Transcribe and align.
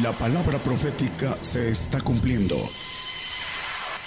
La 0.00 0.10
palabra 0.12 0.56
profética 0.56 1.36
se 1.42 1.68
está 1.68 2.00
cumpliendo. 2.00 2.54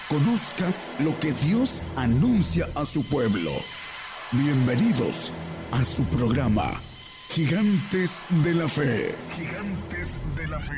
Conozca 0.10 0.66
lo 1.04 1.12
que 1.20 1.32
Dios 1.48 1.84
anuncia 1.96 2.66
a 2.74 2.86
su 2.86 3.08
pueblo. 3.08 3.52
Bienvenidos 4.32 5.32
a 5.72 5.84
su 5.84 6.04
programa, 6.06 6.72
Gigantes 7.30 8.20
de 8.44 8.56
la 8.56 8.68
Fe. 8.68 9.14
Gigantes 9.30 10.18
de 10.36 10.48
la 10.48 10.60
Fe. 10.60 10.74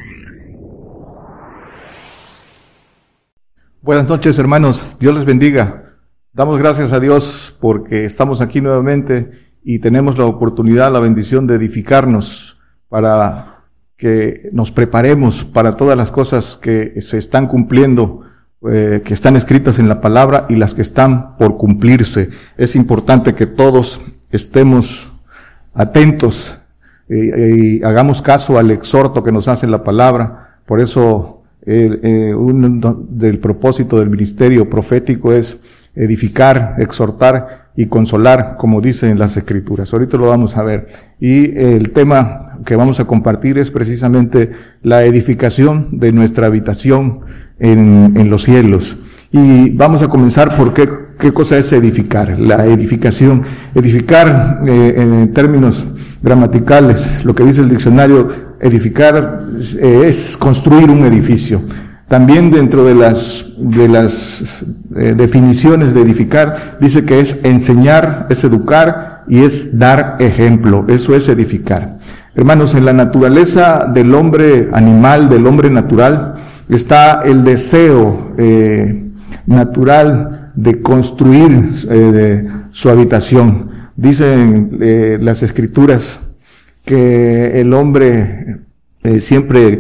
Buenas 3.81 4.09
noches 4.09 4.37
hermanos, 4.37 4.97
Dios 4.99 5.15
les 5.15 5.23
bendiga. 5.23 5.95
Damos 6.33 6.57
gracias 6.57 6.91
a 6.91 6.99
Dios 6.99 7.55
porque 7.61 8.03
estamos 8.03 8.41
aquí 8.41 8.59
nuevamente 8.59 9.53
y 9.63 9.79
tenemos 9.79 10.17
la 10.17 10.25
oportunidad, 10.25 10.91
la 10.91 10.99
bendición 10.99 11.47
de 11.47 11.55
edificarnos 11.55 12.57
para 12.89 13.56
que 13.97 14.49
nos 14.53 14.71
preparemos 14.71 15.43
para 15.43 15.75
todas 15.75 15.97
las 15.97 16.11
cosas 16.11 16.57
que 16.61 17.01
se 17.01 17.17
están 17.17 17.47
cumpliendo 17.47 18.21
eh, 18.71 19.03
que 19.05 19.13
están 19.13 19.35
escritas 19.35 19.77
en 19.77 19.87
la 19.87 20.01
palabra 20.01 20.47
y 20.49 20.55
las 20.55 20.73
que 20.73 20.81
están 20.81 21.37
por 21.37 21.57
cumplirse. 21.57 22.31
Es 22.57 22.75
importante 22.75 23.35
que 23.35 23.45
todos 23.45 24.01
estemos 24.31 25.11
atentos 25.75 26.57
eh, 27.07 27.53
y 27.55 27.83
hagamos 27.83 28.23
caso 28.23 28.57
al 28.57 28.71
exhorto 28.71 29.23
que 29.23 29.31
nos 29.31 29.47
hace 29.47 29.67
la 29.67 29.83
palabra. 29.83 30.57
Por 30.65 30.79
eso, 30.79 31.43
eh, 31.67 32.33
del 33.09 33.39
propósito 33.39 33.99
del 33.99 34.09
ministerio 34.09 34.67
profético 34.67 35.33
es 35.33 35.57
edificar, 35.97 36.75
exhortar 36.77 37.69
y 37.75 37.87
consolar, 37.87 38.55
como 38.57 38.81
dice 38.81 39.09
en 39.09 39.19
las 39.19 39.35
escrituras. 39.37 39.93
Ahorita 39.93 40.17
lo 40.17 40.29
vamos 40.29 40.57
a 40.57 40.63
ver. 40.63 40.87
Y 41.19 41.57
el 41.57 41.91
tema 41.91 42.59
que 42.65 42.75
vamos 42.75 42.99
a 42.99 43.05
compartir 43.05 43.57
es 43.57 43.71
precisamente 43.71 44.51
la 44.81 45.03
edificación 45.03 45.89
de 45.91 46.11
nuestra 46.11 46.47
habitación 46.47 47.21
en, 47.59 48.13
en 48.15 48.29
los 48.29 48.43
cielos. 48.43 48.97
Y 49.31 49.71
vamos 49.71 50.01
a 50.03 50.07
comenzar 50.07 50.55
por 50.55 50.73
qué, 50.73 50.89
qué 51.19 51.33
cosa 51.33 51.57
es 51.57 51.71
edificar, 51.73 52.39
la 52.39 52.65
edificación. 52.65 53.43
Edificar 53.75 54.61
eh, 54.65 54.93
en 54.97 55.33
términos 55.33 55.85
gramaticales, 56.21 57.23
lo 57.25 57.35
que 57.35 57.43
dice 57.43 57.61
el 57.61 57.69
diccionario, 57.69 58.55
edificar 58.59 59.37
eh, 59.79 60.03
es 60.05 60.37
construir 60.37 60.89
un 60.89 61.05
edificio. 61.05 61.61
También 62.07 62.51
dentro 62.51 62.85
de 62.85 62.95
las, 62.95 63.45
de 63.57 63.87
las 63.89 64.63
eh, 64.95 65.13
definiciones 65.17 65.93
de 65.93 66.01
edificar, 66.01 66.77
dice 66.79 67.05
que 67.05 67.19
es 67.19 67.37
enseñar, 67.43 68.27
es 68.29 68.43
educar 68.43 69.23
y 69.27 69.43
es 69.43 69.77
dar 69.77 70.15
ejemplo. 70.19 70.85
Eso 70.87 71.15
es 71.15 71.27
edificar. 71.27 71.97
Hermanos, 72.33 72.75
en 72.75 72.85
la 72.85 72.93
naturaleza 72.93 73.85
del 73.93 74.13
hombre 74.15 74.69
animal, 74.71 75.27
del 75.27 75.45
hombre 75.47 75.69
natural, 75.69 76.35
está 76.69 77.21
el 77.23 77.43
deseo 77.43 78.33
eh, 78.37 79.07
natural 79.45 80.51
de 80.57 80.81
construir 80.81 81.71
eh, 81.89 82.47
su 82.71 82.89
habitación. 82.89 83.71
Dicen 83.95 84.77
eh, 84.81 85.17
las 85.21 85.43
escrituras 85.43 86.19
que 86.83 87.59
el 87.59 87.73
hombre 87.73 88.57
eh, 89.03 89.21
siempre, 89.21 89.79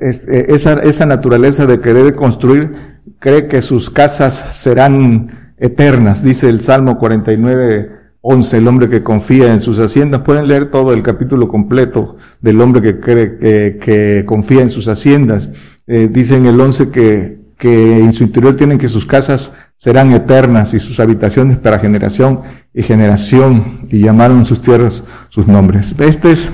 eh, 0.00 0.46
esa, 0.48 0.74
esa 0.74 1.06
naturaleza 1.06 1.66
de 1.66 1.80
querer 1.80 2.14
construir, 2.14 3.00
cree 3.18 3.46
que 3.46 3.62
sus 3.62 3.90
casas 3.90 4.34
serán 4.52 5.54
eternas. 5.58 6.22
Dice 6.22 6.48
el 6.48 6.60
Salmo 6.60 6.98
49, 6.98 7.90
11, 8.20 8.56
el 8.58 8.68
hombre 8.68 8.88
que 8.88 9.02
confía 9.02 9.52
en 9.52 9.60
sus 9.60 9.78
haciendas. 9.78 10.22
Pueden 10.22 10.48
leer 10.48 10.70
todo 10.70 10.92
el 10.92 11.02
capítulo 11.02 11.48
completo 11.48 12.16
del 12.40 12.60
hombre 12.60 12.82
que 12.82 13.00
cree 13.00 13.78
que, 13.78 14.24
confía 14.26 14.62
en 14.62 14.70
sus 14.70 14.88
haciendas. 14.88 15.50
Eh, 15.86 16.08
dice 16.10 16.36
en 16.36 16.46
el 16.46 16.60
11 16.60 16.90
que, 16.90 17.38
que 17.58 18.00
en 18.00 18.12
su 18.12 18.24
interior 18.24 18.56
tienen 18.56 18.78
que 18.78 18.88
sus 18.88 19.06
casas 19.06 19.52
serán 19.76 20.12
eternas 20.12 20.74
y 20.74 20.78
sus 20.78 21.00
habitaciones 21.00 21.58
para 21.58 21.78
generación 21.78 22.42
y 22.74 22.82
generación 22.82 23.86
y 23.90 24.00
llamaron 24.00 24.44
sus 24.44 24.60
tierras 24.60 25.02
sus 25.28 25.46
nombres. 25.46 25.94
Este 25.98 26.30
es, 26.30 26.50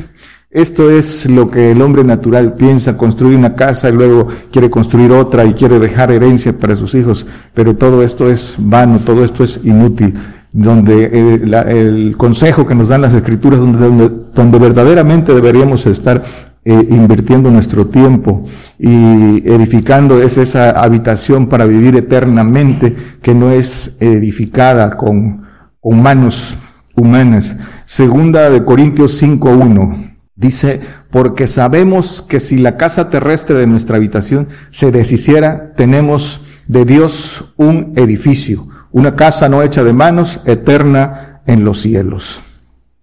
esto 0.52 0.90
es 0.90 1.24
lo 1.30 1.50
que 1.50 1.70
el 1.70 1.80
hombre 1.80 2.04
natural 2.04 2.54
piensa, 2.54 2.98
construir 2.98 3.38
una 3.38 3.54
casa 3.54 3.88
y 3.88 3.92
luego 3.92 4.28
quiere 4.50 4.68
construir 4.68 5.10
otra 5.10 5.46
y 5.46 5.54
quiere 5.54 5.78
dejar 5.78 6.12
herencia 6.12 6.52
para 6.52 6.76
sus 6.76 6.94
hijos, 6.94 7.26
pero 7.54 7.74
todo 7.74 8.02
esto 8.02 8.30
es 8.30 8.54
vano, 8.58 8.98
todo 8.98 9.24
esto 9.24 9.44
es 9.44 9.60
inútil. 9.64 10.14
Donde 10.54 11.08
eh, 11.10 11.40
la, 11.46 11.62
el 11.62 12.14
consejo 12.18 12.66
que 12.66 12.74
nos 12.74 12.88
dan 12.88 13.00
las 13.00 13.14
escrituras, 13.14 13.58
donde 13.58 14.58
verdaderamente 14.58 15.32
deberíamos 15.32 15.86
estar 15.86 16.22
eh, 16.62 16.86
invirtiendo 16.90 17.50
nuestro 17.50 17.86
tiempo 17.86 18.44
y 18.78 19.48
edificando 19.48 20.22
es 20.22 20.36
esa 20.36 20.72
habitación 20.72 21.46
para 21.46 21.64
vivir 21.64 21.96
eternamente 21.96 22.94
que 23.22 23.34
no 23.34 23.50
es 23.50 23.96
edificada 24.00 24.98
con, 24.98 25.46
con 25.80 26.02
manos 26.02 26.58
humanas. 26.94 27.56
Segunda 27.86 28.50
de 28.50 28.62
Corintios 28.62 29.22
5.1 29.22 30.11
dice, 30.34 30.80
porque 31.10 31.46
sabemos 31.46 32.22
que 32.22 32.40
si 32.40 32.58
la 32.58 32.76
casa 32.76 33.10
terrestre 33.10 33.56
de 33.56 33.66
nuestra 33.66 33.96
habitación 33.96 34.48
se 34.70 34.90
deshiciera, 34.90 35.72
tenemos 35.74 36.40
de 36.68 36.84
Dios 36.84 37.52
un 37.56 37.92
edificio, 37.96 38.68
una 38.90 39.16
casa 39.16 39.48
no 39.48 39.62
hecha 39.62 39.84
de 39.84 39.92
manos, 39.92 40.40
eterna 40.44 41.42
en 41.46 41.64
los 41.64 41.82
cielos. 41.82 42.40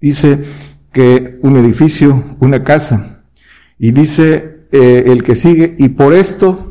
Dice 0.02 0.44
que 0.92 1.40
un 1.42 1.58
edificio, 1.58 2.38
una 2.40 2.64
casa, 2.64 3.22
y 3.78 3.92
dice 3.92 4.66
eh, 4.72 5.04
el 5.08 5.24
que 5.24 5.36
sigue, 5.36 5.76
y 5.78 5.90
por 5.90 6.14
esto 6.14 6.69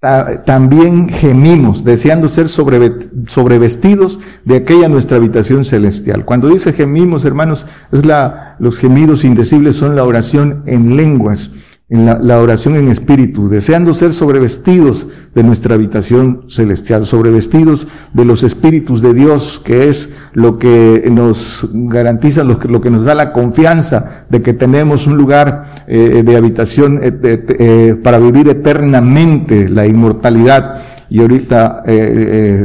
también 0.00 1.10
gemimos, 1.10 1.84
deseando 1.84 2.28
ser 2.28 2.48
sobre, 2.48 2.92
sobrevestidos 3.26 4.18
de 4.46 4.56
aquella 4.56 4.88
nuestra 4.88 5.18
habitación 5.18 5.66
celestial. 5.66 6.24
Cuando 6.24 6.48
dice 6.48 6.72
gemimos, 6.72 7.26
hermanos, 7.26 7.66
es 7.92 8.06
la, 8.06 8.56
los 8.60 8.78
gemidos 8.78 9.24
indecibles 9.24 9.76
son 9.76 9.96
la 9.96 10.04
oración 10.04 10.62
en 10.66 10.96
lenguas 10.96 11.50
en 11.90 12.06
la, 12.06 12.18
la, 12.20 12.38
oración 12.38 12.76
en 12.76 12.88
espíritu, 12.88 13.48
deseando 13.48 13.94
ser 13.94 14.14
sobrevestidos 14.14 15.08
de 15.34 15.42
nuestra 15.42 15.74
habitación 15.74 16.44
celestial, 16.48 17.04
sobrevestidos 17.04 17.88
de 18.14 18.24
los 18.24 18.44
espíritus 18.44 19.02
de 19.02 19.12
Dios, 19.12 19.60
que 19.64 19.88
es 19.88 20.08
lo 20.32 20.58
que 20.58 21.08
nos 21.10 21.68
garantiza, 21.72 22.44
lo 22.44 22.58
que, 22.58 22.90
nos 22.90 23.04
da 23.04 23.16
la 23.16 23.32
confianza 23.32 24.24
de 24.28 24.40
que 24.40 24.52
tenemos 24.52 25.08
un 25.08 25.16
lugar 25.16 25.84
eh, 25.88 26.22
de 26.24 26.36
habitación 26.36 27.00
eh, 27.02 27.12
eh, 27.22 27.96
para 28.02 28.18
vivir 28.18 28.48
eternamente 28.48 29.68
la 29.68 29.86
inmortalidad. 29.86 30.82
Y 31.12 31.20
ahorita 31.20 31.82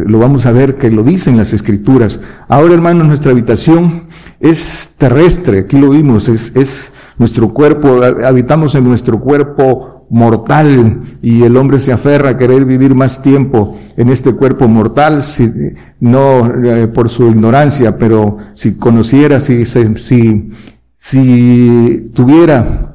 lo 0.06 0.19
vamos 0.19 0.46
a 0.46 0.52
ver 0.52 0.75
que 0.75 0.91
lo 0.91 1.02
dicen 1.02 1.35
las 1.35 1.52
escrituras. 1.52 2.19
Ahora, 2.47 2.75
hermanos, 2.75 3.08
nuestra 3.08 3.31
habitación 3.31 4.03
es 4.40 4.94
terrestre, 5.00 5.62
aquí 5.62 5.80
lo 5.80 5.90
vimos, 5.90 6.30
es, 6.30 6.52
es 6.53 6.91
nuestro 7.18 7.53
cuerpo, 7.53 8.02
habitamos 8.24 8.76
en 8.76 8.84
nuestro 8.84 9.20
cuerpo 9.20 9.96
mortal 10.09 11.02
y 11.22 11.44
el 11.44 11.58
hombre 11.58 11.80
se 11.80 11.92
aferra 11.92 12.31
a 12.31 12.38
querer 12.38 12.66
vivir 12.66 12.94
más 12.94 13.22
tiempo 13.22 13.78
en 13.98 14.09
este 14.09 14.34
cuerpo 14.34 14.68
mortal, 14.68 15.24
si, 15.24 15.50
no 16.00 16.46
eh, 16.64 16.88
por 16.88 17.09
su 17.09 17.28
ignorancia, 17.28 17.98
pero 17.98 18.38
si 18.53 18.76
conociera, 18.76 19.40
si, 19.40 19.66
si, 19.66 20.52
si 20.96 22.12
tuviera 22.14 22.94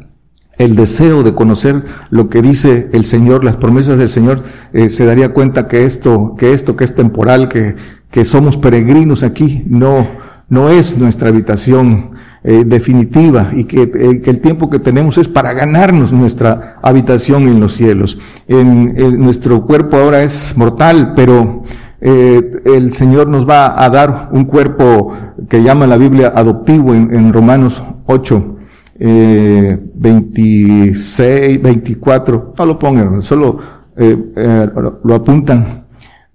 el 0.58 0.76
deseo 0.76 1.22
de 1.22 1.34
conocer 1.34 1.84
lo 2.10 2.28
que 2.28 2.42
dice 2.42 2.90
el 2.92 3.06
Señor, 3.06 3.44
las 3.44 3.56
promesas 3.56 3.98
del 3.98 4.10
Señor, 4.10 4.44
eh, 4.72 4.90
se 4.90 5.06
daría 5.06 5.30
cuenta 5.30 5.66
que 5.66 5.84
esto, 5.86 6.34
que 6.36 6.52
esto 6.52 6.76
que 6.76 6.84
es 6.84 6.94
temporal, 6.94 7.48
que, 7.48 7.76
que 8.10 8.24
somos 8.24 8.58
peregrinos 8.58 9.22
aquí, 9.22 9.64
no, 9.66 10.06
no 10.48 10.68
es 10.68 10.98
nuestra 10.98 11.30
habitación 11.30 12.10
eh, 12.42 12.64
definitiva 12.64 13.50
y 13.54 13.64
que, 13.64 13.82
eh, 13.82 14.22
que, 14.22 14.30
el 14.30 14.40
tiempo 14.40 14.70
que 14.70 14.78
tenemos 14.78 15.18
es 15.18 15.28
para 15.28 15.52
ganarnos 15.52 16.10
nuestra 16.10 16.78
habitación 16.80 17.42
en 17.42 17.60
los 17.60 17.76
cielos. 17.76 18.18
En, 18.48 18.94
en 18.96 19.20
nuestro 19.20 19.66
cuerpo 19.66 19.98
ahora 19.98 20.22
es 20.22 20.56
mortal, 20.56 21.12
pero 21.14 21.64
eh, 22.00 22.62
el 22.64 22.94
Señor 22.94 23.28
nos 23.28 23.46
va 23.46 23.84
a 23.84 23.90
dar 23.90 24.30
un 24.32 24.46
cuerpo 24.46 25.12
que 25.50 25.62
llama 25.62 25.86
la 25.86 25.98
Biblia 25.98 26.32
adoptivo 26.34 26.94
en, 26.94 27.14
en 27.14 27.30
Romanos 27.32 27.82
8. 28.06 28.56
26, 29.02 31.62
24, 31.62 32.54
no 32.58 32.66
lo 32.66 32.78
pongan, 32.78 33.22
solo 33.22 33.58
lo 33.96 35.14
apuntan 35.14 35.79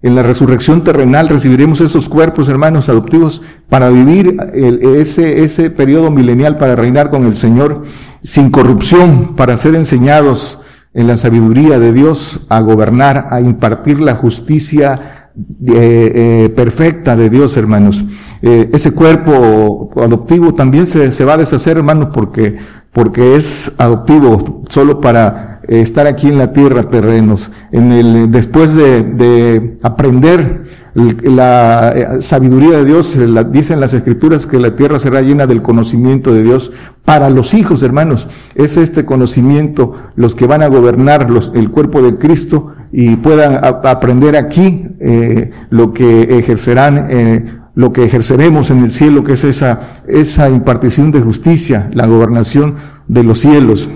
en 0.06 0.14
la 0.14 0.22
resurrección 0.22 0.84
terrenal 0.84 1.28
recibiremos 1.28 1.80
esos 1.80 2.08
cuerpos, 2.08 2.48
hermanos 2.48 2.88
adoptivos, 2.88 3.42
para 3.68 3.90
vivir 3.90 4.36
ese, 4.54 5.42
ese 5.42 5.68
periodo 5.68 6.12
milenial, 6.12 6.58
para 6.58 6.76
reinar 6.76 7.10
con 7.10 7.26
el 7.26 7.36
Señor 7.36 7.82
sin 8.22 8.50
corrupción, 8.50 9.34
para 9.34 9.56
ser 9.56 9.74
enseñados 9.74 10.60
en 10.94 11.08
la 11.08 11.16
sabiduría 11.16 11.80
de 11.80 11.92
Dios 11.92 12.46
a 12.48 12.60
gobernar, 12.60 13.26
a 13.30 13.40
impartir 13.40 13.98
la 13.98 14.14
justicia 14.14 15.30
eh, 15.66 16.12
eh, 16.14 16.52
perfecta 16.54 17.16
de 17.16 17.28
Dios, 17.28 17.56
hermanos. 17.56 18.04
Eh, 18.42 18.70
ese 18.72 18.92
cuerpo 18.92 19.90
adoptivo 19.96 20.54
también 20.54 20.86
se, 20.86 21.10
se 21.10 21.24
va 21.24 21.34
a 21.34 21.38
deshacer, 21.38 21.78
hermanos, 21.78 22.10
porque, 22.14 22.58
porque 22.92 23.34
es 23.34 23.72
adoptivo 23.76 24.62
solo 24.68 25.00
para 25.00 25.55
estar 25.68 26.06
aquí 26.06 26.28
en 26.28 26.38
la 26.38 26.52
tierra 26.52 26.84
terrenos, 26.84 27.50
en 27.72 27.92
el, 27.92 28.30
después 28.30 28.74
de, 28.74 29.02
de 29.02 29.76
aprender 29.82 30.64
la 30.94 31.92
eh, 31.94 32.22
sabiduría 32.22 32.78
de 32.78 32.84
Dios, 32.84 33.14
eh, 33.16 33.28
dicen 33.50 33.80
las 33.80 33.92
escrituras 33.92 34.46
que 34.46 34.58
la 34.58 34.76
tierra 34.76 34.98
será 34.98 35.20
llena 35.20 35.46
del 35.46 35.60
conocimiento 35.60 36.32
de 36.32 36.42
Dios 36.42 36.72
para 37.04 37.28
los 37.28 37.52
hijos, 37.54 37.82
hermanos. 37.82 38.28
Es 38.54 38.76
este 38.76 39.04
conocimiento 39.04 39.94
los 40.14 40.34
que 40.34 40.46
van 40.46 40.62
a 40.62 40.68
gobernar 40.68 41.30
los, 41.30 41.52
el 41.54 41.70
cuerpo 41.70 42.00
de 42.00 42.16
Cristo 42.16 42.72
y 42.92 43.16
puedan 43.16 43.62
aprender 43.62 44.36
aquí 44.36 44.86
eh, 45.00 45.50
lo 45.70 45.92
que 45.92 46.38
ejercerán, 46.38 47.06
eh, 47.10 47.44
lo 47.74 47.92
que 47.92 48.04
ejerceremos 48.04 48.70
en 48.70 48.84
el 48.84 48.92
cielo, 48.92 49.22
que 49.22 49.34
es 49.34 49.44
esa, 49.44 50.02
esa 50.08 50.48
impartición 50.48 51.12
de 51.12 51.20
justicia, 51.20 51.90
la 51.92 52.06
gobernación 52.06 52.76
de 53.06 53.22
los 53.22 53.40
cielos. 53.40 53.88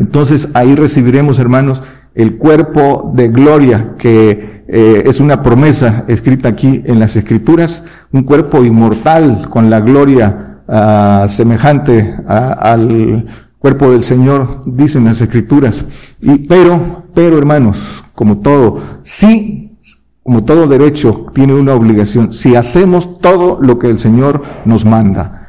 Entonces 0.00 0.48
ahí 0.54 0.74
recibiremos, 0.74 1.38
hermanos, 1.38 1.82
el 2.14 2.38
cuerpo 2.38 3.12
de 3.14 3.28
gloria 3.28 3.94
que 3.98 4.64
eh, 4.66 5.02
es 5.06 5.20
una 5.20 5.42
promesa 5.42 6.04
escrita 6.08 6.48
aquí 6.48 6.82
en 6.86 6.98
las 6.98 7.14
escrituras, 7.16 7.84
un 8.10 8.24
cuerpo 8.24 8.64
inmortal 8.64 9.48
con 9.50 9.68
la 9.68 9.80
gloria 9.80 10.62
ah, 10.66 11.26
semejante 11.28 12.16
al 12.26 13.26
cuerpo 13.58 13.90
del 13.90 14.02
Señor, 14.02 14.62
dicen 14.64 15.04
las 15.04 15.20
escrituras. 15.20 15.84
Y, 16.20 16.38
pero, 16.48 17.04
pero 17.14 17.36
hermanos, 17.36 17.76
como 18.14 18.38
todo, 18.38 18.80
sí, 19.02 19.76
como 20.22 20.44
todo 20.44 20.66
derecho 20.66 21.26
tiene 21.34 21.52
una 21.54 21.74
obligación, 21.74 22.32
si 22.32 22.54
hacemos 22.56 23.20
todo 23.20 23.58
lo 23.60 23.78
que 23.78 23.88
el 23.88 23.98
Señor 23.98 24.42
nos 24.64 24.84
manda. 24.86 25.39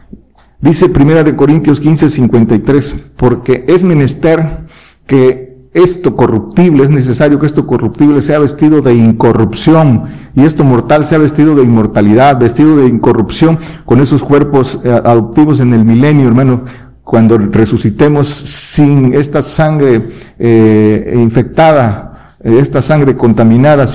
Dice 0.61 0.89
Primera 0.89 1.23
de 1.23 1.35
Corintios 1.35 1.79
15, 1.79 2.09
53, 2.09 2.95
porque 3.17 3.65
es 3.67 3.83
menester 3.83 4.59
que 5.07 5.51
esto 5.73 6.15
corruptible, 6.15 6.83
es 6.83 6.89
necesario 6.89 7.39
que 7.39 7.47
esto 7.47 7.65
corruptible 7.65 8.21
sea 8.21 8.39
vestido 8.39 8.81
de 8.81 8.93
incorrupción 8.93 10.03
y 10.35 10.43
esto 10.43 10.63
mortal 10.63 11.03
sea 11.05 11.17
vestido 11.17 11.55
de 11.55 11.63
inmortalidad, 11.63 12.37
vestido 12.37 12.77
de 12.77 12.87
incorrupción 12.87 13.57
con 13.85 14.01
esos 14.01 14.21
cuerpos 14.21 14.79
eh, 14.83 14.91
adoptivos 14.91 15.61
en 15.61 15.73
el 15.73 15.83
milenio, 15.83 16.27
hermano, 16.27 16.65
cuando 17.03 17.37
resucitemos 17.37 18.27
sin 18.27 19.13
esta 19.13 19.41
sangre 19.41 20.09
eh, 20.37 21.17
infectada, 21.17 22.11
eh, 22.43 22.57
esta 22.59 22.81
sangre 22.81 23.15
contaminada, 23.15 23.85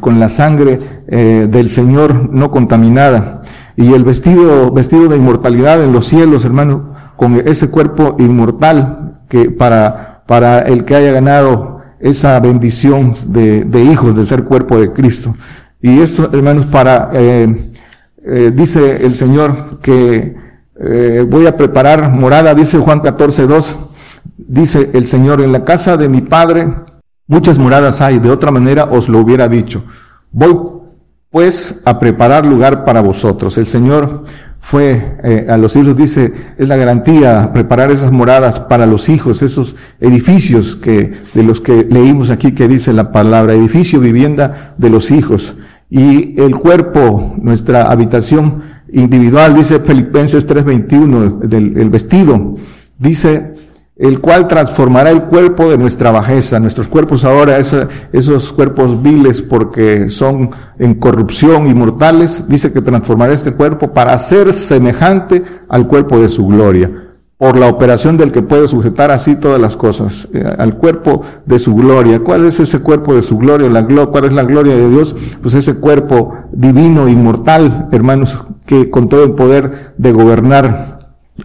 con 0.00 0.20
la 0.20 0.28
sangre 0.28 0.78
eh, 1.08 1.48
del 1.50 1.70
Señor 1.70 2.30
no 2.32 2.50
contaminada. 2.50 3.42
Y 3.76 3.92
el 3.92 4.04
vestido, 4.04 4.70
vestido 4.70 5.08
de 5.08 5.16
inmortalidad 5.16 5.82
en 5.82 5.92
los 5.92 6.06
cielos, 6.06 6.44
hermano, 6.44 6.94
con 7.16 7.36
ese 7.46 7.70
cuerpo 7.70 8.16
inmortal 8.18 9.20
que 9.28 9.50
para, 9.50 10.22
para 10.26 10.60
el 10.60 10.84
que 10.84 10.96
haya 10.96 11.12
ganado 11.12 11.80
esa 12.00 12.38
bendición 12.40 13.14
de, 13.26 13.64
de 13.64 13.82
hijos, 13.82 14.16
de 14.16 14.24
ser 14.24 14.44
cuerpo 14.44 14.78
de 14.78 14.92
Cristo. 14.92 15.34
Y 15.80 16.00
esto, 16.00 16.30
hermanos, 16.32 16.66
para, 16.66 17.10
dice 18.52 19.04
el 19.04 19.14
Señor 19.14 19.78
que 19.80 20.36
eh, 20.78 21.26
voy 21.26 21.46
a 21.46 21.56
preparar 21.56 22.10
morada, 22.10 22.54
dice 22.54 22.78
Juan 22.78 23.00
14, 23.00 23.46
2, 23.46 23.76
dice 24.36 24.90
el 24.92 25.06
Señor, 25.06 25.40
en 25.40 25.52
la 25.52 25.64
casa 25.64 25.96
de 25.96 26.08
mi 26.08 26.20
Padre 26.20 26.68
muchas 27.26 27.58
moradas 27.58 28.00
hay, 28.02 28.18
de 28.18 28.30
otra 28.30 28.50
manera 28.50 28.84
os 28.84 29.08
lo 29.08 29.20
hubiera 29.20 29.48
dicho. 29.48 29.84
Voy 30.32 30.75
pues 31.36 31.82
a 31.84 31.98
preparar 31.98 32.46
lugar 32.46 32.86
para 32.86 33.02
vosotros. 33.02 33.58
El 33.58 33.66
Señor 33.66 34.24
fue 34.58 35.18
eh, 35.22 35.44
a 35.50 35.58
los 35.58 35.76
hijos, 35.76 35.94
dice, 35.94 36.32
es 36.56 36.66
la 36.66 36.76
garantía, 36.76 37.50
preparar 37.52 37.90
esas 37.90 38.10
moradas 38.10 38.58
para 38.58 38.86
los 38.86 39.10
hijos, 39.10 39.42
esos 39.42 39.76
edificios 40.00 40.76
que, 40.76 41.12
de 41.34 41.42
los 41.42 41.60
que 41.60 41.86
leímos 41.90 42.30
aquí 42.30 42.52
que 42.52 42.68
dice 42.68 42.94
la 42.94 43.12
palabra, 43.12 43.52
edificio, 43.52 44.00
vivienda 44.00 44.74
de 44.78 44.88
los 44.88 45.10
hijos. 45.10 45.52
Y 45.90 46.40
el 46.40 46.56
cuerpo, 46.56 47.34
nuestra 47.36 47.82
habitación, 47.82 48.62
individual, 48.90 49.52
dice 49.52 49.80
Filipenses 49.80 50.46
3:21, 50.46 51.40
del 51.40 51.76
el 51.76 51.90
vestido, 51.90 52.54
dice, 52.98 53.55
el 53.96 54.20
cual 54.20 54.46
transformará 54.46 55.10
el 55.10 55.24
cuerpo 55.24 55.70
de 55.70 55.78
nuestra 55.78 56.10
bajeza. 56.10 56.60
Nuestros 56.60 56.86
cuerpos 56.86 57.24
ahora, 57.24 57.58
esos 57.58 58.52
cuerpos 58.52 59.02
viles 59.02 59.40
porque 59.40 60.10
son 60.10 60.50
en 60.78 60.94
corrupción 60.94 61.66
y 61.66 61.74
mortales, 61.74 62.44
dice 62.46 62.72
que 62.72 62.82
transformará 62.82 63.32
este 63.32 63.52
cuerpo 63.52 63.92
para 63.92 64.18
ser 64.18 64.52
semejante 64.52 65.42
al 65.68 65.86
cuerpo 65.86 66.18
de 66.18 66.28
su 66.28 66.46
gloria 66.46 67.06
por 67.38 67.58
la 67.58 67.68
operación 67.68 68.16
del 68.16 68.32
que 68.32 68.40
puede 68.40 68.66
sujetar 68.66 69.10
así 69.10 69.36
todas 69.36 69.60
las 69.60 69.76
cosas, 69.76 70.26
eh, 70.32 70.42
al 70.58 70.76
cuerpo 70.78 71.22
de 71.44 71.58
su 71.58 71.74
gloria. 71.74 72.20
¿Cuál 72.20 72.46
es 72.46 72.60
ese 72.60 72.80
cuerpo 72.80 73.14
de 73.14 73.22
su 73.22 73.36
gloria? 73.36 73.68
La, 73.68 73.84
¿Cuál 74.06 74.24
es 74.24 74.32
la 74.32 74.44
gloria 74.44 74.74
de 74.74 74.88
Dios? 74.88 75.14
Pues 75.42 75.54
ese 75.54 75.78
cuerpo 75.78 76.34
divino, 76.50 77.08
inmortal, 77.08 77.88
hermanos, 77.92 78.38
que 78.64 78.88
con 78.88 79.10
todo 79.10 79.24
el 79.24 79.32
poder 79.32 79.92
de 79.98 80.12
gobernar, 80.12 80.95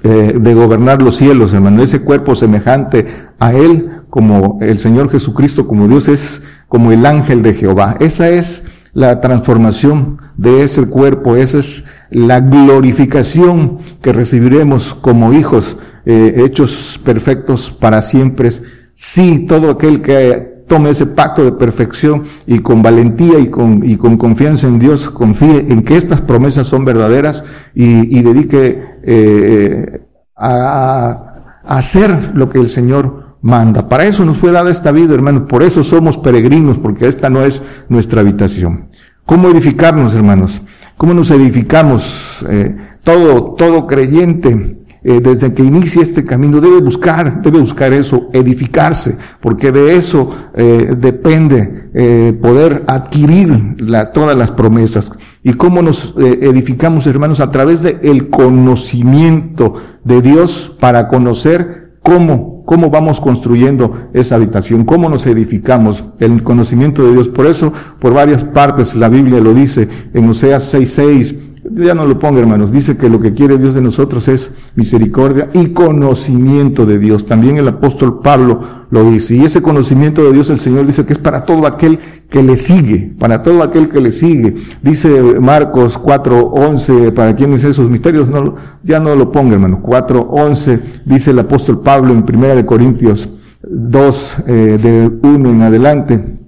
eh, 0.04 0.38
de 0.40 0.54
gobernar 0.54 1.02
los 1.02 1.18
cielos, 1.18 1.54
hermano, 1.54 1.84
ese 1.84 2.02
cuerpo 2.02 2.36
semejante 2.36 3.06
a 3.40 3.54
Él, 3.54 3.90
como 4.10 4.58
el 4.62 4.80
Señor 4.80 5.10
Jesucristo, 5.10 5.68
como 5.68 5.88
Dios 5.88 6.08
es, 6.08 6.42
como 6.68 6.92
el 6.92 7.06
ángel 7.06 7.42
de 7.42 7.54
Jehová. 7.54 7.98
Esa 8.00 8.30
es 8.30 8.64
la 8.94 9.20
transformación 9.22 10.20
de 10.38 10.64
ese 10.64 10.86
cuerpo, 10.86 11.36
esa 11.36 11.60
es 11.60 11.86
la 12.10 12.40
glorificación 12.40 13.80
que 14.02 14.14
recibiremos 14.14 14.94
como 14.94 15.34
hijos 15.34 15.78
eh, 16.06 16.44
hechos 16.46 17.00
perfectos 17.04 17.72
para 17.72 18.02
siempre. 18.02 18.50
Sí, 18.94 19.46
todo 19.48 19.72
aquel 19.72 20.02
que 20.02 20.51
tome 20.72 20.92
ese 20.92 21.06
pacto 21.06 21.44
de 21.44 21.52
perfección 21.52 22.24
y 22.48 22.60
con 22.60 22.82
valentía 22.82 23.38
y 23.40 23.50
con, 23.50 23.84
y 23.84 23.98
con 23.98 24.16
confianza 24.16 24.68
en 24.68 24.80
Dios, 24.80 25.10
confíe 25.10 25.66
en 25.68 25.84
que 25.84 25.98
estas 25.98 26.22
promesas 26.22 26.66
son 26.66 26.86
verdaderas 26.86 27.44
y, 27.76 28.18
y 28.18 28.22
dedique 28.22 28.82
eh, 29.04 30.02
a, 30.34 31.60
a 31.66 31.78
hacer 31.78 32.32
lo 32.36 32.50
que 32.50 32.60
el 32.60 32.70
Señor 32.70 33.36
manda. 33.42 33.90
Para 33.90 34.06
eso 34.06 34.24
nos 34.24 34.38
fue 34.38 34.54
dada 34.54 34.72
esta 34.72 34.94
vida, 34.94 35.14
hermanos. 35.14 35.44
Por 35.50 35.62
eso 35.62 35.84
somos 35.84 36.18
peregrinos, 36.18 36.78
porque 36.78 37.06
esta 37.06 37.30
no 37.30 37.44
es 37.44 37.62
nuestra 37.90 38.22
habitación. 38.22 38.92
¿Cómo 39.26 39.50
edificarnos, 39.50 40.14
hermanos? 40.16 40.62
¿Cómo 40.96 41.14
nos 41.14 41.32
edificamos? 41.32 42.46
Eh, 42.48 42.78
todo, 43.04 43.56
todo 43.58 43.88
creyente, 43.88 44.78
eh, 45.04 45.20
desde 45.22 45.54
que 45.54 45.64
inicia 45.64 46.02
este 46.02 46.26
camino, 46.26 46.62
debe 46.62 46.80
buscar, 46.80 47.42
debe 47.42 47.60
buscar 47.60 47.92
eso, 47.94 48.30
edificarse, 48.34 49.18
porque 49.40 49.72
de 49.72 49.96
eso 49.96 50.30
eh, 50.54 50.96
depende 50.98 51.90
eh, 51.94 52.38
poder 52.42 52.84
adquirir 52.88 53.76
la, 53.80 54.14
todas 54.14 54.38
las 54.38 54.52
promesas. 54.52 55.12
¿Y 55.44 55.54
cómo 55.54 55.82
nos 55.82 56.14
eh, 56.20 56.40
edificamos, 56.44 57.08
hermanos? 57.08 57.40
A 57.40 57.52
través 57.52 57.84
del 57.84 58.00
el 58.04 58.30
conocimiento 58.30 59.76
de 60.04 60.22
Dios 60.22 60.76
para 60.80 61.08
conocer 61.08 61.98
cómo, 62.02 62.64
cómo 62.66 62.90
vamos 62.90 63.20
construyendo 63.20 64.10
esa 64.14 64.36
habitación, 64.36 64.86
cómo 64.86 65.10
nos 65.10 65.26
edificamos, 65.26 66.06
el 66.20 66.44
conocimiento 66.44 67.04
de 67.04 67.14
Dios. 67.14 67.28
Por 67.28 67.46
eso, 67.46 67.74
por 68.00 68.14
varias 68.14 68.44
partes, 68.44 68.96
la 68.96 69.10
Biblia 69.10 69.42
lo 69.42 69.54
dice 69.54 69.90
en 70.14 70.30
Oseas 70.30 70.74
6.6, 70.74 71.51
ya 71.76 71.94
no 71.94 72.06
lo 72.06 72.20
ponga, 72.20 72.40
hermanos. 72.40 72.72
Dice 72.72 72.98
que 72.98 73.10
lo 73.10 73.20
que 73.20 73.34
quiere 73.34 73.58
Dios 73.58 73.74
de 73.74 73.82
nosotros 73.82 74.28
es 74.28 74.52
misericordia 74.76 75.50
y 75.54 75.68
conocimiento 75.70 76.86
de 76.86 77.00
Dios. 77.00 77.26
También 77.26 77.58
el 77.58 77.68
apóstol 77.68 78.20
Pablo 78.22 78.62
lo 78.90 79.10
dice. 79.10 79.36
Y 79.36 79.46
ese 79.46 79.62
conocimiento 79.62 80.24
de 80.24 80.34
Dios 80.34 80.50
el 80.50 80.60
Señor 80.60 80.86
dice 80.86 81.06
que 81.06 81.14
es 81.14 81.20
para 81.20 81.46
todo 81.46 81.68
aquel 81.68 82.00
que 82.30 82.44
le 82.44 82.58
sigue, 82.58 83.14
para 83.18 83.42
todo 83.44 83.64
aquel 83.64 83.90
que 83.90 84.02
le 84.02 84.12
sigue. 84.12 84.56
Dice 84.82 85.40
Marcos 85.40 86.00
4.11, 86.00 87.14
para 87.14 87.36
quienes 87.36 87.64
esos 87.64 87.90
misterios, 87.90 88.30
no, 88.30 88.56
ya 88.84 89.00
no 89.00 89.16
lo 89.16 89.32
ponga, 89.32 89.54
hermano. 89.54 89.82
4.11, 89.84 90.80
dice 91.06 91.32
el 91.32 91.40
apóstol 91.40 91.82
Pablo 91.82 92.14
en 92.14 92.24
Primera 92.24 92.56
de 92.56 92.66
Corintios 92.66 93.30
2, 93.64 94.36
eh, 94.48 94.80
de 94.82 95.12
1 95.28 95.50
en 95.50 95.62
adelante 95.62 96.41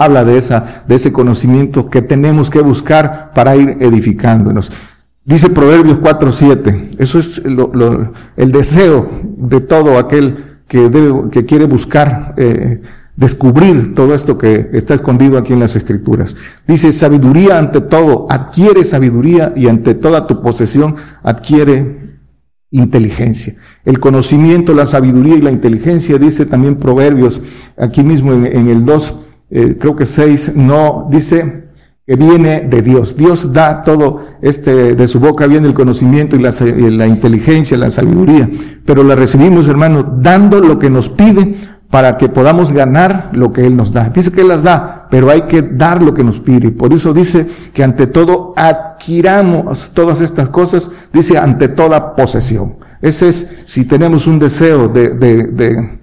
habla 0.00 0.24
de 0.24 0.38
esa, 0.38 0.82
de 0.88 0.94
ese 0.94 1.12
conocimiento 1.12 1.90
que 1.90 2.00
tenemos 2.00 2.48
que 2.48 2.60
buscar 2.60 3.32
para 3.34 3.54
ir 3.54 3.76
edificándonos. 3.80 4.72
Dice 5.22 5.50
Proverbios 5.50 5.98
4.7, 5.98 6.96
eso 6.98 7.18
es 7.18 7.42
el 8.36 8.52
deseo 8.52 9.10
de 9.36 9.60
todo 9.60 9.98
aquel 9.98 10.56
que, 10.66 10.88
debe, 10.88 11.28
que 11.30 11.44
quiere 11.44 11.66
buscar 11.66 12.34
eh, 12.38 12.80
descubrir 13.14 13.94
todo 13.94 14.14
esto 14.14 14.38
que 14.38 14.70
está 14.72 14.94
escondido 14.94 15.36
aquí 15.36 15.52
en 15.52 15.60
las 15.60 15.76
escrituras. 15.76 16.34
Dice, 16.66 16.94
sabiduría 16.94 17.58
ante 17.58 17.82
todo, 17.82 18.26
adquiere 18.30 18.82
sabiduría 18.84 19.52
y 19.54 19.68
ante 19.68 19.94
toda 19.94 20.26
tu 20.26 20.40
posesión 20.40 20.96
adquiere 21.22 22.16
inteligencia. 22.70 23.56
El 23.84 24.00
conocimiento, 24.00 24.72
la 24.72 24.86
sabiduría 24.86 25.36
y 25.36 25.42
la 25.42 25.50
inteligencia, 25.50 26.16
dice 26.16 26.46
también 26.46 26.76
Proverbios, 26.76 27.42
aquí 27.76 28.02
mismo 28.02 28.32
en, 28.32 28.46
en 28.46 28.68
el 28.68 28.86
2, 28.86 29.14
eh, 29.50 29.76
creo 29.78 29.96
que 29.96 30.06
seis, 30.06 30.52
no, 30.54 31.08
dice 31.10 31.68
que 32.06 32.16
viene 32.16 32.60
de 32.60 32.82
Dios. 32.82 33.16
Dios 33.16 33.52
da 33.52 33.82
todo 33.82 34.26
este, 34.42 34.94
de 34.94 35.08
su 35.08 35.20
boca 35.20 35.46
viene 35.46 35.68
el 35.68 35.74
conocimiento 35.74 36.36
y 36.36 36.40
la, 36.40 36.50
la 36.50 37.06
inteligencia, 37.06 37.76
la 37.76 37.90
sabiduría, 37.90 38.48
pero 38.84 39.04
la 39.04 39.14
recibimos, 39.14 39.68
hermano, 39.68 40.02
dando 40.20 40.60
lo 40.60 40.78
que 40.78 40.90
nos 40.90 41.08
pide 41.08 41.56
para 41.90 42.16
que 42.16 42.28
podamos 42.28 42.72
ganar 42.72 43.30
lo 43.32 43.52
que 43.52 43.66
Él 43.66 43.76
nos 43.76 43.92
da. 43.92 44.10
Dice 44.10 44.30
que 44.30 44.40
Él 44.42 44.48
las 44.48 44.62
da, 44.62 45.08
pero 45.10 45.30
hay 45.30 45.42
que 45.42 45.62
dar 45.62 46.02
lo 46.02 46.14
que 46.14 46.22
nos 46.22 46.38
pide. 46.38 46.70
Por 46.70 46.92
eso 46.92 47.12
dice 47.12 47.46
que 47.74 47.82
ante 47.82 48.06
todo 48.06 48.54
adquiramos 48.56 49.90
todas 49.90 50.20
estas 50.20 50.48
cosas, 50.48 50.90
dice 51.12 51.36
ante 51.36 51.68
toda 51.68 52.14
posesión. 52.14 52.76
Ese 53.02 53.28
es, 53.28 53.48
si 53.64 53.84
tenemos 53.84 54.26
un 54.26 54.38
deseo 54.38 54.88
de, 54.88 55.10
de, 55.10 55.44
de, 55.48 55.98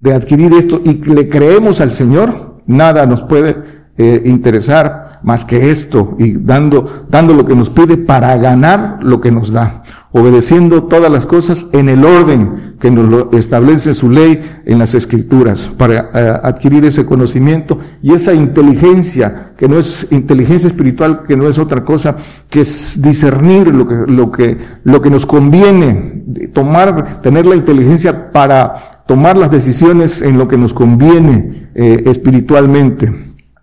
de 0.00 0.14
adquirir 0.14 0.52
esto 0.54 0.80
y 0.84 0.94
le 1.04 1.28
creemos 1.28 1.80
al 1.80 1.92
Señor, 1.92 2.47
nada 2.68 3.04
nos 3.06 3.22
puede 3.22 3.56
eh, 3.96 4.22
interesar 4.24 5.18
más 5.24 5.44
que 5.44 5.70
esto 5.70 6.14
y 6.20 6.34
dando, 6.34 7.06
dando 7.08 7.34
lo 7.34 7.44
que 7.44 7.56
nos 7.56 7.70
pide 7.70 7.96
para 7.96 8.36
ganar 8.36 8.98
lo 9.02 9.20
que 9.20 9.32
nos 9.32 9.50
da 9.50 9.82
obedeciendo 10.12 10.84
todas 10.84 11.12
las 11.12 11.26
cosas 11.26 11.66
en 11.72 11.88
el 11.88 12.04
orden 12.04 12.76
que 12.80 12.90
nos 12.90 13.32
establece 13.34 13.92
su 13.92 14.08
ley 14.08 14.60
en 14.64 14.78
las 14.78 14.94
escrituras, 14.94 15.70
para 15.76 16.10
eh, 16.14 16.40
adquirir 16.42 16.84
ese 16.84 17.04
conocimiento 17.04 17.78
y 18.02 18.12
esa 18.12 18.32
inteligencia, 18.32 19.52
que 19.58 19.68
no 19.68 19.78
es 19.78 20.06
inteligencia 20.10 20.68
espiritual, 20.68 21.24
que 21.26 21.36
no 21.36 21.48
es 21.48 21.58
otra 21.58 21.84
cosa 21.84 22.16
que 22.48 22.60
es 22.60 23.02
discernir 23.02 23.74
lo 23.74 23.86
que, 23.86 23.94
lo 24.06 24.30
que, 24.30 24.58
lo 24.84 25.02
que 25.02 25.10
nos 25.10 25.26
conviene, 25.26 26.24
tomar, 26.54 27.20
tener 27.20 27.44
la 27.44 27.56
inteligencia 27.56 28.30
para 28.30 28.97
tomar 29.08 29.38
las 29.38 29.50
decisiones 29.50 30.20
en 30.20 30.36
lo 30.36 30.46
que 30.48 30.58
nos 30.58 30.74
conviene 30.74 31.70
eh, 31.74 32.04
espiritualmente. 32.06 33.10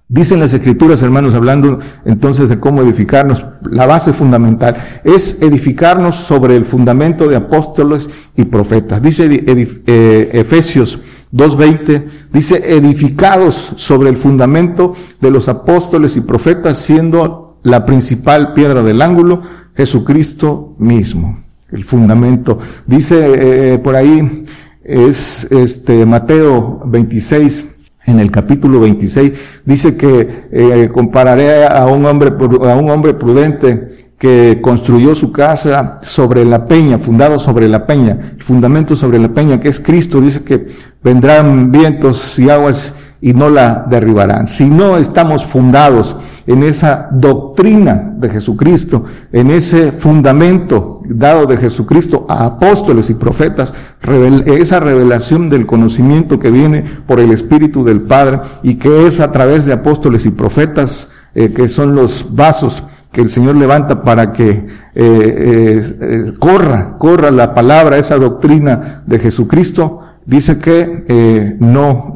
Dicen 0.07 0.39
las 0.39 0.53
escrituras, 0.55 1.03
hermanos, 1.03 1.35
hablando 1.35 1.77
entonces 2.03 2.49
de 2.49 2.59
cómo 2.59 2.81
edificarnos, 2.81 3.45
la 3.61 3.85
base 3.85 4.11
fundamental 4.11 4.75
es 5.03 5.41
edificarnos 5.43 6.15
sobre 6.15 6.55
el 6.55 6.65
fundamento 6.65 7.27
de 7.27 7.35
apóstoles 7.35 8.09
y 8.35 8.45
profetas. 8.45 9.03
Dice 9.03 9.27
eh, 9.29 10.29
Efesios 10.33 10.99
2.20, 11.31 12.05
dice 12.33 12.75
edificados 12.75 13.73
sobre 13.75 14.09
el 14.09 14.17
fundamento 14.17 14.95
de 15.21 15.29
los 15.29 15.47
apóstoles 15.47 16.17
y 16.17 16.21
profetas, 16.21 16.79
siendo 16.79 17.59
la 17.61 17.85
principal 17.85 18.53
piedra 18.53 18.81
del 18.81 19.01
ángulo 19.01 19.43
Jesucristo 19.75 20.75
mismo, 20.79 21.43
el 21.71 21.83
fundamento. 21.83 22.57
Dice 22.87 23.73
eh, 23.73 23.77
por 23.79 23.95
ahí, 23.95 24.45
es 24.85 25.47
este 25.49 26.05
Mateo 26.05 26.81
26, 26.85 27.65
en 28.05 28.19
el 28.19 28.29
capítulo 28.29 28.79
26, 28.79 29.33
dice 29.65 29.97
que 29.97 30.47
eh, 30.51 30.89
compararé 30.93 31.65
a 31.65 31.87
un 31.87 32.05
hombre, 32.05 32.31
a 32.69 32.75
un 32.75 32.89
hombre 32.91 33.15
prudente 33.15 34.05
que 34.19 34.59
construyó 34.61 35.15
su 35.15 35.31
casa 35.31 35.99
sobre 36.03 36.45
la 36.45 36.67
peña, 36.67 36.99
fundado 36.99 37.39
sobre 37.39 37.67
la 37.67 37.85
peña, 37.85 38.35
fundamento 38.39 38.95
sobre 38.95 39.19
la 39.19 39.29
peña, 39.29 39.59
que 39.59 39.69
es 39.69 39.79
Cristo, 39.79 40.21
dice 40.21 40.43
que 40.43 40.67
vendrán 41.03 41.71
vientos 41.71 42.37
y 42.37 42.49
aguas 42.49 42.93
y 43.21 43.33
no 43.33 43.49
la 43.49 43.85
derribarán. 43.89 44.47
Si 44.47 44.65
no 44.65 44.97
estamos 44.97 45.45
fundados 45.45 46.15
en 46.47 46.63
esa 46.63 47.09
doctrina 47.11 48.13
de 48.17 48.29
Jesucristo, 48.29 49.05
en 49.31 49.51
ese 49.51 49.91
fundamento 49.91 51.01
dado 51.07 51.45
de 51.45 51.57
Jesucristo 51.57 52.25
a 52.29 52.45
apóstoles 52.45 53.09
y 53.09 53.15
profetas, 53.15 53.73
esa 54.45 54.79
revelación 54.79 55.49
del 55.49 55.65
conocimiento 55.65 56.39
que 56.39 56.51
viene 56.51 56.83
por 57.07 57.19
el 57.19 57.31
Espíritu 57.31 57.83
del 57.83 58.01
Padre 58.01 58.41
y 58.63 58.75
que 58.75 59.07
es 59.07 59.19
a 59.19 59.31
través 59.31 59.65
de 59.65 59.73
apóstoles 59.73 60.25
y 60.25 60.31
profetas, 60.31 61.07
eh, 61.33 61.51
que 61.53 61.67
son 61.67 61.95
los 61.95 62.27
vasos 62.35 62.83
que 63.11 63.21
el 63.21 63.29
Señor 63.29 63.55
levanta 63.55 64.03
para 64.03 64.33
que 64.33 64.51
eh, 64.51 64.67
eh, 64.95 66.33
corra, 66.37 66.97
corra 66.97 67.31
la 67.31 67.55
palabra, 67.55 67.97
esa 67.97 68.17
doctrina 68.17 69.03
de 69.05 69.19
Jesucristo, 69.19 70.01
dice 70.25 70.57
que 70.59 71.55
no 71.59 72.13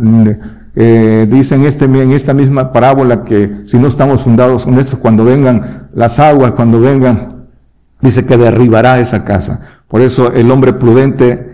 eh, 0.75 1.27
este, 1.31 1.85
en 1.85 2.11
esta 2.11 2.33
misma 2.33 2.71
parábola 2.71 3.23
que 3.23 3.61
si 3.65 3.77
no 3.77 3.87
estamos 3.87 4.23
fundados 4.23 4.65
en 4.65 4.79
esto, 4.79 4.99
cuando 4.99 5.25
vengan 5.25 5.89
las 5.93 6.19
aguas, 6.19 6.51
cuando 6.51 6.79
vengan, 6.79 7.47
dice 8.01 8.25
que 8.25 8.37
derribará 8.37 8.99
esa 8.99 9.23
casa. 9.23 9.61
Por 9.87 10.01
eso 10.01 10.31
el 10.31 10.51
hombre 10.51 10.73
prudente 10.73 11.49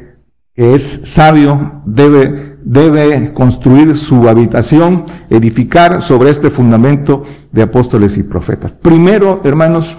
que 0.55 0.73
es 0.73 1.01
sabio 1.03 1.81
debe, 1.85 2.57
debe 2.63 3.33
construir 3.33 3.97
su 3.97 4.29
habitación, 4.29 5.05
edificar 5.29 6.01
sobre 6.01 6.29
este 6.29 6.49
fundamento 6.49 7.23
de 7.51 7.63
apóstoles 7.63 8.17
y 8.17 8.23
profetas. 8.23 8.71
Primero, 8.71 9.41
hermanos, 9.43 9.97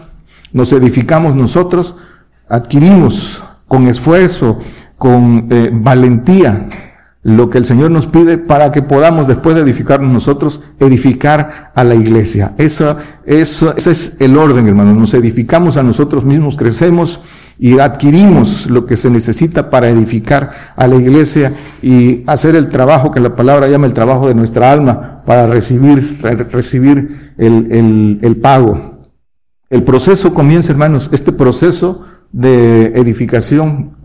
nos 0.52 0.72
edificamos 0.72 1.34
nosotros, 1.34 1.96
adquirimos 2.48 3.42
con 3.68 3.86
esfuerzo, 3.88 4.58
con 4.96 5.48
eh, 5.50 5.70
valentía, 5.72 6.68
lo 7.26 7.50
que 7.50 7.58
el 7.58 7.64
Señor 7.64 7.90
nos 7.90 8.06
pide 8.06 8.38
para 8.38 8.70
que 8.70 8.82
podamos, 8.82 9.26
después 9.26 9.56
de 9.56 9.62
edificarnos 9.62 10.12
nosotros, 10.12 10.62
edificar 10.78 11.72
a 11.74 11.82
la 11.82 11.96
iglesia. 11.96 12.54
Eso, 12.56 12.98
eso, 13.24 13.74
ese 13.76 13.90
es 13.90 14.16
el 14.20 14.36
orden, 14.36 14.68
hermano. 14.68 14.94
Nos 14.94 15.12
edificamos 15.12 15.76
a 15.76 15.82
nosotros 15.82 16.22
mismos, 16.22 16.54
crecemos 16.54 17.18
y 17.58 17.80
adquirimos 17.80 18.70
lo 18.70 18.86
que 18.86 18.96
se 18.96 19.10
necesita 19.10 19.70
para 19.70 19.88
edificar 19.88 20.74
a 20.76 20.86
la 20.86 20.94
iglesia 20.94 21.52
y 21.82 22.22
hacer 22.28 22.54
el 22.54 22.68
trabajo 22.68 23.10
que 23.10 23.18
la 23.18 23.34
palabra 23.34 23.66
llama 23.66 23.88
el 23.88 23.92
trabajo 23.92 24.28
de 24.28 24.34
nuestra 24.36 24.70
alma 24.70 25.24
para 25.26 25.48
recibir, 25.48 26.20
recibir 26.22 27.32
el, 27.38 27.72
el, 27.72 28.18
el 28.22 28.36
pago. 28.36 29.00
El 29.68 29.82
proceso 29.82 30.32
comienza, 30.32 30.70
hermanos, 30.70 31.10
este 31.10 31.32
proceso 31.32 32.04
de 32.30 32.92
edificación 32.94 33.95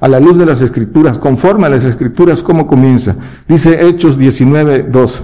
a 0.00 0.08
la 0.08 0.20
luz 0.20 0.38
de 0.38 0.46
las 0.46 0.60
escrituras, 0.60 1.18
conforme 1.18 1.66
a 1.66 1.70
las 1.70 1.84
escrituras, 1.84 2.42
¿cómo 2.42 2.66
comienza? 2.66 3.16
Dice 3.48 3.86
Hechos 3.86 4.18
19, 4.18 4.86
2. 4.90 5.22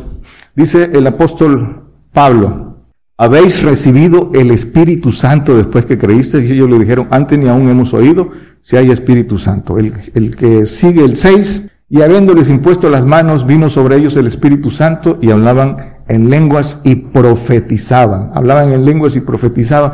Dice 0.54 0.90
el 0.92 1.06
apóstol 1.06 1.84
Pablo, 2.12 2.78
habéis 3.16 3.62
recibido 3.62 4.30
el 4.34 4.50
Espíritu 4.50 5.12
Santo 5.12 5.56
después 5.56 5.86
que 5.86 5.98
creísteis, 5.98 6.50
y 6.50 6.54
ellos 6.54 6.70
le 6.70 6.78
dijeron, 6.78 7.08
antes 7.10 7.38
ni 7.38 7.48
aún 7.48 7.68
hemos 7.68 7.94
oído 7.94 8.30
si 8.60 8.76
hay 8.76 8.90
Espíritu 8.90 9.38
Santo. 9.38 9.78
El, 9.78 9.92
el 10.14 10.36
que 10.36 10.66
sigue 10.66 11.04
el 11.04 11.16
6, 11.16 11.68
y 11.92 12.00
habiéndoles 12.00 12.48
impuesto 12.48 12.88
las 12.88 13.04
manos, 13.04 13.46
vino 13.46 13.68
sobre 13.68 13.96
ellos 13.96 14.16
el 14.16 14.26
Espíritu 14.26 14.70
Santo 14.70 15.18
y 15.20 15.30
hablaban 15.30 15.76
en 16.08 16.30
lenguas 16.30 16.80
y 16.84 16.94
profetizaban. 16.94 18.30
Hablaban 18.32 18.72
en 18.72 18.86
lenguas 18.86 19.14
y 19.14 19.20
profetizaban. 19.20 19.92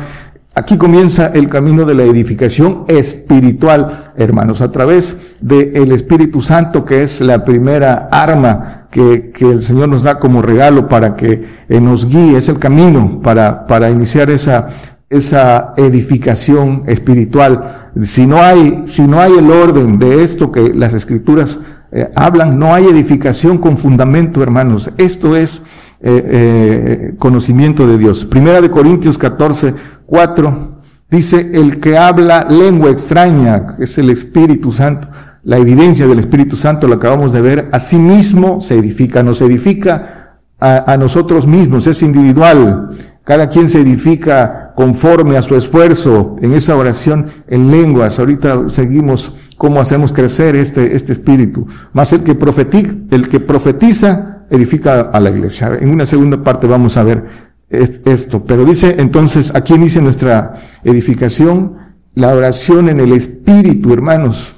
Aquí 0.59 0.75
comienza 0.75 1.27
el 1.27 1.47
camino 1.47 1.85
de 1.85 1.95
la 1.95 2.03
edificación 2.03 2.83
espiritual, 2.89 4.11
hermanos, 4.17 4.59
a 4.59 4.73
través 4.73 5.15
del 5.39 5.93
Espíritu 5.93 6.41
Santo, 6.41 6.83
que 6.83 7.01
es 7.01 7.21
la 7.21 7.45
primera 7.45 8.09
arma 8.11 8.87
que, 8.91 9.31
que, 9.33 9.49
el 9.49 9.63
Señor 9.63 9.87
nos 9.87 10.03
da 10.03 10.19
como 10.19 10.41
regalo 10.41 10.89
para 10.89 11.15
que 11.15 11.45
eh, 11.69 11.79
nos 11.79 12.09
guíe, 12.09 12.35
es 12.35 12.49
el 12.49 12.59
camino 12.59 13.21
para, 13.23 13.67
para 13.67 13.89
iniciar 13.89 14.29
esa, 14.31 14.67
esa 15.09 15.75
edificación 15.77 16.83
espiritual. 16.87 17.91
Si 18.03 18.27
no 18.27 18.41
hay, 18.41 18.81
si 18.83 19.03
no 19.03 19.21
hay 19.21 19.31
el 19.37 19.49
orden 19.49 19.97
de 19.97 20.25
esto 20.25 20.51
que 20.51 20.73
las 20.73 20.93
escrituras 20.93 21.57
eh, 21.93 22.11
hablan, 22.15 22.59
no 22.59 22.73
hay 22.73 22.83
edificación 22.83 23.59
con 23.59 23.77
fundamento, 23.77 24.43
hermanos. 24.43 24.91
Esto 24.97 25.37
es 25.37 25.61
eh, 26.01 26.23
eh, 26.31 27.15
conocimiento 27.19 27.85
de 27.85 27.97
Dios. 27.97 28.23
Primera 28.23 28.61
de 28.61 28.71
Corintios 28.71 29.17
14, 29.17 29.73
4 30.09 30.79
dice, 31.09 31.51
el 31.53 31.79
que 31.79 31.97
habla 31.97 32.45
lengua 32.49 32.89
extraña, 32.89 33.75
es 33.79 33.97
el 33.97 34.09
Espíritu 34.09 34.71
Santo, 34.71 35.07
la 35.43 35.57
evidencia 35.57 36.07
del 36.07 36.19
Espíritu 36.19 36.55
Santo 36.57 36.87
lo 36.87 36.95
acabamos 36.95 37.31
de 37.31 37.41
ver, 37.41 37.69
a 37.71 37.79
sí 37.79 37.97
mismo 37.97 38.61
se 38.61 38.75
edifica, 38.77 39.23
nos 39.23 39.41
edifica 39.41 40.39
a, 40.59 40.97
nosotros 40.97 41.47
mismos, 41.47 41.87
es 41.87 42.03
individual. 42.03 42.89
Cada 43.23 43.47
quien 43.47 43.69
se 43.69 43.79
edifica 43.79 44.73
conforme 44.75 45.37
a 45.37 45.41
su 45.41 45.55
esfuerzo 45.55 46.35
en 46.41 46.53
esa 46.53 46.75
oración 46.75 47.27
en 47.47 47.71
lenguas. 47.71 48.19
Ahorita 48.19 48.67
seguimos 48.69 49.33
cómo 49.55 49.79
hacemos 49.79 50.11
crecer 50.11 50.55
este, 50.55 50.95
este 50.95 51.13
espíritu. 51.13 51.65
Más 51.93 52.11
el 52.11 52.23
que 52.23 52.35
profetiza, 52.35 52.91
el 53.11 53.29
que 53.29 53.39
profetiza 53.39 54.39
edifica 54.49 55.01
a 55.13 55.19
la 55.19 55.29
iglesia. 55.29 55.77
En 55.79 55.89
una 55.89 56.05
segunda 56.05 56.43
parte 56.43 56.67
vamos 56.67 56.97
a 56.97 57.03
ver 57.03 57.48
esto. 57.69 58.43
Pero 58.45 58.65
dice 58.65 58.95
entonces, 58.99 59.53
aquí 59.55 59.73
inicia 59.73 60.01
nuestra 60.01 60.55
edificación, 60.83 61.77
la 62.15 62.33
oración 62.33 62.89
en 62.89 62.99
el 62.99 63.13
Espíritu, 63.13 63.93
hermanos, 63.93 64.55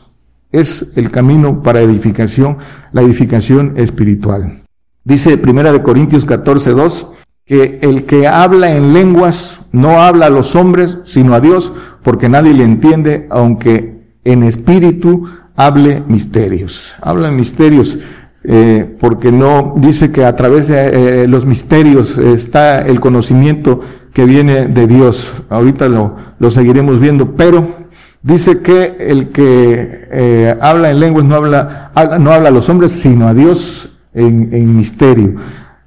es 0.51 0.94
el 0.96 1.12
camino 1.12 1.63
para 1.63 1.82
edificación, 1.82 2.58
la 2.91 3.01
edificación 3.01 3.74
espiritual. 3.77 4.62
Dice 5.03 5.38
Primera 5.38 5.72
de 5.72 5.82
Corintios 5.82 6.25
14, 6.25 6.72
2, 6.72 7.08
que 7.46 7.80
el 7.82 8.06
que 8.06 8.27
habla 8.27 8.75
en 8.75 8.94
lenguas 8.94 9.62
no 9.72 10.01
habla 10.01 10.27
a 10.27 10.30
los 10.30 10.56
hombres, 10.56 11.00
sino 11.06 11.34
a 11.34 11.39
Dios, 11.39 11.72
porque 12.03 12.30
nadie 12.30 12.53
le 12.53 12.63
entiende, 12.63 13.27
aunque 13.30 14.18
en 14.24 14.44
espíritu 14.44 15.27
hable 15.56 16.01
misterios. 16.08 16.94
Habla 17.01 17.32
misterios. 17.32 17.98
Eh, 18.43 18.98
porque 19.00 19.31
no 19.31 19.75
dice 19.77 20.12
que 20.12 20.25
a 20.25 20.36
través 20.36 20.67
de 20.67 21.24
eh, 21.24 21.27
los 21.27 21.45
misterios 21.45 22.17
está 22.17 22.81
el 22.81 23.00
conocimiento 23.00 23.81
que 24.13 24.25
viene 24.25 24.67
de 24.67 24.88
Dios. 24.88 25.31
Ahorita 25.50 25.88
lo, 25.88 26.15
lo 26.39 26.51
seguiremos 26.51 27.00
viendo, 27.00 27.36
pero 27.36 27.81
Dice 28.24 28.62
que 28.62 28.98
el 29.00 29.29
que 29.29 30.07
eh, 30.12 30.55
habla 30.62 30.91
en 30.91 31.00
lenguas 31.00 31.25
no 31.25 31.36
habla, 31.36 31.91
no 32.19 32.31
habla 32.31 32.50
a 32.50 32.51
los 32.51 32.69
hombres, 32.69 32.91
sino 32.91 33.27
a 33.27 33.33
Dios 33.33 33.89
en, 34.13 34.50
en 34.53 34.77
misterio. 34.77 35.38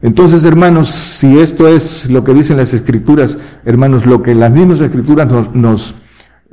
Entonces, 0.02 0.44
hermanos, 0.44 0.88
si 0.88 1.38
esto 1.38 1.68
es 1.68 2.11
lo 2.11 2.25
que 2.25 2.34
dicen 2.34 2.56
las 2.56 2.75
escrituras, 2.75 3.38
hermanos, 3.64 4.04
lo 4.04 4.20
que 4.20 4.34
las 4.34 4.50
mismas 4.50 4.80
escrituras 4.80 5.30
nos, 5.30 5.54
nos, 5.54 5.94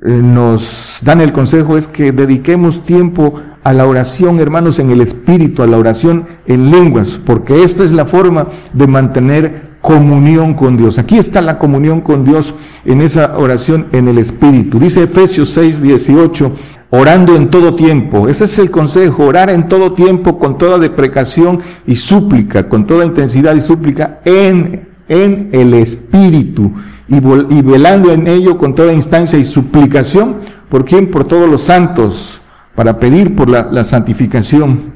nos 0.02 0.98
dan 1.04 1.22
el 1.22 1.32
consejo 1.32 1.78
es 1.78 1.88
que 1.88 2.12
dediquemos 2.12 2.84
tiempo 2.86 3.40
a 3.64 3.74
la 3.74 3.86
oración, 3.86 4.40
hermanos, 4.40 4.80
en 4.80 4.90
el 4.90 5.02
espíritu, 5.02 5.62
a 5.62 5.68
la 5.68 5.78
oración 5.78 6.26
en 6.48 6.72
lenguas, 6.72 7.20
porque 7.24 7.64
esta 7.64 7.84
es 7.84 7.92
la 7.92 8.06
forma 8.06 8.48
de 8.74 8.88
mantener 8.88 9.72
comunión 9.82 10.56
con 10.56 10.78
Dios. 10.78 10.98
Aquí 10.98 11.18
está 11.18 11.42
la 11.42 11.60
comunión 11.60 12.02
con 12.02 12.24
Dios 12.24 12.54
en 12.86 13.02
esa 13.02 13.38
oración 13.38 13.88
en 13.92 14.08
el 14.08 14.18
espíritu. 14.18 14.80
Dice 14.80 15.04
Efesios 15.04 15.50
6, 15.50 15.82
18, 15.82 16.52
orando 16.90 17.36
en 17.36 17.50
todo 17.50 17.76
tiempo. 17.76 18.28
Ese 18.28 18.46
es 18.46 18.58
el 18.58 18.72
consejo, 18.72 19.26
orar 19.26 19.52
en 19.52 19.68
todo 19.68 19.94
tiempo 19.94 20.40
con 20.40 20.58
toda 20.58 20.80
deprecación 20.80 21.60
y 21.86 21.96
súplica, 21.96 22.68
con 22.68 22.88
toda 22.88 23.06
intensidad 23.06 23.54
y 23.54 23.60
súplica 23.60 24.20
en, 24.26 24.88
en 25.08 25.50
el 25.52 25.76
espíritu 25.76 26.72
y, 27.12 27.62
velando 27.62 28.12
en 28.14 28.28
ello 28.28 28.58
con 28.58 28.74
toda 28.74 28.94
instancia 28.94 29.38
y 29.38 29.44
suplicación. 29.44 30.38
¿Por 30.70 30.86
quién? 30.86 31.12
Por 31.12 31.26
todos 31.26 31.50
los 31.50 31.64
santos 31.64 32.40
para 32.74 33.00
pedir 33.00 33.36
por 33.36 33.50
la, 33.50 33.84
santificación. 33.84 34.94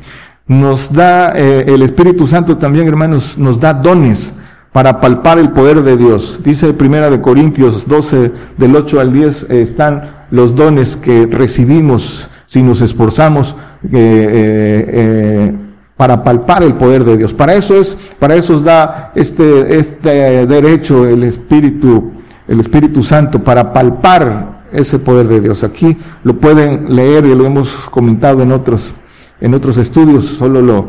Nos 0.48 0.94
da 0.94 1.34
eh, 1.36 1.66
el 1.68 1.82
Espíritu 1.82 2.26
Santo 2.26 2.58
también, 2.58 2.88
hermanos, 2.88 3.38
nos 3.38 3.60
da 3.60 3.74
dones 3.74 4.34
para 4.72 5.02
palpar 5.02 5.40
el 5.40 5.50
poder 5.50 5.84
de 5.84 5.98
Dios. 5.98 6.40
Dice 6.44 6.74
Primera 6.74 7.10
de 7.10 7.20
Corintios 7.20 7.86
12, 7.86 8.32
del 8.58 8.76
8 8.76 9.00
al 9.02 9.12
10, 9.12 9.48
eh, 9.50 9.62
están 9.62 10.26
los 10.32 10.56
dones 10.56 10.96
que 10.96 11.26
recibimos 11.26 12.30
si 12.48 12.62
nos 12.62 12.80
esforzamos 12.82 13.58
eh, 13.92 15.54
para 15.98 16.24
palpar 16.24 16.64
el 16.64 16.74
poder 16.74 17.04
de 17.04 17.18
Dios. 17.18 17.34
Para 17.34 17.54
eso 17.54 17.80
es, 17.80 17.98
para 18.20 18.36
eso 18.36 18.60
da 18.60 19.12
este, 19.16 19.78
este 19.78 20.46
derecho 20.46 21.08
el 21.08 21.24
Espíritu, 21.24 22.12
el 22.48 22.60
Espíritu 22.60 23.02
Santo, 23.04 23.44
para 23.44 23.72
palpar 23.72 24.66
ese 24.72 25.00
poder 25.00 25.28
de 25.28 25.42
Dios. 25.42 25.64
Aquí 25.64 25.98
lo 26.24 26.38
pueden 26.38 26.94
leer 26.96 27.26
y 27.26 27.34
lo 27.34 27.46
hemos 27.46 27.70
comentado 27.92 28.44
en 28.44 28.52
otros, 28.52 28.94
en 29.40 29.54
otros 29.54 29.78
estudios, 29.78 30.26
solo 30.26 30.62
lo 30.62 30.88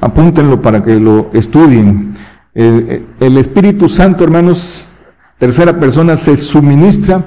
apúntenlo 0.00 0.62
para 0.62 0.82
que 0.82 0.98
lo 0.98 1.30
estudien. 1.32 2.16
el 2.54 3.36
Espíritu 3.36 3.88
Santo, 3.88 4.24
hermanos, 4.24 4.86
tercera 5.38 5.78
persona, 5.78 6.16
se 6.16 6.36
suministra 6.36 7.24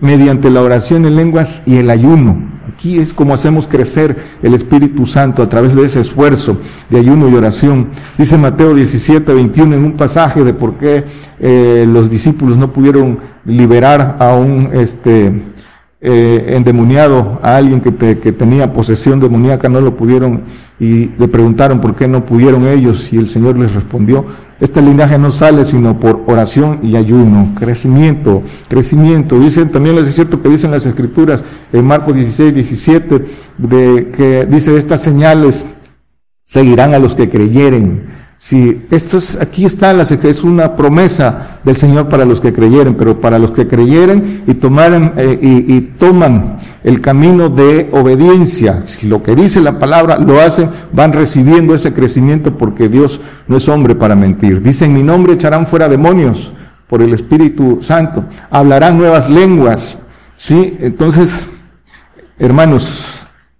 mediante 0.00 0.50
la 0.50 0.62
oración 0.62 1.06
en 1.06 1.16
lenguas 1.16 1.62
y 1.66 1.76
el 1.76 1.90
ayuno. 1.90 2.57
Aquí 2.78 3.00
es 3.00 3.12
como 3.12 3.34
hacemos 3.34 3.66
crecer 3.66 4.16
el 4.40 4.54
Espíritu 4.54 5.04
Santo 5.04 5.42
a 5.42 5.48
través 5.48 5.74
de 5.74 5.84
ese 5.84 5.98
esfuerzo 5.98 6.58
de 6.88 7.00
ayuno 7.00 7.28
y 7.28 7.34
oración. 7.34 7.88
Dice 8.16 8.38
Mateo 8.38 8.72
17, 8.72 9.34
21 9.34 9.74
en 9.74 9.84
un 9.84 9.96
pasaje 9.96 10.44
de 10.44 10.54
por 10.54 10.74
qué 10.74 11.04
eh, 11.40 11.84
los 11.88 12.08
discípulos 12.08 12.56
no 12.56 12.72
pudieron 12.72 13.18
liberar 13.44 14.18
a 14.20 14.32
un 14.36 14.70
este, 14.74 15.42
eh, 16.00 16.52
endemoniado, 16.54 17.40
a 17.42 17.56
alguien 17.56 17.80
que, 17.80 17.92
que 18.20 18.30
tenía 18.30 18.72
posesión 18.72 19.18
demoníaca, 19.18 19.68
no 19.68 19.80
lo 19.80 19.96
pudieron 19.96 20.42
y 20.78 21.10
le 21.18 21.26
preguntaron 21.26 21.80
por 21.80 21.96
qué 21.96 22.06
no 22.06 22.24
pudieron 22.24 22.68
ellos 22.68 23.12
y 23.12 23.16
el 23.16 23.28
Señor 23.28 23.58
les 23.58 23.74
respondió, 23.74 24.24
este 24.60 24.82
linaje 24.82 25.18
no 25.18 25.30
sale 25.30 25.64
sino 25.64 26.00
por 26.00 26.24
oración 26.26 26.80
y 26.82 26.96
ayuno, 26.96 27.54
crecimiento, 27.56 28.42
crecimiento. 28.68 29.38
Dicen 29.38 29.70
también 29.70 29.96
es 29.98 30.14
cierto 30.14 30.42
que 30.42 30.48
dicen 30.48 30.70
las 30.72 30.84
escrituras 30.84 31.44
en 31.72 31.84
Marcos 31.84 32.14
16, 32.14 32.54
17, 32.54 33.26
de 33.58 34.10
que 34.16 34.46
dice 34.46 34.76
estas 34.76 35.02
señales 35.02 35.64
seguirán 36.42 36.94
a 36.94 36.98
los 36.98 37.14
que 37.14 37.30
creyeren. 37.30 38.17
Si 38.40 38.86
esto 38.92 39.18
es, 39.18 39.36
aquí 39.40 39.64
está 39.64 39.92
la 39.92 40.04
es 40.04 40.44
una 40.44 40.76
promesa 40.76 41.58
del 41.64 41.76
Señor 41.76 42.08
para 42.08 42.24
los 42.24 42.40
que 42.40 42.52
creyeren, 42.52 42.94
pero 42.94 43.20
para 43.20 43.36
los 43.38 43.50
que 43.50 43.66
creyeren 43.66 44.44
y 44.46 44.54
tomaran 44.54 45.14
eh, 45.16 45.38
y, 45.42 45.74
y, 45.74 45.80
toman 45.98 46.58
el 46.84 47.00
camino 47.00 47.48
de 47.48 47.88
obediencia, 47.92 48.82
si 48.82 49.08
lo 49.08 49.24
que 49.24 49.34
dice 49.34 49.60
la 49.60 49.80
palabra 49.80 50.18
lo 50.18 50.40
hacen, 50.40 50.70
van 50.92 51.12
recibiendo 51.12 51.74
ese 51.74 51.92
crecimiento 51.92 52.56
porque 52.56 52.88
Dios 52.88 53.20
no 53.48 53.56
es 53.56 53.68
hombre 53.68 53.96
para 53.96 54.14
mentir. 54.14 54.62
Dice 54.62 54.84
en 54.84 54.94
mi 54.94 55.02
nombre 55.02 55.32
echarán 55.32 55.66
fuera 55.66 55.88
demonios 55.88 56.52
por 56.88 57.02
el 57.02 57.12
Espíritu 57.14 57.80
Santo, 57.82 58.24
hablarán 58.50 58.98
nuevas 58.98 59.28
lenguas, 59.28 59.98
sí. 60.36 60.76
Entonces, 60.80 61.28
hermanos, 62.38 63.04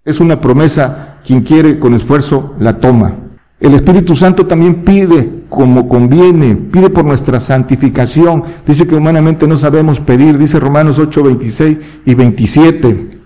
es 0.05 0.21
una 0.21 0.41
promesa. 0.41 1.17
Quien 1.27 1.43
quiere 1.43 1.79
con 1.79 1.93
esfuerzo 1.93 2.55
la 2.59 2.79
toma. 2.79 3.28
El 3.61 3.75
Espíritu 3.75 4.15
Santo 4.15 4.47
también 4.47 4.83
pide 4.83 5.43
como 5.49 5.89
conviene, 5.89 6.55
pide 6.55 6.91
por 6.91 7.05
nuestra 7.05 7.41
santificación. 7.41 8.45
Dice 8.65 8.87
que 8.87 8.95
humanamente 8.95 9.49
no 9.49 9.59
sabemos 9.59 9.99
pedir, 9.99 10.39
dice 10.39 10.61
Romanos 10.61 10.99
8, 10.99 11.23
26 11.25 11.79
y 12.05 12.15
27. 12.15 13.19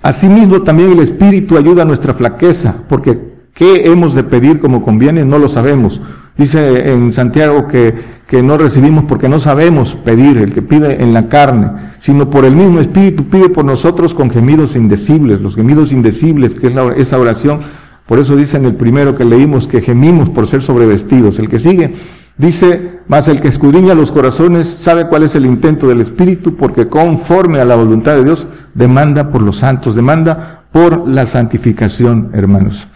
Asimismo 0.00 0.62
también 0.62 0.92
el 0.92 1.00
Espíritu 1.00 1.58
ayuda 1.58 1.82
a 1.82 1.86
nuestra 1.86 2.14
flaqueza, 2.14 2.74
porque 2.88 3.18
¿qué 3.52 3.86
hemos 3.86 4.14
de 4.14 4.24
pedir 4.24 4.58
como 4.58 4.82
conviene? 4.82 5.24
No 5.24 5.38
lo 5.38 5.48
sabemos. 5.48 6.00
Dice 6.36 6.90
en 6.92 7.12
Santiago 7.12 7.68
que, 7.68 7.94
que 8.26 8.42
no 8.42 8.56
recibimos 8.56 9.04
porque 9.04 9.28
no 9.28 9.38
sabemos 9.38 9.94
pedir, 9.94 10.38
el 10.38 10.52
que 10.52 10.62
pide 10.62 11.02
en 11.02 11.12
la 11.12 11.28
carne, 11.28 11.70
sino 12.00 12.30
por 12.30 12.44
el 12.44 12.56
mismo 12.56 12.80
Espíritu 12.80 13.24
pide 13.28 13.50
por 13.50 13.64
nosotros 13.64 14.14
con 14.14 14.30
gemidos 14.30 14.76
indecibles, 14.76 15.40
los 15.40 15.56
gemidos 15.56 15.92
indecibles, 15.92 16.54
que 16.54 16.68
es 16.68 16.74
la, 16.74 16.92
esa 16.96 17.18
oración 17.18 17.60
por 18.06 18.18
eso 18.18 18.36
dice 18.36 18.56
en 18.56 18.66
el 18.66 18.74
primero 18.74 19.16
que 19.16 19.24
leímos 19.24 19.66
que 19.66 19.80
gemimos 19.80 20.30
por 20.30 20.46
ser 20.46 20.62
sobrevestidos. 20.62 21.38
El 21.38 21.48
que 21.48 21.58
sigue 21.58 21.94
dice, 22.36 23.00
más 23.08 23.28
el 23.28 23.40
que 23.40 23.48
escudriña 23.48 23.94
los 23.94 24.12
corazones 24.12 24.68
sabe 24.68 25.06
cuál 25.06 25.22
es 25.22 25.34
el 25.36 25.46
intento 25.46 25.88
del 25.88 26.00
Espíritu, 26.00 26.56
porque 26.56 26.88
conforme 26.88 27.60
a 27.60 27.64
la 27.64 27.76
voluntad 27.76 28.16
de 28.16 28.24
Dios 28.24 28.46
demanda 28.74 29.30
por 29.30 29.42
los 29.42 29.58
santos, 29.58 29.94
demanda 29.94 30.64
por 30.72 31.08
la 31.08 31.24
santificación, 31.24 32.30
hermanos. 32.34 32.86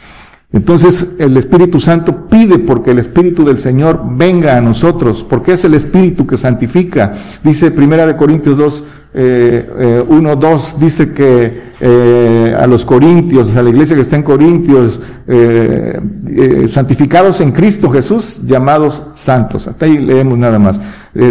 Entonces 0.52 1.14
el 1.18 1.36
Espíritu 1.36 1.78
Santo 1.78 2.26
pide 2.28 2.58
porque 2.58 2.92
el 2.92 2.98
Espíritu 2.98 3.44
del 3.44 3.58
Señor 3.58 4.02
venga 4.16 4.56
a 4.56 4.60
nosotros, 4.60 5.24
porque 5.28 5.52
es 5.52 5.64
el 5.64 5.74
Espíritu 5.74 6.26
que 6.26 6.36
santifica. 6.36 7.14
Dice 7.44 7.70
Primera 7.70 8.06
de 8.06 8.16
Corintios 8.16 8.56
2, 8.56 8.84
eh, 9.14 9.70
eh, 9.78 10.04
1, 10.08 10.36
2 10.36 10.76
dice 10.80 11.12
que 11.12 11.68
eh, 11.80 12.56
a 12.58 12.66
los 12.66 12.84
corintios, 12.84 13.54
a 13.54 13.62
la 13.62 13.70
iglesia 13.70 13.94
que 13.94 14.02
está 14.02 14.16
en 14.16 14.24
Corintios, 14.24 15.00
eh, 15.28 16.00
eh, 16.26 16.66
santificados 16.68 17.40
en 17.40 17.52
Cristo 17.52 17.88
Jesús, 17.88 18.40
llamados 18.44 19.00
santos. 19.14 19.68
Hasta 19.68 19.86
ahí 19.86 19.98
leemos 19.98 20.36
nada 20.38 20.58
más. 20.58 20.80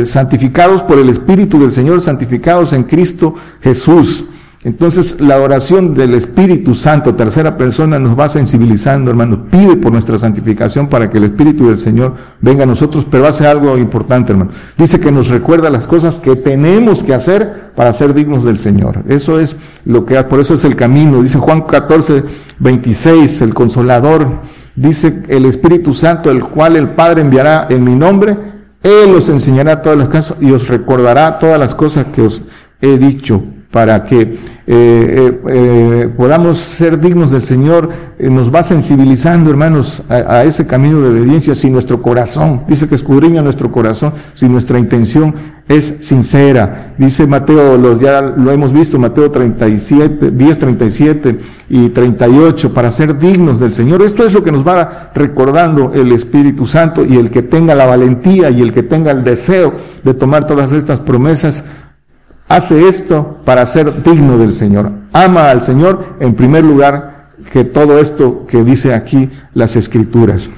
santificados 0.06 0.84
por 0.84 0.99
el 0.99 1.10
Espíritu 1.10 1.60
del 1.60 1.73
Señor, 1.73 2.01
santificados 2.01 2.71
en 2.73 2.84
Cristo 2.84 3.36
Jesús. 3.62 4.25
Entonces 4.67 5.21
la 5.21 5.39
oración 5.39 5.93
del 5.93 6.13
Espíritu 6.13 6.75
Santo, 6.75 7.15
tercera 7.15 7.56
persona, 7.56 7.99
nos 7.99 8.19
va 8.19 8.27
sensibilizando, 8.27 9.10
hermano. 9.10 9.45
Pide 9.49 9.77
por 9.77 9.93
nuestra 9.93 10.17
santificación 10.17 10.89
para 10.89 11.10
que 11.10 11.19
el 11.19 11.23
Espíritu 11.23 11.69
del 11.69 11.80
Señor 11.80 12.15
venga 12.41 12.63
a 12.63 12.65
nosotros, 12.65 13.08
pero 13.10 13.25
hace 13.25 13.47
algo 13.47 13.77
importante, 13.77 14.34
hermano. 14.34 14.51
Dice 14.77 14.99
que 14.99 15.10
nos 15.10 15.30
recuerda 15.30 15.69
las 15.69 15.88
cosas 15.88 16.15
que 16.15 16.36
tenemos 16.36 17.01
que 17.01 17.13
hacer 17.13 17.71
para 17.77 17.93
ser 17.93 18.13
dignos 18.13 18.43
del 18.43 18.60
Señor. 18.60 19.03
Eso 19.08 19.39
es 19.39 19.56
lo 19.86 20.06
que, 20.06 20.21
por 20.23 20.41
eso 20.41 20.56
es 20.56 20.65
el 20.65 20.75
camino. 20.75 21.23
Dice 21.23 21.38
Juan 21.38 21.62
14, 21.62 22.25
26, 22.60 23.43
el 23.43 23.53
consolador. 23.53 24.27
Dice 24.75 25.23
el 25.30 25.45
Espíritu 25.45 25.93
Santo, 25.93 26.30
el 26.30 26.43
cual 26.43 26.75
el 26.75 26.89
Padre 26.89 27.21
enviará 27.21 27.67
en 27.69 27.86
mi 27.86 27.95
nombre. 27.95 28.38
Él 28.84 29.15
os 29.15 29.30
enseñará 29.30 29.82
todas 29.82 29.97
las 29.97 30.10
cosas 30.10 30.36
y 30.41 30.51
os 30.51 30.67
recordará 30.67 31.39
todas 31.39 31.58
las 31.58 31.73
cosas 31.73 32.08
que 32.13 32.21
os 32.21 32.41
he 32.82 32.97
dicho 32.97 33.41
para 33.71 34.03
que 34.06 34.57
eh, 34.69 34.73
eh, 34.75 35.39
eh, 35.49 36.10
podamos 36.17 36.58
ser 36.58 36.99
dignos 36.99 37.32
del 37.32 37.43
Señor, 37.43 37.88
nos 38.19 38.53
va 38.53 38.63
sensibilizando, 38.63 39.49
hermanos, 39.49 40.03
a, 40.10 40.43
ese 40.43 40.67
camino 40.67 40.99
de 40.99 41.21
obediencia 41.21 41.56
si 41.56 41.69
nuestro 41.69 42.01
corazón, 42.01 42.63
dice 42.67 42.89
que 42.89 42.95
escudriña 42.95 43.41
nuestro 43.41 43.71
corazón, 43.71 44.12
si 44.34 44.49
nuestra 44.49 44.77
intención 44.77 45.34
es 45.69 45.95
sincera. 46.01 46.93
Dice 46.97 47.25
Mateo, 47.25 47.77
lo, 47.77 47.97
ya 47.97 48.21
lo 48.21 48.51
hemos 48.51 48.73
visto, 48.73 48.99
Mateo 48.99 49.32
37, 49.32 50.32
10, 50.32 50.58
37 50.58 51.39
y 51.69 51.89
38, 51.89 52.73
para 52.73 52.91
ser 52.91 53.15
dignos 53.15 53.62
del 53.62 53.73
Señor. 53.73 54.01
Esto 54.01 54.25
es 54.25 54.34
lo 54.34 54.43
que 54.43 54.51
nos 54.51 54.67
va 54.67 55.12
recordando 55.15 55.93
el 55.93 56.12
Espíritu 56.12 56.67
Santo 56.67 57.06
y 57.06 57.15
el 57.15 57.30
que 57.30 57.41
tenga 57.41 57.73
la 57.73 57.86
valentía 57.86 58.49
y 58.49 58.62
el 58.62 58.73
que 58.73 58.84
tenga 58.84 59.12
el 59.12 59.23
deseo 59.23 59.75
de 60.03 60.13
tomar 60.13 60.45
todas 60.45 60.73
estas 60.73 60.99
promesas 60.99 61.63
hace 62.47 62.88
esto 62.88 63.38
para 63.45 63.65
ser 63.65 64.03
digno 64.03 64.38
del 64.38 64.53
Señor. 64.53 64.91
Ama 65.13 65.49
al 65.49 65.62
Señor 65.62 66.15
en 66.19 66.36
primer 66.36 66.63
lugar 66.63 67.31
que 67.51 67.63
todo 67.63 67.99
esto 67.99 68.45
que 68.47 68.63
dice 68.63 68.93
aquí 68.93 69.29
las 69.53 69.75
escrituras. 69.75 70.49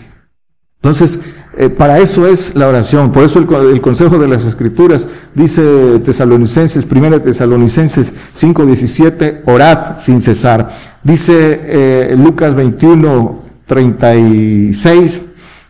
Entonces, 0.81 1.19
eh, 1.57 1.69
para 1.69 1.99
eso 1.99 2.25
es 2.25 2.55
la 2.55 2.67
oración. 2.67 3.11
Por 3.11 3.25
eso 3.25 3.39
el, 3.39 3.81
consejo 3.81 4.17
de 4.17 4.29
las 4.29 4.45
escrituras 4.45 5.05
dice 5.35 5.99
Tesalonicenses, 6.05 6.85
primera 6.85 7.21
Tesalonicenses 7.21 8.13
5:17, 8.39 9.41
orad 9.45 9.99
sin 9.99 10.21
cesar. 10.21 10.69
Dice 11.03 11.59
eh, 11.63 12.15
Lucas 12.17 12.55
21, 12.55 13.39
36, 13.65 15.21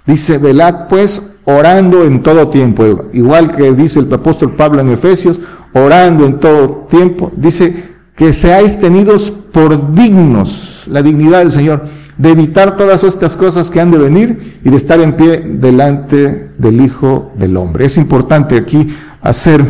dice, 0.05 0.37
velad 0.37 0.87
pues 0.87 1.23
orando 1.57 2.03
en 2.05 2.21
todo 2.21 2.49
tiempo. 2.49 3.05
Igual 3.13 3.55
que 3.55 3.71
dice 3.73 3.99
el 3.99 4.13
apóstol 4.13 4.55
Pablo 4.55 4.81
en 4.81 4.89
Efesios, 4.89 5.39
orando 5.73 6.25
en 6.25 6.39
todo 6.39 6.87
tiempo. 6.89 7.31
Dice 7.35 7.89
que 8.15 8.33
seáis 8.33 8.79
tenidos 8.79 9.31
por 9.31 9.93
dignos, 9.93 10.83
la 10.87 11.01
dignidad 11.01 11.39
del 11.39 11.51
Señor 11.51 11.83
de 12.19 12.31
evitar 12.31 12.75
todas 12.75 13.05
estas 13.05 13.37
cosas 13.37 13.71
que 13.71 13.79
han 13.79 13.91
de 13.91 13.97
venir 13.97 14.59
y 14.63 14.69
de 14.69 14.75
estar 14.75 14.99
en 14.99 15.13
pie 15.13 15.39
delante 15.39 16.51
del 16.57 16.81
Hijo 16.81 17.31
del 17.35 17.55
Hombre. 17.55 17.85
Es 17.85 17.97
importante 17.97 18.57
aquí 18.57 18.93
hacer 19.21 19.61
eh, 19.61 19.65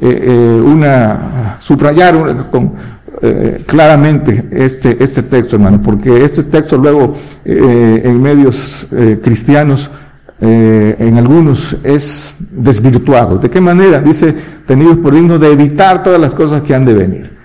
eh, 0.00 0.62
una, 0.62 1.56
subrayar 1.60 2.50
con, 2.50 2.74
eh, 3.22 3.64
claramente 3.66 4.48
este, 4.52 5.02
este 5.02 5.22
texto, 5.22 5.56
hermano, 5.56 5.80
porque 5.82 6.22
este 6.22 6.42
texto 6.42 6.76
luego 6.76 7.16
en 7.42 8.20
medios 8.20 8.86
cristianos, 9.24 9.90
en 10.40 11.16
algunos 11.18 11.76
es 11.82 12.34
desvirtuado. 12.38 13.38
¿De 13.38 13.50
qué 13.50 13.60
manera? 13.60 14.00
Dice, 14.00 14.34
tenidos 14.66 14.98
por 14.98 15.14
digno 15.14 15.38
de 15.38 15.52
evitar 15.52 16.02
todas 16.02 16.20
las 16.20 16.34
cosas 16.34 16.62
que 16.62 16.74
han 16.74 16.84
de 16.84 16.94
venir. 16.94 17.38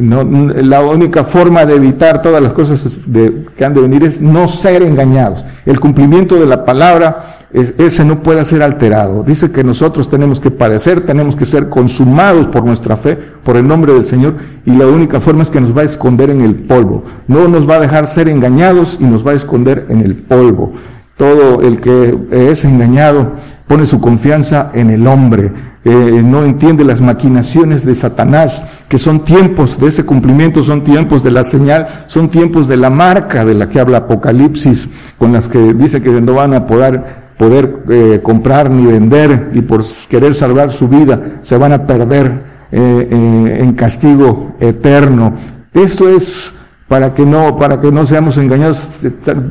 No, 0.00 0.24
la 0.24 0.80
única 0.80 1.22
forma 1.22 1.64
de 1.64 1.76
evitar 1.76 2.20
todas 2.20 2.42
las 2.42 2.52
cosas 2.52 2.98
que 3.56 3.64
han 3.64 3.72
de 3.72 3.80
venir 3.80 4.02
es 4.02 4.20
no 4.20 4.48
ser 4.48 4.82
engañados. 4.82 5.44
El 5.64 5.78
cumplimiento 5.78 6.34
de 6.40 6.46
la 6.46 6.64
palabra, 6.64 7.46
ese 7.52 8.04
no 8.04 8.20
puede 8.20 8.44
ser 8.44 8.64
alterado. 8.64 9.22
Dice 9.22 9.52
que 9.52 9.62
nosotros 9.62 10.10
tenemos 10.10 10.40
que 10.40 10.50
padecer, 10.50 11.02
tenemos 11.02 11.36
que 11.36 11.46
ser 11.46 11.68
consumados 11.68 12.48
por 12.48 12.64
nuestra 12.64 12.96
fe, 12.96 13.16
por 13.44 13.56
el 13.56 13.66
nombre 13.66 13.92
del 13.92 14.06
Señor, 14.06 14.34
y 14.64 14.72
la 14.72 14.86
única 14.86 15.20
forma 15.20 15.44
es 15.44 15.50
que 15.50 15.60
nos 15.60 15.76
va 15.76 15.82
a 15.82 15.84
esconder 15.84 16.30
en 16.30 16.40
el 16.40 16.56
polvo. 16.56 17.04
No 17.28 17.46
nos 17.46 17.68
va 17.68 17.76
a 17.76 17.80
dejar 17.80 18.08
ser 18.08 18.28
engañados 18.28 18.98
y 19.00 19.04
nos 19.04 19.24
va 19.24 19.30
a 19.30 19.34
esconder 19.34 19.86
en 19.88 20.00
el 20.00 20.16
polvo. 20.16 20.74
Todo 21.16 21.62
el 21.62 21.80
que 21.80 22.18
es 22.30 22.64
engañado 22.64 23.32
pone 23.66 23.86
su 23.86 24.00
confianza 24.00 24.70
en 24.74 24.90
el 24.90 25.06
hombre 25.06 25.52
eh, 25.88 26.20
no 26.20 26.42
entiende 26.42 26.82
las 26.82 27.00
maquinaciones 27.00 27.84
de 27.84 27.94
Satanás, 27.94 28.64
que 28.88 28.98
son 28.98 29.20
tiempos 29.20 29.78
de 29.78 29.86
ese 29.86 30.04
cumplimiento, 30.04 30.64
son 30.64 30.82
tiempos 30.82 31.22
de 31.22 31.30
la 31.30 31.44
señal, 31.44 31.86
son 32.08 32.28
tiempos 32.28 32.66
de 32.66 32.76
la 32.76 32.90
marca 32.90 33.44
de 33.44 33.54
la 33.54 33.68
que 33.68 33.78
habla 33.78 33.98
Apocalipsis, 33.98 34.88
con 35.16 35.32
las 35.32 35.46
que 35.46 35.74
dice 35.74 36.02
que 36.02 36.10
no 36.20 36.34
van 36.34 36.54
a 36.54 36.66
poder, 36.66 37.04
poder 37.38 37.84
eh, 37.88 38.20
comprar 38.20 38.68
ni 38.68 38.84
vender 38.84 39.52
y 39.54 39.60
por 39.60 39.84
querer 40.08 40.34
salvar 40.34 40.72
su 40.72 40.88
vida 40.88 41.38
se 41.42 41.56
van 41.56 41.72
a 41.72 41.86
perder 41.86 42.32
eh, 42.72 43.58
en 43.60 43.72
castigo 43.74 44.56
eterno. 44.58 45.34
Esto 45.72 46.08
es 46.08 46.52
para 46.88 47.14
que 47.14 47.26
no, 47.26 47.56
para 47.56 47.80
que 47.80 47.90
no 47.90 48.06
seamos 48.06 48.38
engañados, 48.38 48.88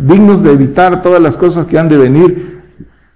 dignos 0.03 0.41
de 0.41 0.51
evitar 0.51 1.01
todas 1.01 1.21
las 1.21 1.35
cosas 1.35 1.65
que 1.65 1.77
han 1.77 1.89
de 1.89 1.97
venir 1.97 2.61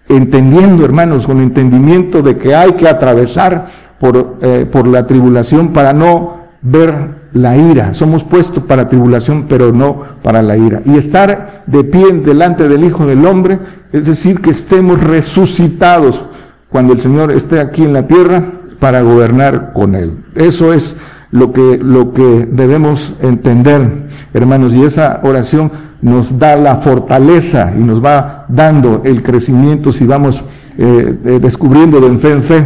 entendiendo, 0.10 0.84
hermanos, 0.84 1.26
con 1.26 1.40
entendimiento 1.40 2.22
de 2.22 2.38
que 2.38 2.56
hay 2.56 2.74
que 2.74 2.88
atravesar 2.88 3.68
por, 4.00 4.38
eh, 4.42 4.68
por 4.70 4.88
la 4.88 5.06
tribulación 5.06 5.70
para 5.70 5.94
no 5.94 6.40
ver 6.62 7.20
la 7.34 7.56
ira. 7.56 7.94
Somos 7.94 8.24
puestos 8.24 8.64
para 8.64 8.90
tribulación, 8.90 9.46
pero 9.48 9.72
no 9.72 10.04
para 10.24 10.42
la 10.42 10.58
ira. 10.58 10.82
Y 10.86 10.98
estar 10.98 11.64
de 11.68 11.84
pie 11.84 12.12
delante 12.14 12.68
del 12.68 12.84
Hijo 12.84 13.06
del 13.06 13.26
Hombre, 13.26 13.60
es 13.94 14.06
decir, 14.06 14.42
que 14.42 14.50
estemos 14.50 15.00
resucitados 15.02 16.22
cuando 16.70 16.94
el 16.94 17.00
Señor 17.00 17.32
esté 17.32 17.60
aquí 17.60 17.84
en 17.84 17.94
la 17.94 18.08
tierra 18.08 18.44
para 18.80 19.02
gobernar 19.02 19.74
con 19.74 19.96
Él. 19.96 20.18
Eso 20.36 20.74
es 20.74 20.96
lo 21.32 21.54
que, 21.54 21.78
lo 21.78 22.14
que 22.14 22.48
debemos 22.52 23.14
entender, 23.22 24.09
hermanos. 24.34 24.74
Y 24.74 24.84
esa 24.84 25.22
oración 25.24 25.72
nos 26.02 26.38
da 26.38 26.56
la 26.56 26.78
fortaleza 26.78 27.74
y 27.76 27.80
nos 27.80 28.04
va 28.04 28.46
dando 28.48 29.02
el 29.04 29.22
crecimiento 29.24 29.92
si 29.92 30.06
vamos 30.06 30.44
eh, 30.78 31.18
eh, 31.26 31.40
descubriendo 31.42 32.00
de 32.00 32.18
fe 32.18 32.32
en 32.32 32.44
fe. 32.44 32.66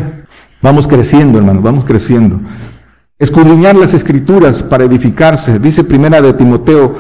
Vamos 0.61 0.87
creciendo, 0.87 1.37
hermano, 1.37 1.61
vamos 1.61 1.85
creciendo. 1.85 2.39
Escudriñar 3.19 3.75
las 3.75 3.93
escrituras 3.93 4.63
para 4.63 4.85
edificarse, 4.85 5.59
dice 5.59 5.83
primera 5.83 6.21
de 6.21 6.33
Timoteo 6.33 6.95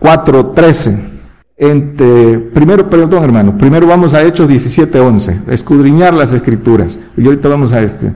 4:13. 0.00 1.12
Entre, 1.56 2.38
primero, 2.38 2.90
perdón 2.90 3.22
hermano, 3.22 3.56
primero 3.56 3.86
vamos 3.86 4.12
a 4.12 4.22
Hechos 4.22 4.48
17:11, 4.48 5.42
escudriñar 5.48 6.12
las 6.12 6.32
escrituras. 6.32 6.98
Y 7.16 7.26
ahorita 7.26 7.48
vamos 7.48 7.72
a 7.72 7.82
este. 7.82 8.12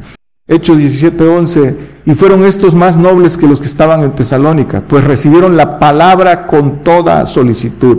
Hechos 0.51 0.79
17:11, 0.79 1.77
y 2.07 2.15
fueron 2.15 2.43
estos 2.45 2.75
más 2.75 2.97
nobles 2.97 3.37
que 3.37 3.47
los 3.47 3.61
que 3.61 3.67
estaban 3.67 4.03
en 4.03 4.13
Tesalónica, 4.13 4.83
pues 4.89 5.05
recibieron 5.05 5.59
la 5.59 5.79
palabra 5.79 6.47
con 6.47 6.83
toda 6.83 7.27
solicitud, 7.27 7.99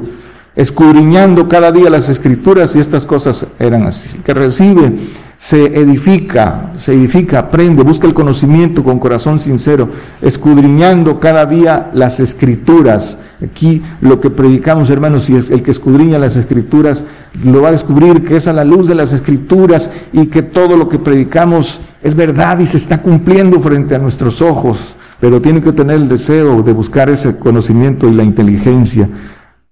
escudriñando 0.56 1.48
cada 1.48 1.72
día 1.72 1.92
las 1.92 2.10
escrituras 2.10 2.76
y 2.76 2.80
estas 2.80 3.06
cosas 3.06 3.46
eran 3.60 3.84
así. 3.84 4.18
que 4.26 4.34
recibe 4.34 4.94
se 5.40 5.68
edifica, 5.68 6.74
se 6.78 6.94
edifica, 6.94 7.40
aprende, 7.40 7.82
busca 7.82 8.06
el 8.06 8.14
conocimiento 8.14 8.84
con 8.84 9.00
corazón 9.00 9.40
sincero, 9.40 9.90
escudriñando 10.22 11.18
cada 11.22 11.46
día 11.46 11.90
las 11.94 12.20
escrituras. 12.20 13.18
Aquí 13.42 13.82
lo 14.02 14.20
que 14.20 14.30
predicamos, 14.32 14.90
hermanos, 14.90 15.30
y 15.30 15.38
el 15.38 15.64
que 15.64 15.72
escudriña 15.72 16.20
las 16.20 16.36
escrituras 16.36 17.06
lo 17.42 17.62
va 17.62 17.70
a 17.70 17.72
descubrir 17.72 18.26
que 18.26 18.36
es 18.36 18.50
a 18.50 18.54
la 18.54 18.66
luz 18.66 18.90
de 18.90 18.96
las 18.96 19.14
escrituras 19.14 19.90
y 20.12 20.26
que 20.26 20.42
todo 20.42 20.76
lo 20.76 20.90
que 20.90 21.00
predicamos 21.00 21.80
es 22.04 22.16
verdad 22.16 22.60
y 22.60 22.66
se 22.66 22.76
está 22.76 23.02
cumpliendo 23.02 23.62
frente 23.62 23.96
a 23.96 24.00
nuestros 24.00 24.42
ojos, 24.42 24.94
pero 25.22 25.42
tiene 25.42 25.64
que 25.64 25.72
tener 25.72 25.96
el 25.96 26.10
deseo 26.10 26.62
de 26.64 26.74
buscar 26.74 27.10
ese 27.10 27.38
conocimiento 27.38 28.10
y 28.10 28.14
la 28.14 28.24
inteligencia. 28.24 29.08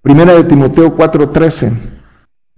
Primera 0.01 0.33
de 0.33 0.45
Timoteo 0.45 0.95
4:13. 0.95 1.96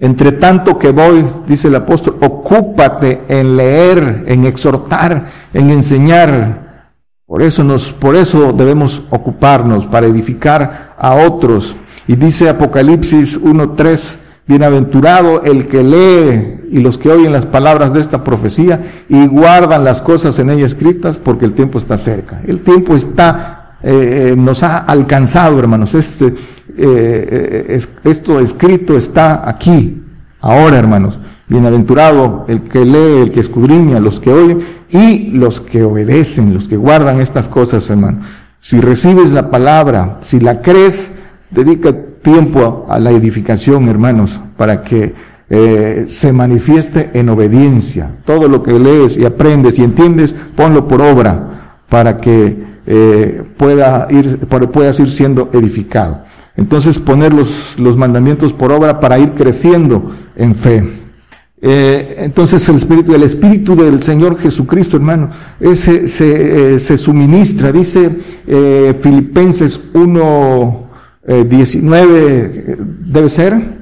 Entre 0.01 0.31
tanto 0.31 0.79
que 0.79 0.91
voy, 0.91 1.25
dice 1.45 1.67
el 1.67 1.75
apóstol, 1.75 2.17
ocúpate 2.21 3.21
en 3.27 3.57
leer, 3.57 4.23
en 4.27 4.45
exhortar, 4.45 5.27
en 5.53 5.69
enseñar. 5.71 6.93
Por 7.25 7.41
eso 7.41 7.65
nos, 7.65 7.91
por 7.91 8.15
eso 8.15 8.53
debemos 8.53 9.01
ocuparnos 9.09 9.85
para 9.88 10.07
edificar 10.07 10.95
a 10.97 11.15
otros. 11.15 11.75
Y 12.07 12.15
dice 12.15 12.47
Apocalipsis 12.47 13.39
1:3, 13.41 14.19
bienaventurado 14.47 15.43
el 15.43 15.67
que 15.67 15.83
lee 15.83 16.59
y 16.71 16.79
los 16.79 16.97
que 16.97 17.09
oyen 17.09 17.33
las 17.33 17.45
palabras 17.45 17.93
de 17.93 17.99
esta 17.99 18.23
profecía 18.23 19.03
y 19.09 19.27
guardan 19.27 19.83
las 19.83 20.01
cosas 20.01 20.39
en 20.39 20.49
ella 20.49 20.65
escritas, 20.65 21.19
porque 21.19 21.45
el 21.45 21.53
tiempo 21.53 21.77
está 21.77 21.97
cerca. 21.97 22.41
El 22.47 22.62
tiempo 22.62 22.95
está, 22.95 23.77
eh, 23.83 24.31
eh, 24.31 24.35
nos 24.38 24.63
ha 24.63 24.77
alcanzado, 24.77 25.59
hermanos. 25.59 25.93
Este, 25.93 26.33
eh, 26.79 27.81
esto 28.03 28.39
escrito 28.39 28.97
está 28.97 29.47
aquí, 29.47 30.03
ahora 30.39 30.77
hermanos. 30.77 31.19
Bienaventurado 31.47 32.45
el 32.47 32.61
que 32.61 32.85
lee, 32.85 33.23
el 33.23 33.31
que 33.31 33.39
escudriña, 33.39 33.99
los 33.99 34.19
que 34.19 34.31
oyen 34.31 34.61
y 34.91 35.31
los 35.31 35.59
que 35.59 35.83
obedecen, 35.83 36.53
los 36.53 36.67
que 36.67 36.77
guardan 36.77 37.21
estas 37.21 37.47
cosas, 37.47 37.89
hermano. 37.89 38.19
Si 38.61 38.79
recibes 38.79 39.31
la 39.31 39.49
palabra, 39.49 40.19
si 40.21 40.39
la 40.39 40.61
crees, 40.61 41.11
dedica 41.49 41.91
tiempo 42.21 42.85
a, 42.87 42.99
la 42.99 43.09
edificación, 43.09 43.89
hermanos, 43.89 44.39
para 44.57 44.83
que 44.83 45.15
eh, 45.49 46.05
se 46.07 46.31
manifieste 46.33 47.09
en 47.13 47.29
obediencia. 47.29 48.11
Todo 48.25 48.47
lo 48.47 48.61
que 48.61 48.77
lees 48.77 49.17
y 49.17 49.25
aprendes 49.25 49.79
y 49.79 49.83
entiendes, 49.83 50.35
ponlo 50.55 50.87
por 50.87 51.01
obra 51.01 51.77
para 51.89 52.19
que 52.21 52.63
eh, 52.85 53.43
pueda 53.57 54.07
ir, 54.11 54.37
puedas 54.71 54.99
ir 54.99 55.09
siendo 55.09 55.49
edificado. 55.53 56.28
Entonces 56.59 56.99
poner 56.99 57.33
los, 57.33 57.79
los 57.79 57.95
mandamientos 57.95 58.51
por 58.51 58.73
obra 58.73 58.99
para 58.99 59.17
ir 59.17 59.31
creciendo 59.31 60.13
en 60.35 60.55
fe. 60.55 60.83
Eh, 61.61 62.15
entonces 62.17 62.67
el 62.67 62.75
espíritu, 62.75 63.15
el 63.15 63.23
espíritu 63.23 63.77
del 63.77 64.03
Señor 64.03 64.37
Jesucristo, 64.37 64.97
hermano, 64.97 65.29
ese 65.57 66.09
se, 66.09 66.75
eh, 66.75 66.79
se 66.79 66.97
suministra, 66.97 67.71
dice 67.71 68.11
eh, 68.45 68.93
Filipenses 69.01 69.79
1, 69.93 70.89
19, 71.47 72.77
debe 73.05 73.29
ser, 73.29 73.78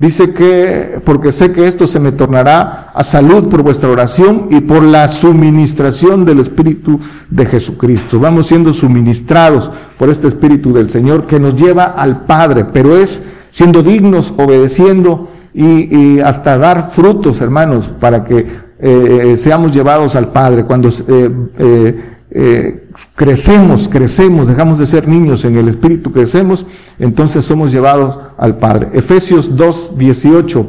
Dice 0.00 0.32
que, 0.32 0.98
porque 1.04 1.30
sé 1.30 1.52
que 1.52 1.66
esto 1.66 1.86
se 1.86 2.00
me 2.00 2.10
tornará 2.10 2.90
a 2.94 3.04
salud 3.04 3.50
por 3.50 3.62
vuestra 3.62 3.90
oración 3.90 4.46
y 4.48 4.60
por 4.60 4.82
la 4.82 5.06
suministración 5.08 6.24
del 6.24 6.40
Espíritu 6.40 6.98
de 7.28 7.44
Jesucristo. 7.44 8.18
Vamos 8.18 8.46
siendo 8.46 8.72
suministrados 8.72 9.70
por 9.98 10.08
este 10.08 10.28
Espíritu 10.28 10.72
del 10.72 10.88
Señor 10.88 11.26
que 11.26 11.38
nos 11.38 11.54
lleva 11.54 11.84
al 11.84 12.24
Padre, 12.24 12.64
pero 12.64 12.96
es 12.96 13.20
siendo 13.50 13.82
dignos, 13.82 14.32
obedeciendo 14.38 15.28
y, 15.52 16.18
hasta 16.20 16.56
dar 16.56 16.92
frutos, 16.92 17.42
hermanos, 17.42 17.90
para 18.00 18.24
que 18.24 18.46
eh, 18.78 19.34
seamos 19.36 19.70
llevados 19.70 20.16
al 20.16 20.28
Padre. 20.32 20.64
Cuando 20.64 20.88
eh, 20.88 21.30
eh, 21.58 22.00
eh, 22.32 22.88
crecemos, 23.16 23.88
crecemos, 23.88 24.46
dejamos 24.46 24.78
de 24.78 24.86
ser 24.86 25.08
niños 25.08 25.44
en 25.44 25.56
el 25.56 25.68
Espíritu, 25.68 26.12
crecemos, 26.12 26.64
entonces 26.98 27.44
somos 27.44 27.72
llevados 27.72 28.18
al 28.38 28.58
Padre. 28.58 28.88
Efesios 28.92 29.56
2, 29.56 29.98
18. 29.98 30.68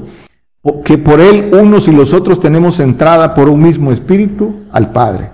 que 0.86 0.98
por 0.98 1.20
él 1.20 1.52
unos 1.54 1.88
y 1.88 1.92
los 1.92 2.14
otros 2.14 2.40
tenemos 2.40 2.80
entrada 2.80 3.34
por 3.34 3.50
un 3.50 3.62
mismo 3.62 3.92
espíritu 3.92 4.62
al 4.72 4.92
Padre. 4.92 5.32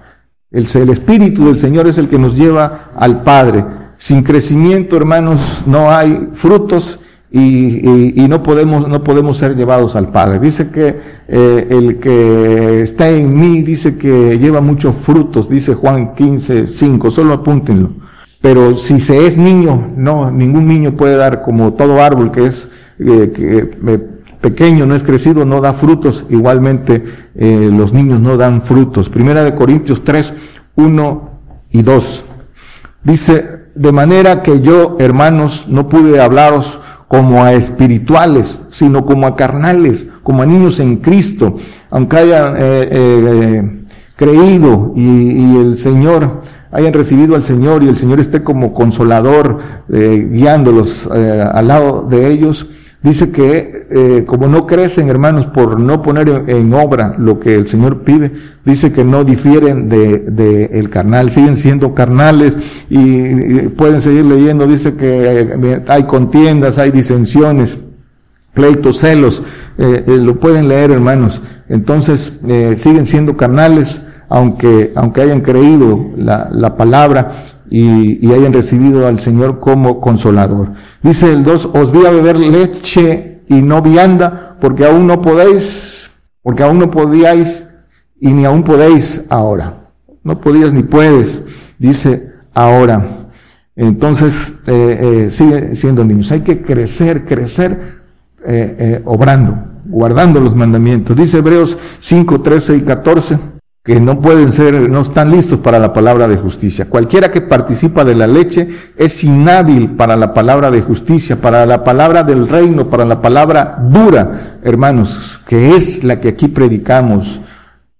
El, 0.51 0.67
el 0.73 0.89
espíritu 0.89 1.45
del 1.45 1.59
Señor 1.59 1.87
es 1.87 1.97
el 1.97 2.07
que 2.07 2.17
nos 2.17 2.33
lleva 2.33 2.91
al 2.95 3.23
Padre. 3.23 3.65
Sin 3.97 4.23
crecimiento, 4.23 4.95
hermanos, 4.95 5.63
no 5.65 5.91
hay 5.91 6.29
frutos 6.33 6.99
y, 7.29 8.25
no, 8.29 8.41
podemos, 8.41 8.87
no 8.87 9.03
podemos 9.03 9.37
ser 9.37 9.55
llevados 9.55 9.95
al 9.95 10.11
Padre. 10.11 10.39
Dice 10.39 10.69
que 10.69 10.95
eh, 11.27 11.67
el 11.69 11.97
que 11.97 12.81
está 12.81 13.09
en 13.09 13.37
mí, 13.37 13.61
dice 13.63 13.97
que 13.97 14.39
lleva 14.39 14.61
muchos 14.61 14.95
frutos, 14.95 15.49
dice 15.49 15.73
Juan 15.75 16.15
15, 16.15 16.67
5, 16.67 17.11
solo 17.11 17.33
apúntenlo. 17.33 17.91
Pero 18.41 18.75
si 18.75 18.99
se 18.99 19.27
es 19.27 19.37
niño, 19.37 19.91
no, 19.97 20.31
ningún 20.31 20.67
niño 20.67 20.93
puede 20.93 21.17
dar 21.17 21.41
como 21.41 21.73
todo 21.73 22.01
árbol 22.01 22.31
que 22.31 22.45
es 22.45 22.69
eh, 22.99 23.33
que, 23.35 23.91
eh, 23.93 24.07
pequeño, 24.39 24.85
no 24.85 24.95
es 24.95 25.03
crecido, 25.03 25.43
no 25.43 25.59
da 25.59 25.73
frutos. 25.73 26.25
Igualmente 26.29 27.03
los 27.35 27.91
niños 27.91 28.21
no 28.21 28.37
dan 28.37 28.61
frutos. 28.61 29.09
Primera 29.09 29.43
de 29.43 29.53
Corintios 29.53 30.03
3, 30.03 30.33
1 30.75 31.29
y 31.71 31.81
2. 31.81 32.23
Dice, 33.03 33.59
de 33.75 33.91
manera 33.91 34.41
que 34.43 34.61
yo, 34.61 34.95
hermanos, 34.99 35.65
no 35.67 35.89
pude 35.89 36.21
hablaros 36.21 36.79
como 37.07 37.43
a 37.43 37.53
espirituales, 37.53 38.59
sino 38.69 39.05
como 39.05 39.27
a 39.27 39.35
carnales, 39.35 40.09
como 40.23 40.43
a 40.43 40.45
niños 40.45 40.79
en 40.79 40.97
Cristo, 40.97 41.55
aunque 41.89 42.17
hayan 42.17 42.55
eh, 42.57 42.89
eh, 42.91 43.83
creído 44.15 44.93
y, 44.95 45.57
el 45.57 45.77
Señor, 45.77 46.41
hayan 46.71 46.93
recibido 46.93 47.35
al 47.35 47.43
Señor 47.43 47.83
y 47.83 47.87
el 47.87 47.95
Señor 47.95 48.19
esté 48.19 48.43
como 48.43 48.73
consolador, 48.73 49.59
eh, 49.91 50.27
guiándolos 50.31 51.07
al 51.07 51.67
lado 51.67 52.05
de 52.09 52.29
ellos, 52.31 52.67
Dice 53.07 53.31
que 53.31 53.87
eh, 53.89 54.25
como 54.27 54.49
no 54.49 54.67
crecen, 54.67 55.07
hermanos, 55.07 55.45
por 55.45 55.79
no 55.79 56.01
poner 56.01 56.43
en, 56.47 56.73
obra 56.73 57.15
lo 57.17 57.39
que 57.39 57.55
el 57.55 57.65
Señor 57.65 58.01
pide, 58.01 58.33
dice 58.65 58.91
que 58.91 59.05
no 59.05 59.23
difieren 59.23 59.87
de, 59.87 60.65
el 60.73 60.89
carnal, 60.89 61.31
siguen 61.31 61.55
siendo 61.55 61.95
carnales 61.95 62.57
y, 62.89 63.69
pueden 63.69 64.01
seguir 64.01 64.25
leyendo, 64.25 64.67
dice 64.67 64.95
que 64.95 65.39
eh, 65.41 65.83
hay 65.87 66.03
contiendas, 66.03 66.79
hay 66.79 66.91
disensiones, 66.91 67.77
pleitos, 68.53 68.99
celos, 68.99 69.41
eh, 69.77 70.03
lo 70.05 70.37
pueden 70.41 70.67
leer, 70.67 70.91
hermanos. 70.91 71.41
Entonces, 71.69 72.33
siguen 72.75 73.05
siendo 73.05 73.37
carnales, 73.37 74.01
aunque, 74.27 74.91
aunque 74.97 75.21
hayan 75.21 75.39
creído 75.39 76.07
la, 76.17 76.49
la 76.51 76.75
palabra 76.75 77.56
y, 77.69 78.31
hayan 78.31 78.53
recibido 78.53 79.07
al 79.07 79.19
Señor 79.19 79.59
como 79.59 79.99
consolador. 79.99 80.73
Dice 81.01 81.31
el 81.31 81.43
2, 81.43 81.71
os 81.73 81.91
di 81.91 82.05
a 82.05 82.11
beber 82.11 82.37
leche 82.37 83.41
y 83.47 83.61
no 83.61 83.81
vianda, 83.81 84.57
porque 84.61 84.85
aún 84.85 85.07
no 85.07 85.21
podéis, 85.21 86.09
porque 86.41 86.63
aún 86.63 86.79
no 86.79 86.91
podíais 86.91 87.69
y 88.19 88.33
ni 88.33 88.45
aún 88.45 88.63
podéis 88.63 89.23
ahora. 89.29 89.91
No 90.23 90.41
podías 90.41 90.73
ni 90.73 90.83
puedes, 90.83 91.43
dice 91.77 92.31
ahora. 92.53 93.29
Entonces, 93.75 94.53
eh, 94.65 95.25
eh, 95.27 95.31
sigue 95.31 95.75
siendo 95.75 96.03
niños. 96.03 96.31
Hay 96.31 96.41
que 96.41 96.61
crecer, 96.61 97.25
crecer, 97.25 97.97
eh, 98.45 99.01
obrando, 99.05 99.57
guardando 99.85 100.39
los 100.39 100.55
mandamientos. 100.55 101.15
Dice 101.15 101.37
Hebreos 101.37 101.77
5, 101.99 102.41
13 102.41 102.77
y 102.77 102.81
14 102.81 103.56
que 103.87 104.01
no 104.01 104.19
pueden 104.19 104.51
ser, 104.51 104.89
no 104.89 104.99
están 104.99 105.31
listos 105.31 105.61
para 105.61 105.79
la 105.79 105.93
palabra 105.93 106.27
de 106.27 106.35
justicia. 106.35 106.89
Cualquiera 106.89 107.31
que 107.31 107.39
participa 107.39 108.03
de 108.03 108.15
la 108.15 108.27
leche 108.27 108.67
es 108.97 109.23
inhábil 109.23 109.91
para 109.91 110.17
la 110.17 110.33
palabra 110.33 110.69
de 110.69 110.81
justicia, 110.81 111.37
para 111.37 111.65
la 111.65 111.85
palabra 111.85 112.23
del 112.23 112.49
reino, 112.49 112.89
para 112.89 113.05
la 113.05 113.21
palabra 113.21 113.81
dura, 113.81 114.59
hermanos, 114.61 115.39
que 115.47 115.77
es 115.77 116.03
la 116.03 116.19
que 116.19 116.27
aquí 116.27 116.49
predicamos. 116.49 117.39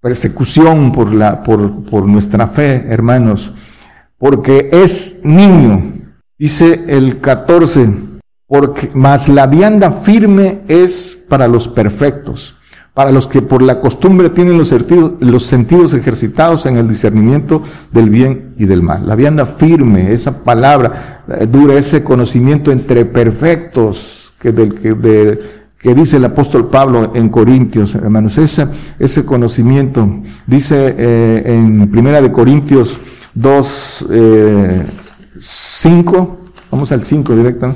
Persecución 0.01 0.91
por 0.91 1.13
la, 1.13 1.41
por, 1.41 1.85
por 1.85 2.05
nuestra 2.05 2.47
fe, 2.47 2.85
hermanos, 2.89 3.53
porque 4.17 4.69
es 4.69 5.21
niño. 5.23 5.93
Dice 6.37 6.83
el 6.89 7.21
14, 7.21 7.93
porque 8.45 8.91
más 8.93 9.29
la 9.29 9.47
vianda 9.47 9.93
firme 9.93 10.63
es 10.67 11.17
para 11.29 11.47
los 11.47 11.69
perfectos 11.69 12.56
para 12.97 13.11
los 13.11 13.27
que 13.27 13.43
por 13.43 13.61
la 13.61 13.79
costumbre 13.79 14.31
tienen 14.31 14.57
los 14.57 14.69
sentidos, 14.69 15.11
los 15.19 15.45
sentidos 15.45 15.93
ejercitados 15.93 16.65
en 16.65 16.77
el 16.77 16.87
discernimiento 16.87 17.61
del 17.91 18.09
bien 18.09 18.55
y 18.57 18.65
del 18.65 18.81
mal. 18.81 19.05
La 19.05 19.13
vianda 19.13 19.45
firme, 19.45 20.13
esa 20.13 20.43
palabra 20.43 21.21
eh, 21.27 21.45
dura, 21.45 21.75
ese 21.75 22.03
conocimiento 22.03 22.71
entre 22.71 23.05
perfectos 23.05 24.33
que, 24.39 24.51
del, 24.51 24.73
que, 24.73 24.95
que 25.77 25.93
dice 25.93 26.17
el 26.17 26.25
apóstol 26.25 26.71
Pablo 26.71 27.11
en 27.13 27.29
Corintios, 27.29 27.93
hermanos, 27.93 28.35
ese, 28.39 28.67
ese 28.97 29.23
conocimiento, 29.23 30.23
dice 30.47 30.95
eh, 30.97 31.43
en 31.45 31.91
Primera 31.91 32.19
de 32.19 32.31
Corintios 32.31 32.97
2, 33.35 34.07
5, 35.39 36.39
eh, 36.41 36.59
vamos 36.71 36.91
al 36.91 37.03
5 37.03 37.35
directo, 37.35 37.75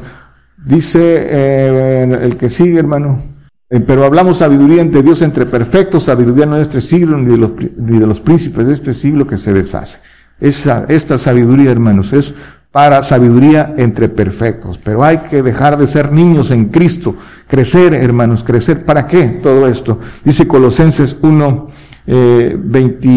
dice 0.66 2.08
el 2.24 2.38
que 2.38 2.50
sigue, 2.50 2.80
hermano, 2.80 3.20
eh, 3.20 3.31
pero 3.80 4.04
hablamos 4.04 4.40
sabiduría 4.40 4.82
entre 4.82 5.02
Dios, 5.02 5.22
entre 5.22 5.46
perfectos, 5.46 6.04
sabiduría 6.04 6.46
no 6.46 6.58
de 6.58 6.64
este 6.64 6.82
siglo 6.82 7.18
ni 7.18 7.32
de 7.32 7.38
los, 7.38 7.52
ni 7.78 8.00
de 8.00 8.06
los 8.06 8.20
príncipes 8.20 8.68
de 8.68 8.74
este 8.74 8.94
siglo 8.94 9.26
que 9.26 9.38
se 9.38 9.54
deshace. 9.54 10.00
Esa, 10.42 10.86
esta 10.90 11.18
sabiduría, 11.18 11.72
hermanos, 11.72 12.12
es 12.12 12.34
para 12.72 13.02
sabiduría 13.02 13.74
entre 13.78 14.10
perfectos. 14.10 14.78
Pero 14.84 15.04
hay 15.04 15.20
que 15.30 15.42
dejar 15.42 15.78
de 15.78 15.88
ser 15.88 16.12
niños 16.12 16.52
en 16.52 16.66
Cristo, 16.66 17.16
crecer, 17.48 17.94
hermanos, 17.94 18.44
crecer. 18.44 18.84
¿Para 18.84 19.08
qué 19.08 19.40
todo 19.42 19.68
esto? 19.68 20.00
Dice 20.26 20.48
Colosenses 20.48 21.16
1, 21.22 21.70
eh, 22.08 22.58
20, 22.58 23.08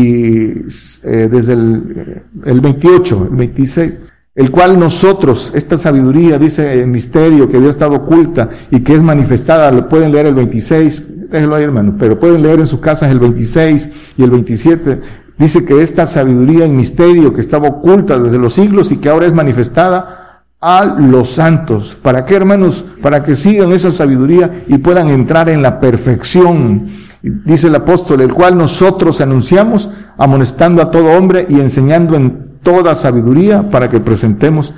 eh, 1.02 1.28
desde 1.30 1.52
el, 1.52 2.22
el 2.44 2.60
28, 2.60 3.28
el 3.30 3.36
26 3.36 3.92
el 4.34 4.50
cual 4.50 4.78
nosotros, 4.78 5.52
esta 5.54 5.78
sabiduría, 5.78 6.38
dice 6.38 6.80
el 6.80 6.88
misterio 6.88 7.48
que 7.48 7.56
había 7.56 7.70
estado 7.70 7.94
oculta 7.94 8.50
y 8.70 8.80
que 8.80 8.94
es 8.94 9.02
manifestada, 9.02 9.70
lo 9.70 9.88
pueden 9.88 10.10
leer 10.10 10.26
el 10.26 10.34
26, 10.34 11.30
déjelo 11.30 11.54
ahí 11.54 11.62
hermano, 11.62 11.94
pero 11.98 12.18
pueden 12.18 12.42
leer 12.42 12.58
en 12.60 12.66
sus 12.66 12.80
casas 12.80 13.12
el 13.12 13.20
26 13.20 13.88
y 14.18 14.22
el 14.22 14.30
27, 14.30 15.00
dice 15.38 15.64
que 15.64 15.80
esta 15.82 16.06
sabiduría 16.06 16.66
y 16.66 16.72
misterio 16.72 17.32
que 17.32 17.40
estaba 17.40 17.68
oculta 17.68 18.18
desde 18.18 18.38
los 18.38 18.54
siglos 18.54 18.90
y 18.90 18.96
que 18.96 19.08
ahora 19.08 19.26
es 19.26 19.32
manifestada 19.32 20.42
a 20.60 20.84
los 20.84 21.30
santos. 21.30 21.96
¿Para 22.02 22.24
qué 22.24 22.34
hermanos? 22.34 22.84
Para 23.02 23.22
que 23.22 23.36
sigan 23.36 23.72
esa 23.72 23.92
sabiduría 23.92 24.64
y 24.66 24.78
puedan 24.78 25.10
entrar 25.10 25.48
en 25.48 25.60
la 25.62 25.78
perfección. 25.78 26.86
Dice 27.22 27.68
el 27.68 27.74
apóstol, 27.74 28.22
el 28.22 28.32
cual 28.32 28.56
nosotros 28.56 29.20
anunciamos, 29.20 29.90
amonestando 30.16 30.80
a 30.80 30.90
todo 30.90 31.18
hombre 31.18 31.46
y 31.48 31.60
enseñando 31.60 32.16
en 32.16 32.53
toda 32.64 32.96
sabiduría 32.96 33.70
para 33.70 33.88
que 33.88 34.00
presentemos 34.00 34.74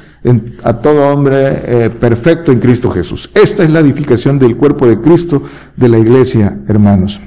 a 0.63 0.75
todo 0.75 1.09
hombre 1.09 1.37
eh, 1.39 1.91
perfecto 1.91 2.53
en 2.53 2.61
Cristo 2.61 2.91
Jesús. 2.91 3.31
Esta 3.33 3.63
es 3.63 3.71
la 3.71 3.81
edificación 3.81 4.39
del 4.39 4.57
cuerpo 4.57 4.87
de 4.87 5.01
Cristo 5.01 5.45
de 5.77 5.89
la 5.89 5.99
iglesia, 5.99 6.59
hermanos. 6.69 7.21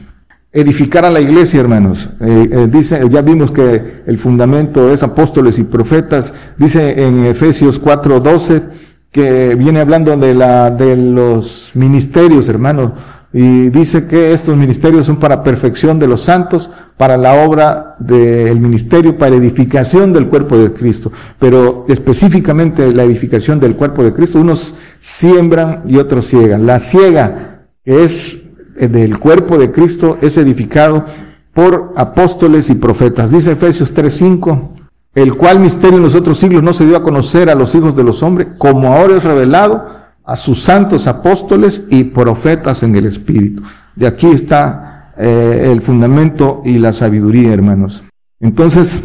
Edificar 0.51 1.05
a 1.05 1.09
la 1.09 1.21
iglesia, 1.21 1.61
hermanos. 1.61 2.09
Eh, 2.19 2.49
eh, 2.51 2.67
dice, 2.71 3.01
ya 3.09 3.21
vimos 3.21 3.51
que 3.51 4.03
el 4.05 4.17
fundamento 4.19 4.91
es 4.91 5.01
apóstoles 5.01 5.57
y 5.59 5.63
profetas. 5.63 6.33
Dice 6.57 7.03
en 7.03 7.25
Efesios 7.25 7.79
4:12 7.81 8.63
que 9.11 9.55
viene 9.55 9.79
hablando 9.79 10.15
de 10.17 10.35
la 10.35 10.69
de 10.69 10.95
los 10.95 11.71
ministerios, 11.73 12.49
hermanos 12.49 12.91
y 13.31 13.69
dice 13.69 14.07
que 14.07 14.33
estos 14.33 14.57
ministerios 14.57 15.05
son 15.05 15.17
para 15.17 15.43
perfección 15.43 15.99
de 15.99 16.07
los 16.07 16.21
santos, 16.21 16.71
para 16.97 17.15
la 17.15 17.45
obra 17.45 17.95
del 17.99 18.59
ministerio, 18.59 19.17
para 19.17 19.35
edificación 19.35 20.13
del 20.13 20.27
cuerpo 20.27 20.57
de 20.57 20.73
Cristo. 20.73 21.11
Pero 21.37 21.85
específicamente 21.87 22.91
la 22.93 23.03
edificación 23.03 23.59
del 23.59 23.75
cuerpo 23.75 24.03
de 24.03 24.13
Cristo, 24.13 24.39
unos 24.39 24.73
siembran 24.99 25.83
y 25.87 25.97
otros 25.97 26.27
ciegan. 26.27 26.65
La 26.65 26.79
ciega, 26.79 27.67
es 27.85 28.49
del 28.75 29.19
cuerpo 29.19 29.57
de 29.57 29.71
Cristo, 29.71 30.17
es 30.21 30.37
edificado 30.37 31.05
por 31.53 31.93
apóstoles 31.95 32.69
y 32.69 32.75
profetas. 32.75 33.31
Dice 33.31 33.51
Efesios 33.51 33.93
3:5, 33.93 34.69
el 35.15 35.35
cual 35.35 35.59
misterio 35.59 35.97
en 35.97 36.03
los 36.03 36.15
otros 36.15 36.37
siglos 36.39 36.63
no 36.63 36.73
se 36.73 36.85
dio 36.85 36.97
a 36.97 37.03
conocer 37.03 37.49
a 37.49 37.55
los 37.55 37.73
hijos 37.75 37.95
de 37.95 38.03
los 38.03 38.23
hombres, 38.23 38.49
como 38.57 38.93
ahora 38.93 39.17
es 39.17 39.23
revelado 39.23 39.98
a 40.29 40.35
sus 40.35 40.61
santos 40.61 41.07
apóstoles 41.07 41.85
y 41.89 42.03
profetas 42.03 42.83
en 42.83 42.95
el 42.95 43.07
Espíritu. 43.07 43.63
De 43.95 44.05
aquí 44.05 44.27
está 44.27 45.11
eh, 45.17 45.69
el 45.71 45.81
fundamento 45.81 46.61
y 46.63 46.77
la 46.77 46.93
sabiduría, 46.93 47.51
hermanos. 47.51 48.03
Entonces, 48.39 48.95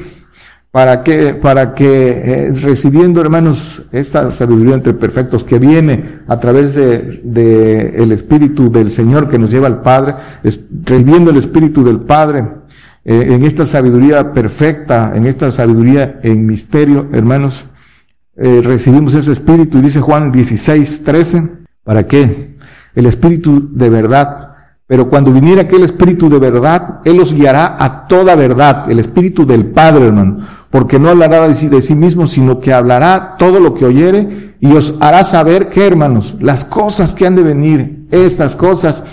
para 0.70 1.02
que, 1.02 1.32
para 1.32 1.74
que 1.74 2.10
eh, 2.10 2.52
recibiendo, 2.52 3.22
hermanos, 3.22 3.82
esta 3.90 4.34
sabiduría 4.34 4.74
entre 4.74 4.92
perfectos 4.92 5.44
que 5.44 5.58
viene 5.58 6.18
a 6.28 6.38
través 6.38 6.74
de, 6.74 7.22
de, 7.24 8.02
el 8.02 8.12
Espíritu 8.12 8.70
del 8.70 8.90
Señor 8.90 9.30
que 9.30 9.38
nos 9.38 9.50
lleva 9.50 9.66
al 9.66 9.80
Padre, 9.80 10.16
recibiendo 10.42 11.30
el 11.30 11.38
Espíritu 11.38 11.82
del 11.82 12.00
Padre, 12.00 12.44
eh, 13.02 13.28
en 13.30 13.44
esta 13.44 13.64
sabiduría 13.64 14.34
perfecta, 14.34 15.12
en 15.14 15.26
esta 15.26 15.50
sabiduría 15.50 16.20
en 16.22 16.44
misterio, 16.44 17.08
hermanos, 17.14 17.64
eh, 18.36 18.60
recibimos 18.62 19.14
ese 19.14 19.32
espíritu, 19.32 19.78
y 19.78 19.82
dice 19.82 20.00
Juan 20.00 20.32
16, 20.32 21.04
13, 21.04 21.50
¿para 21.84 22.06
qué? 22.06 22.56
El 22.94 23.06
espíritu 23.06 23.68
de 23.72 23.90
verdad 23.90 24.44
Pero 24.86 25.08
cuando 25.08 25.32
viniera 25.32 25.62
aquel 25.62 25.82
Espíritu 25.82 26.28
de 26.28 26.38
verdad, 26.38 27.00
Él 27.04 27.16
los 27.16 27.32
guiará 27.32 27.76
a 27.78 28.06
toda 28.06 28.36
verdad, 28.36 28.90
el 28.90 28.98
Espíritu 28.98 29.46
del 29.46 29.66
Padre, 29.66 30.06
hermano, 30.06 30.46
porque 30.70 30.98
no 30.98 31.08
hablará 31.08 31.48
de 31.48 31.54
sí, 31.54 31.68
de 31.68 31.80
sí 31.80 31.94
mismo, 31.94 32.26
sino 32.26 32.60
que 32.60 32.72
hablará 32.72 33.36
todo 33.38 33.60
lo 33.60 33.72
que 33.72 33.86
oyere 33.86 34.56
y 34.60 34.72
os 34.72 34.94
hará 35.00 35.24
saber 35.24 35.70
que, 35.70 35.86
hermanos, 35.86 36.36
las 36.40 36.66
cosas 36.66 37.14
que 37.14 37.26
han 37.26 37.34
de 37.34 37.42
venir, 37.42 38.06
estas 38.10 38.54
cosas 38.54 39.04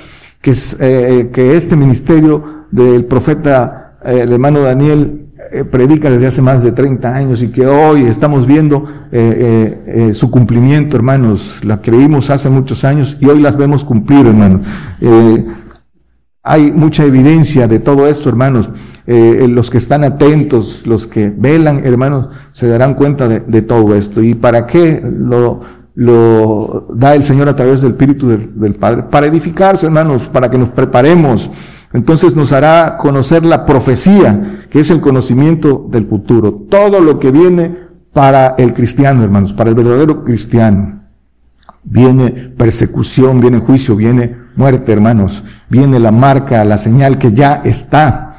que, 0.42 0.54
eh, 0.80 1.30
que 1.32 1.56
este 1.56 1.78
ministerio 1.78 2.66
del 2.70 3.06
profeta, 3.06 3.94
eh, 4.04 4.22
el 4.24 4.34
hermano 4.34 4.62
Daniel, 4.62 5.21
eh, 5.52 5.64
predica 5.64 6.10
desde 6.10 6.28
hace 6.28 6.42
más 6.42 6.64
de 6.64 6.72
30 6.72 7.16
años 7.16 7.42
y 7.42 7.50
que 7.50 7.66
hoy 7.66 8.04
estamos 8.04 8.46
viendo 8.46 8.86
su 10.14 10.32
cumplimiento, 10.32 10.96
hermanos. 10.96 11.60
La 11.64 11.82
creímos 11.82 12.30
hace 12.30 12.50
muchos 12.50 12.86
años 12.86 13.18
y 13.20 13.26
hoy 13.26 13.42
las 13.42 13.58
vemos 13.58 13.84
cumplir, 13.84 14.26
hermanos. 14.26 14.62
hay 16.44 16.72
mucha 16.72 17.04
evidencia 17.04 17.68
de 17.68 17.80
todo 17.80 18.08
esto, 18.08 18.30
hermanos. 18.30 18.70
los 19.06 19.70
que 19.70 19.78
están 19.80 20.04
atentos, 20.04 20.82
los 20.86 21.08
que 21.08 21.34
velan, 21.36 21.86
hermanos, 21.86 22.30
se 22.54 22.68
darán 22.68 22.94
cuenta 22.94 23.28
de, 23.28 23.62
todo 23.62 23.96
esto. 23.96 24.24
¿Y 24.24 24.36
para 24.36 24.66
qué 24.66 25.04
lo, 25.04 25.62
lo 25.96 26.88
da 26.94 27.16
el 27.16 27.24
Señor 27.24 27.50
a 27.50 27.56
través 27.56 27.82
del 27.82 27.92
Espíritu 27.92 28.28
del, 28.28 28.76
Padre, 28.76 29.04
para 29.04 29.28
edificarse, 29.28 29.86
hermanos, 29.86 30.28
para 30.28 30.50
que 30.50 30.58
nos 30.58 30.70
preparemos. 30.70 31.50
Entonces 31.94 32.36
nos 32.36 32.52
hará 32.52 32.98
conocer 32.98 33.44
la 33.44 33.66
profecía, 33.66 34.66
que 34.70 34.80
es 34.80 34.90
el 34.92 35.02
conocimiento 35.02 35.88
del 35.90 36.08
futuro. 36.08 36.66
Todo 36.70 37.02
lo 37.02 37.20
que 37.20 37.32
viene 37.32 37.78
para 38.14 38.56
el 38.58 38.74
cristiano, 38.74 39.24
hermanos, 39.24 39.54
para 39.54 39.70
el 39.70 39.76
verdadero 39.76 40.24
cristiano. 40.24 41.02
Viene 41.84 42.30
persecución, 42.30 43.40
viene 43.40 43.60
juicio, 43.60 43.96
viene 43.96 44.38
muerte, 44.56 44.92
hermanos. 44.92 45.44
Viene 45.70 46.00
la 46.00 46.12
marca, 46.12 46.64
la 46.64 46.78
señal 46.78 47.18
que 47.18 47.34
ya 47.34 47.62
está 47.64 48.32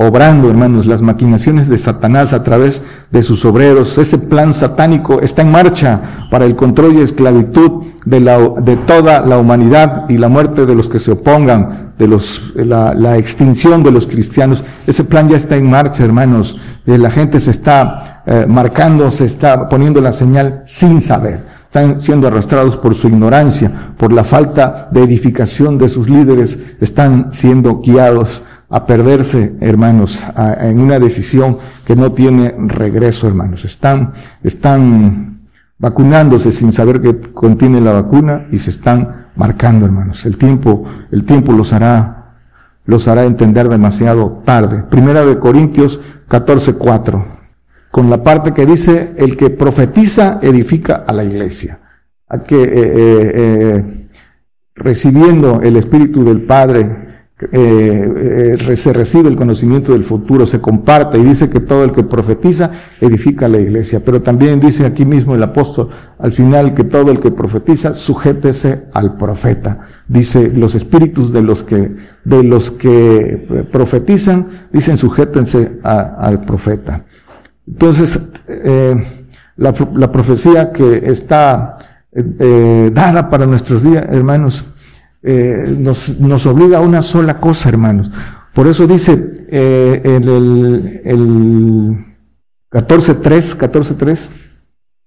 obrando, 0.00 0.48
hermanos, 0.48 0.86
las 0.86 1.02
maquinaciones 1.02 1.68
de 1.68 1.76
Satanás 1.76 2.32
a 2.32 2.42
través 2.42 2.80
de 3.10 3.22
sus 3.22 3.44
obreros. 3.44 3.98
Ese 3.98 4.16
plan 4.16 4.54
satánico 4.54 5.20
está 5.20 5.42
en 5.42 5.50
marcha 5.50 6.26
para 6.30 6.46
el 6.46 6.56
control 6.56 6.94
y 6.94 7.02
esclavitud 7.02 7.84
de, 8.06 8.20
de 8.62 8.76
toda 8.78 9.20
la 9.20 9.36
humanidad 9.36 10.08
y 10.08 10.16
la 10.16 10.28
muerte 10.30 10.64
de 10.64 10.74
los 10.74 10.88
que 10.88 11.00
se 11.00 11.10
opongan, 11.10 11.89
de 12.00 12.08
los, 12.08 12.52
la, 12.54 12.94
la 12.94 13.18
extinción 13.18 13.82
de 13.82 13.90
los 13.90 14.06
cristianos. 14.06 14.64
Ese 14.86 15.04
plan 15.04 15.28
ya 15.28 15.36
está 15.36 15.56
en 15.56 15.68
marcha, 15.68 16.02
hermanos. 16.02 16.56
Eh, 16.86 16.96
la 16.96 17.10
gente 17.10 17.38
se 17.38 17.50
está 17.50 18.22
eh, 18.26 18.46
marcando, 18.48 19.10
se 19.10 19.26
está 19.26 19.68
poniendo 19.68 20.00
la 20.00 20.12
señal 20.12 20.62
sin 20.64 21.02
saber 21.02 21.60
están 21.70 22.00
siendo 22.00 22.26
arrastrados 22.26 22.76
por 22.78 22.96
su 22.96 23.06
ignorancia, 23.06 23.94
por 23.96 24.12
la 24.12 24.24
falta 24.24 24.88
de 24.90 25.04
edificación 25.04 25.78
de 25.78 25.88
sus 25.88 26.10
líderes, 26.10 26.58
están 26.80 27.32
siendo 27.32 27.78
guiados 27.80 28.42
a 28.68 28.86
perderse, 28.86 29.54
hermanos, 29.60 30.18
en 30.58 30.80
una 30.80 30.98
decisión 30.98 31.58
que 31.84 31.94
no 31.94 32.10
tiene 32.10 32.56
regreso, 32.58 33.28
hermanos. 33.28 33.64
Están, 33.64 34.14
están 34.42 35.42
vacunándose 35.78 36.50
sin 36.50 36.72
saber 36.72 37.00
que 37.00 37.20
contiene 37.32 37.80
la 37.80 37.92
vacuna 37.92 38.48
y 38.50 38.58
se 38.58 38.70
están 38.70 39.19
marcando, 39.36 39.86
hermanos. 39.86 40.24
El 40.26 40.36
tiempo, 40.36 40.84
el 41.10 41.24
tiempo 41.24 41.52
los 41.52 41.72
hará, 41.72 42.34
los 42.84 43.08
hará 43.08 43.24
entender 43.24 43.68
demasiado 43.68 44.42
tarde. 44.44 44.82
Primera 44.82 45.24
de 45.24 45.38
Corintios 45.38 46.00
14, 46.28 46.74
4. 46.74 47.40
Con 47.90 48.08
la 48.08 48.22
parte 48.22 48.54
que 48.54 48.66
dice, 48.66 49.14
el 49.16 49.36
que 49.36 49.50
profetiza 49.50 50.38
edifica 50.42 51.04
a 51.06 51.12
la 51.12 51.24
iglesia. 51.24 51.80
A 52.28 52.44
que, 52.44 52.62
eh, 52.62 52.68
eh, 52.72 53.32
eh, 53.34 54.08
recibiendo 54.76 55.60
el 55.62 55.76
Espíritu 55.76 56.24
del 56.24 56.42
Padre, 56.42 57.09
eh, 57.52 58.56
eh, 58.60 58.76
se 58.76 58.92
recibe 58.92 59.30
el 59.30 59.36
conocimiento 59.36 59.92
del 59.92 60.04
futuro, 60.04 60.46
se 60.46 60.60
comparte 60.60 61.18
y 61.18 61.24
dice 61.24 61.48
que 61.48 61.60
todo 61.60 61.84
el 61.84 61.92
que 61.92 62.02
profetiza 62.02 62.70
edifica 63.00 63.48
la 63.48 63.58
iglesia. 63.58 64.02
Pero 64.04 64.20
también 64.20 64.60
dice 64.60 64.84
aquí 64.84 65.06
mismo 65.06 65.34
el 65.34 65.42
apóstol 65.42 65.88
al 66.18 66.32
final 66.32 66.74
que 66.74 66.84
todo 66.84 67.10
el 67.10 67.18
que 67.18 67.30
profetiza 67.30 67.94
sujétese 67.94 68.84
al 68.92 69.16
profeta. 69.16 69.86
Dice 70.06 70.52
los 70.54 70.74
espíritus 70.74 71.32
de 71.32 71.40
los 71.40 71.62
que, 71.62 71.96
de 72.24 72.44
los 72.44 72.70
que 72.70 73.46
eh, 73.50 73.64
profetizan, 73.70 74.68
dicen 74.70 74.98
sujétense 74.98 75.78
al 75.82 76.44
profeta. 76.44 77.04
Entonces, 77.66 78.18
la, 79.56 79.74
la, 79.94 80.12
profecía 80.12 80.72
que 80.72 81.02
está 81.04 81.78
dada 82.12 83.30
para 83.30 83.46
nuestros 83.46 83.84
días, 83.84 84.04
hermanos, 84.10 84.64
eh, 85.22 85.74
nos, 85.78 86.08
nos, 86.18 86.46
obliga 86.46 86.78
a 86.78 86.80
una 86.80 87.02
sola 87.02 87.40
cosa, 87.40 87.68
hermanos. 87.68 88.10
Por 88.54 88.66
eso 88.66 88.86
dice 88.86 89.32
eh, 89.48 90.00
el, 90.04 91.02
el 91.04 92.06
14.3, 92.70 93.58
14.3 93.58 94.28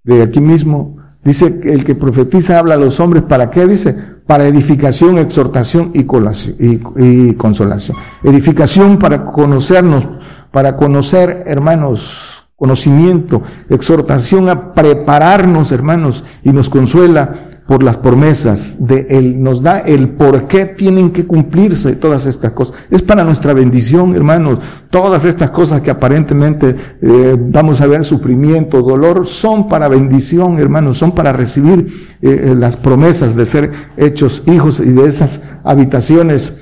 de 0.03 0.21
aquí 0.21 0.39
mismo, 0.39 0.97
dice 1.23 1.61
el 1.63 1.83
que 1.83 1.95
profetiza 1.95 2.59
habla 2.59 2.75
a 2.75 2.77
los 2.77 2.99
hombres, 2.99 3.23
¿para 3.23 3.49
qué? 3.49 3.65
Dice, 3.65 3.95
para 4.27 4.47
edificación, 4.47 5.17
exhortación 5.17 5.91
y, 5.93 6.01
y, 6.01 6.81
y 6.97 7.33
consolación. 7.33 7.97
Edificación 8.23 8.99
para 8.99 9.25
conocernos, 9.31 10.07
para 10.51 10.77
conocer, 10.77 11.43
hermanos, 11.47 12.45
conocimiento, 12.55 13.41
exhortación 13.69 14.47
a 14.49 14.73
prepararnos, 14.73 15.71
hermanos, 15.71 16.23
y 16.43 16.51
nos 16.51 16.69
consuela 16.69 17.52
por 17.67 17.81
las 17.81 17.97
promesas, 17.97 18.75
de 18.79 19.07
Él 19.09 19.41
nos 19.41 19.63
da 19.63 19.79
el 19.79 20.09
por 20.09 20.47
qué 20.47 20.65
tienen 20.65 21.11
que 21.11 21.25
cumplirse 21.25 21.93
todas 21.93 22.25
estas 22.25 22.51
cosas. 22.51 22.75
Es 22.89 23.01
para 23.01 23.23
nuestra 23.23 23.53
bendición, 23.53 24.15
hermanos. 24.15 24.59
Todas 24.89 25.23
estas 25.23 25.51
cosas 25.51 25.81
que 25.81 25.89
aparentemente 25.89 26.75
eh, 27.01 27.37
vamos 27.39 27.79
a 27.79 27.87
ver 27.87 28.03
sufrimiento, 28.03 28.81
dolor, 28.81 29.25
son 29.27 29.69
para 29.69 29.87
bendición, 29.87 30.59
hermanos, 30.59 30.97
son 30.97 31.13
para 31.13 31.31
recibir 31.31 32.17
eh, 32.21 32.47
eh, 32.51 32.55
las 32.57 32.75
promesas 32.75 33.35
de 33.35 33.45
ser 33.45 33.71
hechos 33.95 34.43
hijos 34.45 34.81
y 34.81 34.91
de 34.91 35.07
esas 35.07 35.41
habitaciones 35.63 36.53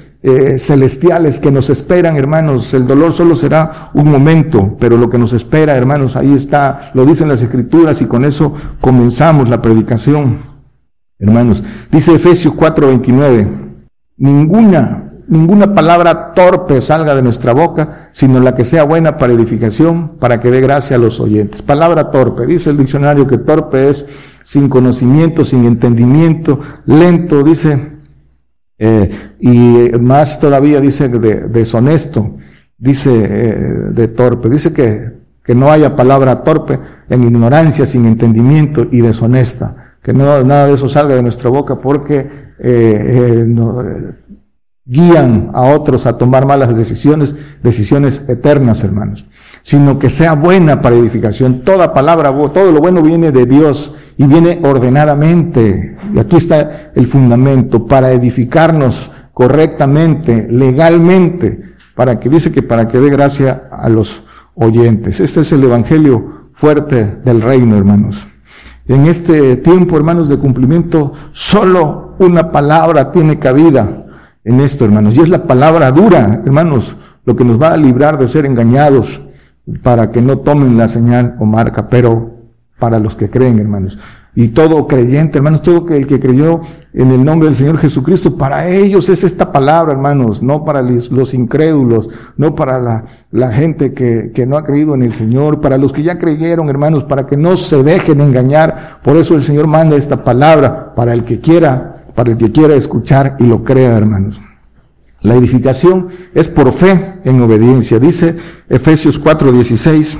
celestiales 0.58 1.40
que 1.40 1.50
nos 1.50 1.72
esperan, 1.72 2.16
hermanos. 2.16 2.76
El 2.76 2.86
dolor 2.86 3.14
solo 3.14 3.36
será 3.36 3.90
un 3.96 4.12
momento, 4.12 4.78
pero 4.80 4.96
lo 4.96 5.10
que 5.10 5.18
nos 5.18 5.34
espera, 5.34 5.76
hermanos, 5.76 6.16
ahí 6.16 6.36
está, 6.36 6.92
lo 6.94 7.08
dicen 7.08 7.28
las 7.28 7.42
escrituras 7.42 8.04
y 8.04 8.06
con 8.06 8.24
eso 8.24 8.54
comenzamos 8.80 9.50
la 9.50 9.64
predicación. 9.64 10.51
Hermanos, 11.22 11.62
dice 11.92 12.16
Efesios 12.16 12.56
4:29, 12.56 13.48
ninguna, 14.18 15.14
ninguna 15.28 15.72
palabra 15.72 16.34
torpe 16.34 16.82
salga 16.82 17.14
de 17.14 17.22
nuestra 17.22 17.54
boca, 17.54 18.10
sino 18.12 18.40
la 18.40 18.56
que 18.56 18.66
sea 18.66 18.84
buena 18.86 19.18
para 19.18 19.34
edificación, 19.34 20.18
para 20.18 20.40
que 20.40 20.50
dé 20.50 20.62
gracia 20.62 20.96
a 20.96 21.00
los 21.00 21.20
oyentes. 21.20 21.62
Palabra 21.62 22.10
torpe, 22.10 22.48
dice 22.48 22.72
el 22.72 22.78
diccionario 22.78 23.28
que 23.28 23.38
torpe 23.38 23.92
es 23.92 24.04
sin 24.44 24.68
conocimiento, 24.68 25.46
sin 25.46 25.66
entendimiento, 25.66 26.60
lento, 26.88 27.44
dice, 27.44 28.00
eh, 28.80 29.36
y 29.40 29.92
más 30.00 30.40
todavía 30.40 30.82
dice 30.82 31.08
de, 31.08 31.48
deshonesto, 31.50 32.38
dice 32.80 33.12
eh, 33.14 33.64
de 33.94 34.08
torpe, 34.08 34.50
dice 34.50 34.74
que, 34.74 35.12
que 35.44 35.54
no 35.54 35.70
haya 35.70 35.96
palabra 35.96 36.42
torpe 36.42 36.80
en 37.08 37.24
ignorancia, 37.24 37.86
sin 37.86 38.08
entendimiento 38.08 38.88
y 38.90 39.02
deshonesta 39.02 39.81
que 40.02 40.14
no, 40.14 40.44
nada 40.44 40.68
de 40.68 40.74
eso 40.74 40.90
salga 40.90 41.16
de 41.16 41.22
nuestra 41.22 41.50
boca 41.50 41.80
porque 41.80 42.16
eh, 42.18 42.58
eh, 42.60 43.44
no, 43.48 43.84
guían 44.86 45.52
a 45.54 45.62
otros 45.62 46.06
a 46.06 46.18
tomar 46.18 46.46
malas 46.46 46.76
decisiones, 46.76 47.36
decisiones 47.62 48.24
eternas, 48.28 48.84
hermanos, 48.84 49.26
sino 49.62 50.00
que 50.00 50.10
sea 50.10 50.34
buena 50.34 50.82
para 50.82 50.96
edificación. 50.96 51.62
Toda 51.62 51.94
palabra, 51.94 52.32
todo 52.54 52.72
lo 52.72 52.80
bueno 52.80 53.02
viene 53.02 53.32
de 53.32 53.46
Dios 53.46 53.94
y 54.18 54.26
viene 54.26 54.60
ordenadamente. 54.64 55.98
Y 56.14 56.20
aquí 56.20 56.36
está 56.36 56.92
el 56.96 57.08
fundamento 57.08 57.86
para 57.86 58.12
edificarnos 58.12 59.12
correctamente, 59.34 60.48
legalmente, 60.50 61.76
para 61.96 62.20
que 62.20 62.30
dice 62.30 62.52
que 62.52 62.64
para 62.64 62.88
que 62.88 63.00
dé 63.00 63.10
gracia 63.10 63.70
a 63.72 63.88
los 63.88 64.24
oyentes. 64.56 65.20
Este 65.20 65.42
es 65.42 65.52
el 65.52 65.64
evangelio 65.64 66.50
fuerte 66.54 67.18
del 67.24 67.42
reino, 67.42 67.78
hermanos. 67.78 68.28
En 68.92 69.06
este 69.06 69.56
tiempo, 69.56 69.96
hermanos, 69.96 70.28
de 70.28 70.38
cumplimiento, 70.38 71.14
solo 71.32 72.16
una 72.20 72.52
palabra 72.52 73.10
tiene 73.14 73.40
cabida 73.40 74.04
en 74.44 74.60
esto, 74.60 74.84
hermanos, 74.84 75.16
y 75.16 75.22
es 75.22 75.30
la 75.30 75.46
palabra 75.46 75.90
dura, 75.94 76.42
hermanos, 76.46 76.98
lo 77.24 77.38
que 77.38 77.46
nos 77.46 77.62
va 77.62 77.70
a 77.70 77.78
librar 77.78 78.18
de 78.18 78.28
ser 78.28 78.46
engañados 78.46 79.22
para 79.82 80.12
que 80.12 80.22
no 80.22 80.40
tomen 80.40 80.78
la 80.78 80.90
señal 80.90 81.38
o 81.40 81.46
marca, 81.46 81.88
pero 81.88 82.32
para 82.80 83.00
los 83.00 83.16
que 83.16 83.30
creen, 83.30 83.60
hermanos 83.60 83.98
y 84.34 84.50
todo 84.50 84.88
creyente, 84.88 85.40
hermanos, 85.40 85.62
todo 85.62 85.90
el 85.90 86.08
que 86.08 86.20
creyó 86.20 86.62
en 86.94 87.12
el 87.12 87.24
nombre 87.24 87.50
del 87.50 87.58
Señor 87.58 87.78
Jesucristo, 87.78 88.38
para 88.38 88.70
ellos 88.70 89.10
es 89.10 89.24
esta 89.26 89.52
palabra, 89.52 89.92
hermanos, 89.92 90.42
no 90.42 90.64
para 90.64 90.82
los 90.82 91.34
incrédulos, 91.34 92.10
no 92.38 92.56
para 92.56 93.04
la, 93.32 93.52
gente 93.52 93.94
que, 93.94 94.32
que 94.34 94.46
no 94.46 94.58
ha 94.58 94.64
creído 94.64 94.96
en 94.96 95.04
el 95.04 95.14
Señor, 95.14 95.60
para 95.60 95.78
los 95.78 95.92
que 95.92 96.04
ya 96.04 96.18
creyeron, 96.18 96.70
hermanos, 96.70 97.04
para 97.04 97.28
que 97.28 97.36
no 97.36 97.58
se 97.58 97.84
dejen 97.84 98.22
engañar. 98.22 99.00
Por 99.04 99.18
eso 99.18 99.36
el 99.36 99.44
Señor 99.44 99.68
manda 99.68 99.98
esta 99.98 100.24
palabra 100.24 100.96
para 100.96 101.14
el 101.14 101.26
que 101.26 101.40
quiera, 101.40 102.06
para 102.16 102.32
el 102.32 102.38
que 102.38 102.52
quiera 102.52 102.76
escuchar 102.76 103.36
y 103.40 103.46
lo 103.46 103.64
crea, 103.64 103.98
hermanos. 103.98 104.40
La 105.22 105.36
edificación 105.36 106.08
es 106.34 106.48
por 106.48 106.74
fe 106.74 107.20
en 107.24 107.42
obediencia. 107.42 108.00
Dice 108.00 108.38
Efesios 108.70 109.22
4:16, 109.22 110.18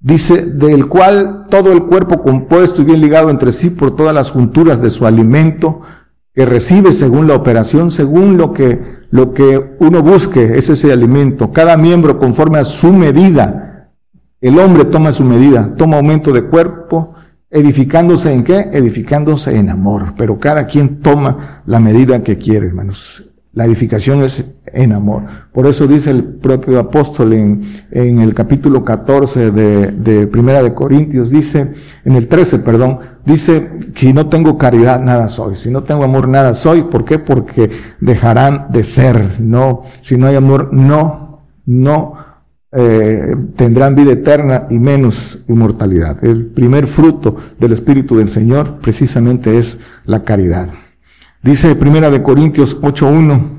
dice, 0.00 0.42
del 0.42 0.86
cual 0.86 1.46
todo 1.50 1.72
el 1.72 1.84
cuerpo 1.84 2.22
compuesto 2.22 2.82
y 2.82 2.84
bien 2.84 3.00
ligado 3.00 3.30
entre 3.30 3.52
sí 3.52 3.70
por 3.70 3.96
todas 3.96 4.14
las 4.14 4.30
junturas 4.30 4.80
de 4.80 4.90
su 4.90 5.06
alimento, 5.06 5.82
que 6.34 6.44
recibe 6.44 6.92
según 6.92 7.26
la 7.26 7.34
operación, 7.34 7.90
según 7.90 8.36
lo 8.36 8.52
que, 8.52 8.78
lo 9.10 9.32
que 9.32 9.76
uno 9.80 10.02
busque, 10.02 10.58
es 10.58 10.68
ese 10.68 10.92
alimento. 10.92 11.50
Cada 11.50 11.76
miembro 11.76 12.18
conforme 12.18 12.58
a 12.58 12.64
su 12.64 12.92
medida. 12.92 13.90
El 14.40 14.58
hombre 14.58 14.84
toma 14.84 15.14
su 15.14 15.24
medida, 15.24 15.74
toma 15.76 15.96
aumento 15.96 16.30
de 16.30 16.42
cuerpo, 16.44 17.14
edificándose 17.50 18.34
en 18.34 18.44
qué? 18.44 18.68
Edificándose 18.70 19.56
en 19.56 19.70
amor. 19.70 20.12
Pero 20.18 20.38
cada 20.38 20.66
quien 20.66 21.00
toma 21.00 21.62
la 21.64 21.80
medida 21.80 22.22
que 22.22 22.36
quiere, 22.36 22.66
hermanos. 22.66 23.24
La 23.54 23.64
edificación 23.64 24.22
es 24.22 24.44
en 24.76 24.92
amor. 24.92 25.22
Por 25.52 25.66
eso 25.66 25.86
dice 25.86 26.10
el 26.10 26.22
propio 26.22 26.78
apóstol 26.78 27.32
en, 27.32 27.62
en 27.90 28.20
el 28.20 28.34
capítulo 28.34 28.84
14 28.84 29.50
de, 29.50 29.90
de, 29.90 30.26
Primera 30.26 30.62
de 30.62 30.74
Corintios, 30.74 31.30
dice, 31.30 31.72
en 32.04 32.14
el 32.14 32.28
13, 32.28 32.58
perdón, 32.58 32.98
dice, 33.24 33.70
si 33.96 34.12
no 34.12 34.28
tengo 34.28 34.58
caridad, 34.58 35.00
nada 35.00 35.28
soy. 35.28 35.56
Si 35.56 35.70
no 35.70 35.82
tengo 35.82 36.04
amor, 36.04 36.28
nada 36.28 36.54
soy. 36.54 36.82
¿Por 36.82 37.04
qué? 37.04 37.18
Porque 37.18 37.70
dejarán 38.00 38.66
de 38.70 38.84
ser. 38.84 39.40
No, 39.40 39.82
si 40.02 40.18
no 40.18 40.26
hay 40.26 40.36
amor, 40.36 40.68
no, 40.72 41.40
no 41.64 42.14
eh, 42.72 43.34
tendrán 43.56 43.94
vida 43.94 44.12
eterna 44.12 44.66
y 44.68 44.78
menos 44.78 45.38
inmortalidad. 45.48 46.22
El 46.22 46.46
primer 46.46 46.86
fruto 46.86 47.36
del 47.58 47.72
Espíritu 47.72 48.18
del 48.18 48.28
Señor 48.28 48.80
precisamente 48.82 49.56
es 49.56 49.78
la 50.04 50.22
caridad. 50.22 50.68
Dice 51.42 51.74
Primera 51.76 52.10
de 52.10 52.22
Corintios 52.22 52.78
8.1, 52.82 53.55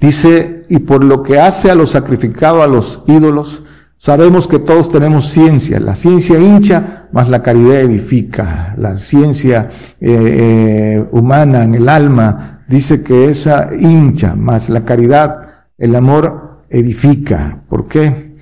dice, 0.00 0.64
y 0.68 0.78
por 0.78 1.04
lo 1.04 1.22
que 1.22 1.38
hace 1.40 1.70
a 1.70 1.74
lo 1.74 1.86
sacrificado 1.86 2.62
a 2.62 2.66
los 2.66 3.02
ídolos, 3.06 3.62
sabemos 3.98 4.48
que 4.48 4.58
todos 4.58 4.90
tenemos 4.90 5.28
ciencia. 5.28 5.80
La 5.80 5.94
ciencia 5.94 6.38
hincha, 6.38 7.08
más 7.12 7.28
la 7.28 7.42
caridad 7.42 7.80
edifica. 7.80 8.74
La 8.76 8.96
ciencia 8.96 9.70
eh, 10.00 10.10
eh, 10.10 11.04
humana 11.12 11.64
en 11.64 11.74
el 11.74 11.88
alma 11.88 12.64
dice 12.68 13.02
que 13.02 13.30
esa 13.30 13.70
hincha, 13.74 14.34
más 14.34 14.68
la 14.68 14.84
caridad, 14.84 15.66
el 15.78 15.94
amor 15.94 16.64
edifica. 16.68 17.60
¿Por 17.68 17.88
qué? 17.88 18.33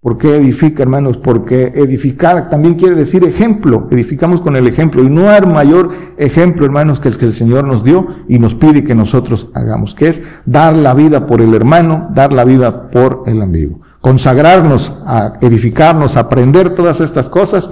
¿Por 0.00 0.16
qué 0.16 0.36
edifica, 0.36 0.84
hermanos? 0.84 1.16
Porque 1.16 1.72
edificar 1.74 2.48
también 2.48 2.76
quiere 2.76 2.94
decir 2.94 3.24
ejemplo. 3.24 3.88
Edificamos 3.90 4.40
con 4.40 4.54
el 4.54 4.68
ejemplo. 4.68 5.02
Y 5.02 5.10
no 5.10 5.28
hay 5.28 5.40
mayor 5.42 5.90
ejemplo, 6.18 6.64
hermanos, 6.64 7.00
que 7.00 7.08
el 7.08 7.18
que 7.18 7.26
el 7.26 7.34
Señor 7.34 7.64
nos 7.64 7.82
dio 7.82 8.06
y 8.28 8.38
nos 8.38 8.54
pide 8.54 8.84
que 8.84 8.94
nosotros 8.94 9.48
hagamos, 9.54 9.96
que 9.96 10.06
es 10.06 10.22
dar 10.46 10.76
la 10.76 10.94
vida 10.94 11.26
por 11.26 11.42
el 11.42 11.52
hermano, 11.52 12.10
dar 12.14 12.32
la 12.32 12.44
vida 12.44 12.90
por 12.90 13.24
el 13.26 13.42
amigo. 13.42 13.80
Consagrarnos 14.00 14.92
a 15.04 15.34
edificarnos, 15.40 16.16
aprender 16.16 16.70
todas 16.76 17.00
estas 17.00 17.28
cosas 17.28 17.68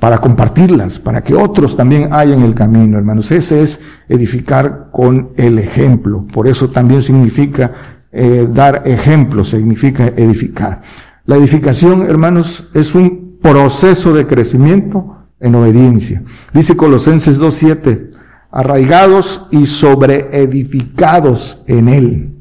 para 0.00 0.18
compartirlas, 0.18 0.98
para 0.98 1.22
que 1.22 1.36
otros 1.36 1.76
también 1.76 2.08
hayan 2.12 2.42
el 2.42 2.56
camino, 2.56 2.98
hermanos. 2.98 3.30
Ese 3.30 3.62
es 3.62 3.78
edificar 4.08 4.88
con 4.90 5.30
el 5.36 5.60
ejemplo. 5.60 6.26
Por 6.26 6.48
eso 6.48 6.70
también 6.70 7.02
significa 7.02 8.00
eh, 8.10 8.48
dar 8.52 8.82
ejemplo, 8.84 9.44
significa 9.44 10.08
edificar. 10.08 10.80
La 11.24 11.36
edificación, 11.36 12.02
hermanos, 12.02 12.68
es 12.74 12.94
un 12.94 13.38
proceso 13.40 14.12
de 14.12 14.26
crecimiento 14.26 15.18
en 15.38 15.54
obediencia. 15.54 16.22
Dice 16.52 16.76
Colosenses 16.76 17.38
2.7, 17.38 18.10
arraigados 18.50 19.46
y 19.50 19.66
sobreedificados 19.66 21.62
en 21.66 21.88
Él, 21.88 22.34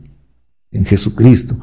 en 0.72 0.86
Jesucristo, 0.86 1.58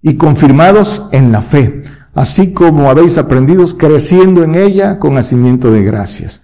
y 0.00 0.16
confirmados 0.16 1.08
en 1.12 1.30
la 1.30 1.42
fe, 1.42 1.84
así 2.14 2.52
como 2.52 2.90
habéis 2.90 3.18
aprendido, 3.18 3.64
creciendo 3.76 4.42
en 4.42 4.54
ella 4.54 4.98
con 4.98 5.14
nacimiento 5.14 5.70
de 5.70 5.82
gracias. 5.82 6.41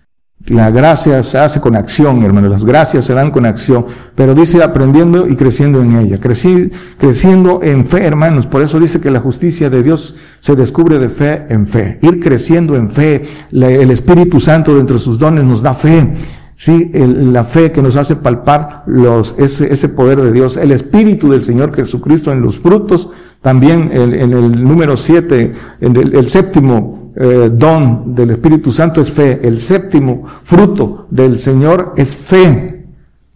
La 0.49 0.71
gracia 0.71 1.23
se 1.23 1.37
hace 1.39 1.61
con 1.61 1.77
acción, 1.77 2.23
hermano. 2.23 2.49
Las 2.49 2.65
gracias 2.65 3.05
se 3.05 3.13
dan 3.13 3.31
con 3.31 3.45
acción. 3.45 3.87
Pero 4.15 4.35
dice 4.35 4.63
aprendiendo 4.63 5.29
y 5.29 5.37
creciendo 5.37 5.83
en 5.83 5.97
ella. 5.97 6.19
creciendo 6.19 7.61
en 7.63 7.87
fe, 7.87 8.05
hermanos. 8.05 8.47
Por 8.47 8.63
eso 8.63 8.81
dice 8.81 9.01
que 9.01 9.11
la 9.11 9.21
justicia 9.21 9.69
de 9.69 9.83
Dios 9.83 10.17
se 10.41 10.57
descubre 10.57 10.99
de 10.99 11.11
fe 11.11 11.47
en 11.51 11.67
fe. 11.67 11.99
Ir 12.01 12.21
creciendo 12.21 12.77
en 12.77 12.91
fe. 12.91 13.25
el 13.53 13.91
Espíritu 13.91 14.41
Santo 14.41 14.75
dentro 14.75 14.97
de 14.97 15.03
sus 15.03 15.19
dones 15.19 15.45
nos 15.45 15.63
da 15.63 15.75
fe. 15.75 16.15
Sí, 16.55 16.91
la 16.95 17.45
fe 17.45 17.71
que 17.71 17.83
nos 17.83 17.97
hace 17.97 18.17
palpar 18.17 18.83
los, 18.87 19.35
ese 19.39 19.89
poder 19.91 20.21
de 20.21 20.33
Dios. 20.33 20.57
El 20.57 20.73
Espíritu 20.73 21.31
del 21.31 21.45
Señor 21.45 21.75
Jesucristo 21.75 22.33
en 22.33 22.41
los 22.41 22.59
frutos. 22.59 23.11
También 23.43 23.91
en, 23.93 24.33
el 24.33 24.65
número 24.65 24.97
siete, 24.97 25.53
en 25.81 25.97
el 25.97 26.29
séptimo 26.29 26.99
eh, 27.21 27.51
don 27.53 28.15
del 28.15 28.31
Espíritu 28.31 28.73
Santo 28.73 29.01
es 29.01 29.11
fe. 29.11 29.41
El 29.43 29.59
séptimo 29.59 30.25
fruto 30.45 31.09
del 31.11 31.41
Señor 31.41 31.95
es 31.97 32.15
fe. 32.15 32.85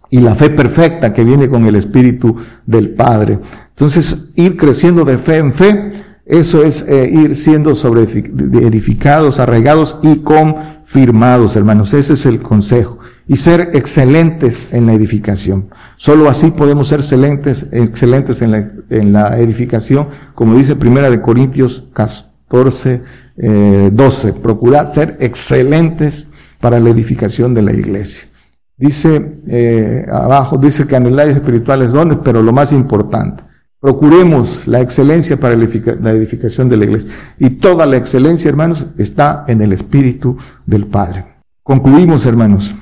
Y 0.09 0.19
la 0.19 0.35
fe 0.35 0.51
perfecta 0.51 1.11
que 1.11 1.23
viene 1.23 1.49
con 1.49 1.65
el 1.65 1.75
Espíritu 1.75 2.35
del 2.65 2.91
Padre. 2.91 3.39
Entonces, 3.69 4.31
ir 4.35 4.55
creciendo 4.55 5.03
de 5.03 5.17
fe 5.17 5.37
en 5.37 5.51
fe, 5.51 5.91
eso 6.25 6.63
es 6.63 6.85
eh, 6.87 7.09
ir 7.11 7.35
siendo 7.35 7.75
sobre 7.75 8.03
edificados, 8.03 9.39
arraigados 9.39 9.97
y 10.01 10.17
confirmados, 10.17 11.57
hermanos. 11.57 11.93
Ese 11.93 12.13
es 12.13 12.25
el 12.25 12.41
consejo. 12.41 12.99
Y 13.27 13.37
ser 13.37 13.71
excelentes 13.73 14.67
en 14.71 14.85
la 14.85 14.93
edificación. 14.93 15.69
Solo 16.03 16.27
así 16.27 16.51
podemos 16.51 16.89
ser 16.89 16.99
excelentes, 16.99 17.67
excelentes 17.71 18.41
en 18.41 18.51
la, 18.51 18.69
en 18.89 19.13
la 19.13 19.39
edificación, 19.39 20.09
como 20.35 20.57
dice 20.57 20.75
Primera 20.75 21.09
de 21.09 21.21
Corintios 21.21 21.87
14, 21.93 23.01
eh, 23.37 23.89
12. 23.89 24.33
Procurad 24.33 24.91
ser 24.91 25.15
excelentes 25.21 26.27
para 26.59 26.81
la 26.81 26.89
edificación 26.89 27.53
de 27.53 27.61
la 27.61 27.71
iglesia. 27.71 28.27
Dice 28.75 29.39
eh, 29.47 30.05
abajo, 30.11 30.57
dice 30.57 30.85
que 30.85 30.97
anheláis 30.97 31.35
espirituales 31.35 31.93
dones, 31.93 32.17
pero 32.21 32.43
lo 32.43 32.51
más 32.51 32.73
importante, 32.73 33.41
procuremos 33.79 34.67
la 34.67 34.81
excelencia 34.81 35.39
para 35.39 35.55
la 35.55 36.11
edificación 36.11 36.67
de 36.67 36.75
la 36.75 36.83
iglesia. 36.83 37.11
Y 37.39 37.49
toda 37.51 37.85
la 37.85 37.95
excelencia, 37.95 38.49
hermanos, 38.49 38.87
está 38.97 39.45
en 39.47 39.61
el 39.61 39.71
Espíritu 39.71 40.35
del 40.65 40.85
Padre. 40.85 41.27
Concluimos, 41.63 42.25
hermanos. 42.25 42.75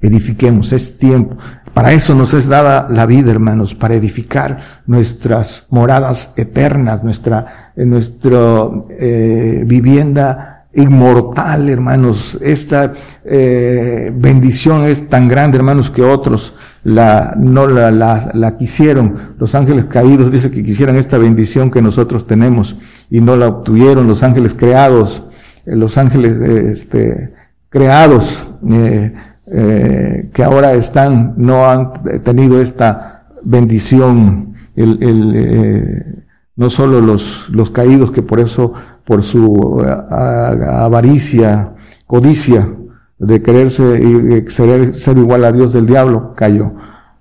Edifiquemos, 0.00 0.72
es 0.72 0.96
tiempo. 0.98 1.36
Para 1.76 1.92
eso 1.92 2.14
nos 2.14 2.32
es 2.32 2.48
dada 2.48 2.88
la 2.88 3.04
vida, 3.04 3.30
hermanos, 3.30 3.74
para 3.74 3.92
edificar 3.92 4.82
nuestras 4.86 5.66
moradas 5.68 6.32
eternas, 6.38 7.04
nuestra, 7.04 7.74
nuestra 7.76 8.70
eh, 8.98 9.62
vivienda 9.66 10.68
inmortal, 10.72 11.68
hermanos. 11.68 12.38
Esta 12.40 12.94
eh, 13.26 14.10
bendición 14.16 14.84
es 14.84 15.06
tan 15.10 15.28
grande, 15.28 15.58
hermanos, 15.58 15.90
que 15.90 16.00
otros 16.00 16.54
la, 16.82 17.34
no 17.36 17.66
la, 17.66 17.90
la, 17.90 18.30
la, 18.32 18.56
quisieron. 18.56 19.34
Los 19.38 19.54
ángeles 19.54 19.84
caídos 19.84 20.32
dice 20.32 20.50
que 20.50 20.64
quisieran 20.64 20.96
esta 20.96 21.18
bendición 21.18 21.70
que 21.70 21.82
nosotros 21.82 22.26
tenemos 22.26 22.74
y 23.10 23.20
no 23.20 23.36
la 23.36 23.48
obtuvieron. 23.48 24.06
Los 24.06 24.22
ángeles 24.22 24.54
creados, 24.54 25.24
eh, 25.66 25.76
los 25.76 25.98
ángeles 25.98 26.40
este, 26.40 27.34
creados, 27.68 28.42
eh, 28.66 29.12
eh, 29.48 30.30
que 30.32 30.42
ahora 30.42 30.74
están, 30.74 31.34
no 31.36 31.66
han 31.66 31.92
tenido 32.24 32.60
esta 32.60 33.26
bendición, 33.42 34.54
el, 34.74 35.02
el, 35.02 35.32
eh, 35.36 36.24
no 36.56 36.68
solo 36.68 37.00
los, 37.00 37.48
los 37.50 37.70
caídos 37.70 38.10
que 38.10 38.22
por 38.22 38.40
eso, 38.40 38.72
por 39.04 39.22
su 39.22 39.80
avaricia, 40.10 41.74
codicia 42.06 42.68
de 43.18 43.42
quererse 43.42 44.02
y 44.02 44.50
ser, 44.50 44.94
ser, 44.94 45.16
igual 45.16 45.44
a 45.44 45.52
Dios 45.52 45.72
del 45.72 45.86
diablo, 45.86 46.34
cayó. 46.34 46.72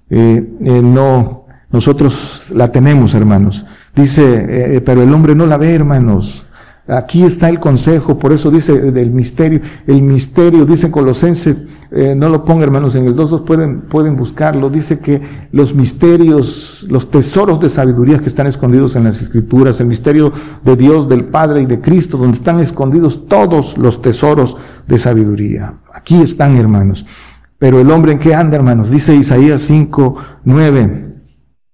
Eh, 0.10 0.44
no, 0.60 1.46
nosotros 1.70 2.52
la 2.56 2.72
tenemos, 2.72 3.14
hermanos. 3.14 3.66
Dice, 3.96 4.82
pero 4.84 5.04
el 5.04 5.14
hombre 5.14 5.36
no 5.36 5.46
la 5.46 5.58
ve, 5.58 5.76
hermanos. 5.76 6.45
Aquí 6.88 7.24
está 7.24 7.50
el 7.50 7.60
consejo, 7.60 8.20
por 8.20 8.32
eso 8.32 8.52
dice 8.52 8.92
del 8.92 9.10
misterio. 9.10 9.62
El 9.88 10.04
misterio, 10.04 10.66
dice 10.66 10.92
Colosense, 10.92 11.56
eh, 11.90 12.14
no 12.16 12.30
lo 12.30 12.46
ponga 12.46 12.64
hermanos 12.64 12.94
en 12.94 13.06
el 13.08 13.16
2.2, 13.16 13.44
pueden, 13.44 13.82
pueden 13.82 14.16
buscarlo. 14.16 14.70
Dice 14.70 15.00
que 15.00 15.20
los 15.52 15.74
misterios, 15.74 16.86
los 16.88 17.10
tesoros 17.10 17.60
de 17.60 17.70
sabiduría 17.70 18.20
que 18.20 18.30
están 18.30 18.46
escondidos 18.46 18.96
en 18.96 19.06
las 19.06 19.20
escrituras, 19.20 19.80
el 19.80 19.88
misterio 19.88 20.32
de 20.64 20.76
Dios, 20.76 21.10
del 21.10 21.24
Padre 21.24 21.62
y 21.62 21.66
de 21.66 21.82
Cristo, 21.82 22.18
donde 22.18 22.38
están 22.38 22.60
escondidos 22.60 23.28
todos 23.28 23.80
los 23.80 24.04
tesoros 24.04 24.56
de 24.88 25.00
sabiduría. 25.00 25.74
Aquí 25.92 26.22
están 26.22 26.56
hermanos. 26.56 27.04
Pero 27.58 27.80
el 27.80 27.90
hombre 27.90 28.12
en 28.12 28.20
qué 28.20 28.36
anda 28.36 28.58
hermanos? 28.58 28.92
Dice 28.92 29.16
Isaías 29.16 29.68
5.9. 29.72 31.05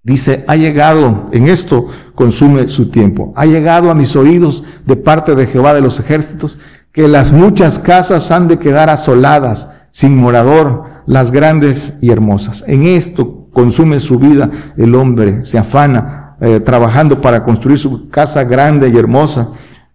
Dice, 0.04 0.44
ha 0.48 0.56
llegado, 0.56 1.28
en 1.32 1.46
esto 1.46 1.86
consume 2.16 2.68
su 2.68 2.90
tiempo, 2.90 3.32
ha 3.36 3.46
llegado 3.46 3.88
a 3.88 3.94
mis 3.94 4.16
oídos 4.16 4.64
de 4.84 4.96
parte 4.96 5.36
de 5.36 5.46
Jehová 5.46 5.74
de 5.74 5.80
los 5.80 6.00
ejércitos, 6.00 6.58
que 6.92 7.06
las 7.06 7.30
muchas 7.30 7.78
casas 7.78 8.32
han 8.32 8.48
de 8.48 8.58
quedar 8.58 8.90
asoladas, 8.90 9.68
sin 9.92 10.16
morador, 10.16 10.84
las 11.06 11.30
grandes 11.30 11.94
y 12.00 12.10
hermosas. 12.10 12.64
En 12.66 12.82
esto 12.82 13.48
consume 13.52 14.00
su 14.00 14.18
vida 14.18 14.50
el 14.76 14.94
hombre, 14.96 15.44
se 15.44 15.58
afana 15.58 16.36
eh, 16.40 16.58
trabajando 16.58 17.20
para 17.20 17.44
construir 17.44 17.78
su 17.78 18.08
casa 18.08 18.42
grande 18.42 18.88
y 18.88 18.96
hermosa. 18.96 19.50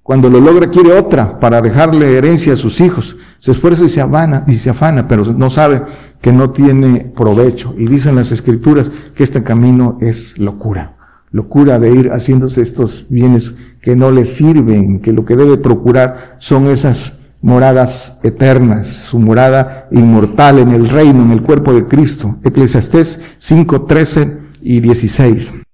Cuando 0.07 0.29
lo 0.29 0.39
logra 0.39 0.69
quiere 0.69 0.97
otra 0.97 1.37
para 1.37 1.61
dejarle 1.61 2.17
herencia 2.17 2.53
a 2.53 2.55
sus 2.55 2.79
hijos. 2.79 3.17
Se 3.39 3.51
esfuerza 3.51 3.83
y 3.83 3.89
se 3.89 3.99
afana, 3.99 4.45
y 4.47 4.53
se 4.53 4.69
afana, 4.69 5.05
pero 5.05 5.25
no 5.33 5.49
sabe 5.49 5.81
que 6.21 6.31
no 6.31 6.51
tiene 6.51 7.11
provecho. 7.13 7.75
Y 7.77 7.87
dicen 7.87 8.15
las 8.15 8.31
escrituras 8.31 8.89
que 9.13 9.25
este 9.25 9.43
camino 9.43 9.97
es 9.99 10.37
locura. 10.37 10.95
Locura 11.31 11.77
de 11.77 11.91
ir 11.91 12.09
haciéndose 12.11 12.61
estos 12.61 13.05
bienes 13.09 13.53
que 13.81 13.97
no 13.97 14.09
le 14.09 14.25
sirven, 14.25 15.01
que 15.01 15.11
lo 15.11 15.25
que 15.25 15.35
debe 15.35 15.57
procurar 15.57 16.37
son 16.39 16.67
esas 16.67 17.11
moradas 17.41 18.21
eternas, 18.23 18.87
su 18.87 19.19
morada 19.19 19.89
inmortal 19.91 20.59
en 20.59 20.69
el 20.69 20.87
reino, 20.87 21.21
en 21.21 21.31
el 21.31 21.41
cuerpo 21.41 21.73
de 21.73 21.85
Cristo. 21.85 22.37
Eclesiastés 22.45 23.19
5, 23.39 23.81
13 23.81 24.37
y 24.61 24.79
16. 24.79 25.66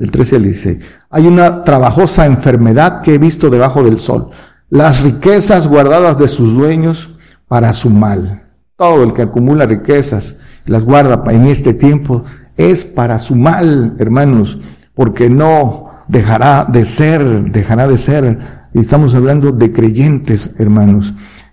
Del 0.00 0.10
13 0.10 0.36
al 0.36 0.42
16. 0.44 0.78
Hay 1.10 1.26
una 1.26 1.62
trabajosa 1.62 2.24
enfermedad 2.24 3.02
que 3.02 3.16
he 3.16 3.18
visto 3.18 3.50
debajo 3.50 3.82
del 3.84 4.00
sol. 4.00 4.30
Las 4.70 5.02
riquezas 5.02 5.66
guardadas 5.66 6.18
de 6.18 6.26
sus 6.26 6.54
dueños 6.54 7.10
para 7.46 7.74
su 7.74 7.90
mal. 7.90 8.44
Todo 8.76 9.04
el 9.04 9.12
que 9.12 9.20
acumula 9.20 9.66
riquezas, 9.66 10.38
las 10.64 10.84
guarda 10.84 11.22
en 11.30 11.44
este 11.44 11.74
tiempo, 11.74 12.24
es 12.56 12.82
para 12.82 13.18
su 13.18 13.36
mal, 13.36 13.94
hermanos, 13.98 14.58
porque 14.94 15.28
no 15.28 15.90
dejará 16.08 16.64
de 16.64 16.86
ser, 16.86 17.52
dejará 17.52 17.86
de 17.86 17.98
ser. 17.98 18.38
Y 18.72 18.80
estamos 18.80 19.14
hablando 19.14 19.52
de 19.52 19.70
creyentes, 19.70 20.54
hermanos. 20.58 21.12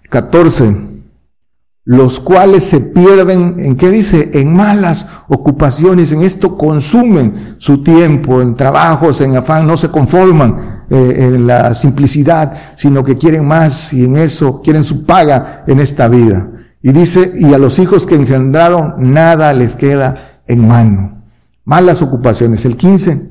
14 0.09 0.96
los 1.87 2.19
cuales 2.19 2.65
se 2.65 2.81
pierden, 2.81 3.61
¿en 3.61 3.77
qué 3.77 3.89
dice? 3.89 4.31
En 4.33 4.53
malas 4.53 5.07
ocupaciones, 5.29 6.11
en 6.11 6.21
esto 6.21 6.57
consumen 6.57 7.55
su 7.59 7.81
tiempo, 7.81 8.41
en 8.41 8.55
trabajos, 8.55 9.21
en 9.21 9.37
afán, 9.37 9.65
no 9.65 9.77
se 9.77 9.87
conforman 9.87 10.83
eh, 10.89 11.15
en 11.17 11.47
la 11.47 11.73
simplicidad, 11.73 12.51
sino 12.75 13.05
que 13.05 13.17
quieren 13.17 13.47
más 13.47 13.93
y 13.93 14.03
en 14.03 14.17
eso 14.17 14.61
quieren 14.61 14.83
su 14.83 15.05
paga 15.05 15.63
en 15.65 15.79
esta 15.79 16.09
vida. 16.09 16.49
Y 16.81 16.91
dice, 16.91 17.31
y 17.39 17.53
a 17.53 17.57
los 17.57 17.79
hijos 17.79 18.05
que 18.05 18.15
engendraron, 18.15 18.95
nada 18.97 19.53
les 19.53 19.77
queda 19.77 20.41
en 20.45 20.67
mano. 20.67 21.23
Malas 21.63 22.01
ocupaciones. 22.01 22.65
El 22.65 22.75
15 22.75 23.29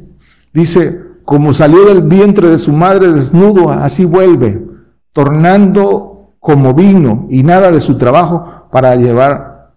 dice, 0.55 0.99
como 1.27 1.53
salió 1.53 1.85
del 1.85 2.05
vientre 2.05 2.49
de 2.49 2.57
su 2.57 2.73
madre 2.73 3.13
desnudo, 3.13 3.71
así 3.71 4.07
vuelve, 4.07 4.65
tornando 5.13 6.16
como 6.47 6.75
vino 6.75 7.27
y 7.29 7.43
nada 7.43 7.73
de 7.73 7.81
su 7.81 7.99
trabajo 7.99 8.69
para 8.71 8.95
llevar 8.95 9.73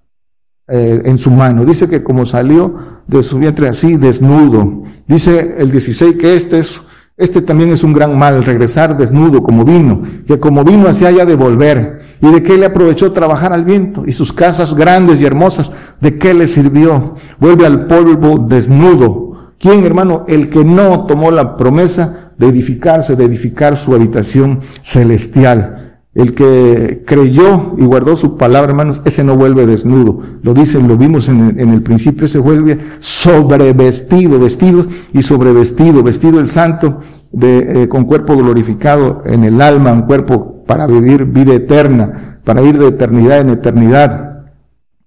eh, 0.67 1.01
en 1.03 1.17
su 1.17 1.31
mano. 1.31 1.65
Dice 1.65 1.89
que 1.89 2.03
como 2.03 2.27
salió 2.27 3.01
de 3.07 3.23
su 3.23 3.39
vientre 3.39 3.67
así, 3.67 3.97
desnudo. 3.97 4.83
Dice 5.07 5.55
el 5.57 5.71
16 5.71 6.17
que 6.17 6.35
este 6.35 6.59
es, 6.59 6.79
este 7.17 7.41
también 7.41 7.71
es 7.71 7.83
un 7.83 7.91
gran 7.91 8.15
mal, 8.15 8.43
regresar 8.43 8.95
desnudo 8.95 9.41
como 9.41 9.65
vino, 9.65 10.03
que 10.27 10.39
como 10.39 10.63
vino 10.63 10.87
así 10.87 11.07
haya 11.07 11.25
de 11.25 11.33
volver. 11.33 12.01
¿Y 12.21 12.31
de 12.31 12.43
qué 12.43 12.55
le 12.55 12.67
aprovechó 12.67 13.13
trabajar 13.13 13.51
al 13.51 13.65
viento? 13.65 14.03
Y 14.05 14.11
sus 14.11 14.31
casas 14.31 14.75
grandes 14.75 15.19
y 15.19 15.25
hermosas, 15.25 15.71
¿de 15.99 16.19
qué 16.19 16.35
le 16.35 16.47
sirvió? 16.47 17.15
Vuelve 17.39 17.65
al 17.65 17.87
polvo 17.87 18.37
desnudo. 18.37 19.53
¿Quién, 19.57 19.83
hermano? 19.85 20.23
El 20.27 20.51
que 20.51 20.63
no 20.63 21.07
tomó 21.07 21.31
la 21.31 21.57
promesa 21.57 22.31
de 22.37 22.47
edificarse, 22.47 23.15
de 23.15 23.25
edificar 23.25 23.75
su 23.75 23.95
habitación 23.95 24.59
celestial. 24.83 25.88
El 26.15 26.33
que 26.33 27.03
creyó 27.05 27.75
y 27.77 27.85
guardó 27.85 28.17
su 28.17 28.35
palabra, 28.35 28.71
hermanos, 28.71 29.01
ese 29.05 29.23
no 29.23 29.35
vuelve 29.37 29.67
desnudo. 29.67 30.21
Lo 30.41 30.55
dicen, 30.55 30.87
lo 30.87 30.97
vimos 30.97 31.29
en, 31.29 31.59
el 31.59 31.83
principio, 31.83 32.27
se 32.27 32.39
vuelve 32.39 32.79
sobrevestido, 32.99 34.39
vestido 34.39 34.87
y 35.13 35.21
sobrevestido, 35.21 36.01
vestido 36.01 36.39
el 36.39 36.49
santo 36.49 36.99
de, 37.31 37.83
eh, 37.83 37.87
con 37.89 38.05
cuerpo 38.05 38.35
glorificado 38.35 39.21
en 39.23 39.43
el 39.43 39.61
alma, 39.61 39.93
un 39.93 40.03
cuerpo 40.03 40.63
para 40.65 40.87
vivir 40.87 41.25
vida 41.25 41.53
eterna, 41.53 42.39
para 42.43 42.63
ir 42.63 42.79
de 42.79 42.87
eternidad 42.87 43.41
en 43.41 43.49
eternidad, 43.49 44.45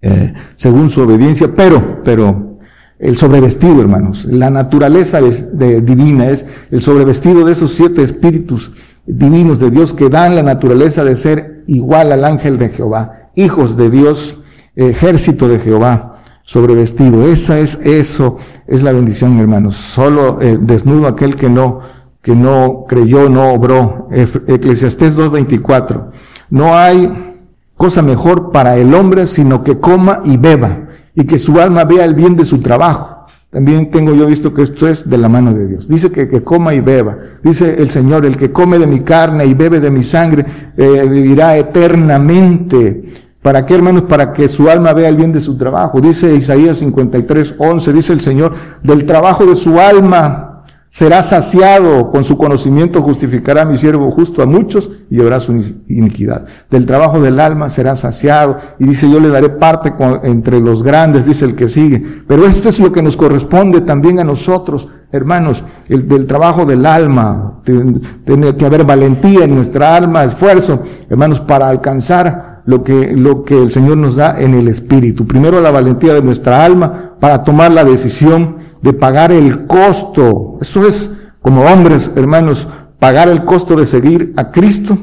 eh, 0.01 0.35
según 0.55 0.89
su 0.89 1.01
obediencia, 1.01 1.49
pero, 1.55 2.01
pero, 2.05 2.59
el 3.01 3.17
sobrevestido, 3.17 3.81
hermanos, 3.81 4.25
la 4.27 4.49
naturaleza 4.49 5.19
divina 5.21 6.31
es 6.31 6.47
el 6.71 6.83
sobrevestido 6.83 7.45
de 7.45 7.51
esos 7.51 7.75
siete 7.75 8.01
espíritus 8.05 8.71
divinos 9.07 9.59
de 9.59 9.71
Dios 9.71 9.93
que 9.93 10.09
dan 10.09 10.35
la 10.35 10.43
naturaleza 10.43 11.05
de 11.05 11.17
ser 11.17 11.65
igual 11.67 12.13
al 12.13 12.25
ángel 12.25 12.59
de 12.59 12.69
Jehová, 12.69 13.31
hijos 13.35 13.77
de 13.77 13.91
Dios, 13.91 14.37
ejército 14.77 15.49
de 15.49 15.59
Jehová, 15.59 16.17
sobrevestido. 16.45 17.27
Esa 17.27 17.59
es 17.59 17.75
eso, 17.85 18.39
es 18.67 18.83
la 18.83 18.93
bendición, 18.93 19.39
hermanos. 19.39 19.77
Solo 19.77 20.41
eh, 20.41 20.59
desnudo 20.61 21.07
aquel 21.07 21.37
que 21.37 21.49
no, 21.49 21.81
que 22.23 22.35
no 22.35 22.85
creyó, 22.89 23.29
no 23.29 23.53
obró. 23.53 24.09
Eclesiastés 24.11 25.17
2.24. 25.17 26.11
No 26.51 26.77
hay 26.77 27.37
cosa 27.77 28.03
mejor 28.03 28.53
para 28.53 28.77
el 28.77 28.95
hombre 28.95 29.27
sino 29.27 29.65
que 29.65 29.81
coma 29.81 30.21
y 30.25 30.37
beba 30.37 30.89
y 31.15 31.25
que 31.25 31.39
su 31.39 31.61
alma 31.61 31.85
vea 31.85 32.05
el 32.05 32.15
bien 32.15 32.37
de 32.37 32.45
su 32.45 32.61
trabajo 32.61 33.12
también 33.53 33.91
tengo 33.91 34.15
yo 34.15 34.25
visto 34.25 34.55
que 34.55 34.63
esto 34.63 34.89
es 34.89 35.11
de 35.11 35.19
la 35.19 35.29
mano 35.29 35.53
de 35.53 35.69
Dios. 35.69 35.87
Dice 35.87 36.11
que, 36.11 36.27
que 36.27 36.43
coma 36.43 36.73
y 36.73 36.81
beba. 36.81 37.19
Dice 37.43 37.83
el 37.83 37.91
Señor, 37.91 38.25
el 38.25 38.39
que 38.39 38.51
come 38.51 38.79
de 38.79 38.87
mi 38.87 39.01
carne 39.01 39.45
y 39.45 39.53
bebe 39.53 39.79
de 39.79 39.91
mi 39.91 40.03
sangre, 40.03 40.47
eh, 40.75 41.07
vivirá 41.07 41.59
eternamente. 41.59 43.11
¿Para 43.43 43.67
qué, 43.67 43.75
hermanos? 43.75 44.05
Para 44.05 44.33
que 44.33 44.49
su 44.49 44.71
alma 44.71 44.95
vea 44.95 45.11
el 45.11 45.17
bien 45.17 45.35
de 45.35 45.41
su 45.43 45.59
trabajo. 45.59 46.01
Dice 46.01 46.35
Isaías 46.35 46.79
53, 46.79 47.57
11, 47.59 47.93
dice 47.93 48.15
el 48.15 48.23
Señor, 48.23 48.55
del 48.83 49.05
trabajo 49.05 49.45
de 49.45 49.55
su 49.55 49.79
alma 49.79 50.52
será 50.93 51.23
saciado, 51.23 52.11
con 52.11 52.23
su 52.23 52.37
conocimiento 52.37 53.01
justificará 53.01 53.65
mi 53.65 53.79
siervo 53.79 54.11
justo 54.11 54.43
a 54.43 54.47
muchos 54.47 54.91
y 55.09 55.17
llevará 55.17 55.41
su 55.41 55.55
iniquidad. 55.89 56.45
Del 56.71 56.85
trabajo 56.85 57.19
del 57.19 57.41
alma 57.41 57.71
será 57.71 57.97
saciado 57.97 58.59
y 58.79 58.85
dice 58.85 59.09
yo 59.09 59.19
le 59.19 59.31
daré 59.31 59.49
parte 59.49 59.95
entre 60.25 60.61
los 60.61 60.83
grandes, 60.83 61.25
dice 61.25 61.47
el 61.47 61.55
que 61.55 61.71
sigue. 61.71 62.23
Pero 62.29 62.47
esto 62.47 62.69
es 62.69 62.79
lo 62.79 62.93
que 62.93 63.01
nos 63.01 63.17
corresponde 63.17 63.81
también 63.81 64.21
a 64.21 64.25
nosotros, 64.25 64.87
hermanos, 65.11 65.63
el 65.89 66.07
del 66.07 66.27
trabajo 66.27 66.67
del 66.67 66.85
alma. 66.85 67.63
Tiene 67.65 68.55
que 68.55 68.67
haber 68.67 68.85
valentía 68.85 69.45
en 69.45 69.55
nuestra 69.55 69.97
alma, 69.97 70.25
esfuerzo, 70.25 70.83
hermanos, 71.09 71.41
para 71.41 71.71
alcanzar 71.71 72.61
lo 72.67 72.85
que, 72.85 73.17
lo 73.17 73.45
que 73.45 73.57
el 73.57 73.71
Señor 73.71 73.97
nos 73.97 74.17
da 74.17 74.39
en 74.39 74.53
el 74.53 74.69
Espíritu. 74.69 75.27
Primero 75.27 75.59
la 75.63 75.71
valentía 75.71 76.13
de 76.13 76.23
nuestra 76.23 76.63
alma 76.63 77.15
para 77.19 77.43
tomar 77.45 77.73
la 77.73 77.83
decisión 77.83 78.61
de 78.83 78.93
pagar 78.93 79.33
el 79.33 79.67
costo. 79.67 80.59
Eso 80.61 80.87
es, 80.87 81.11
como 81.41 81.63
hombres, 81.63 82.11
hermanos, 82.17 82.67
pagar 82.99 83.29
el 83.29 83.45
costo 83.45 83.77
de 83.77 83.87
seguir 83.87 84.33
a 84.37 84.51
Cristo 84.51 84.99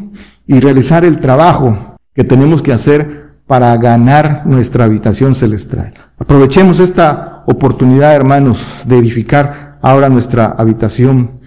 y 0.46 0.60
realizar 0.60 1.04
el 1.06 1.20
trabajo 1.20 1.98
que 2.14 2.24
tenemos 2.24 2.62
que 2.62 2.74
hacer 2.74 3.30
para 3.48 3.76
ganar 3.78 4.44
nuestra 4.46 4.86
habitación 4.86 5.34
celestial. 5.34 5.94
Aprovechemos 6.20 6.80
esta 6.80 7.44
oportunidad, 7.48 8.14
hermanos, 8.14 8.64
de 8.86 8.98
edificar 9.00 9.80
ahora 9.82 10.10
nuestra 10.10 10.56
habitación 10.58 11.40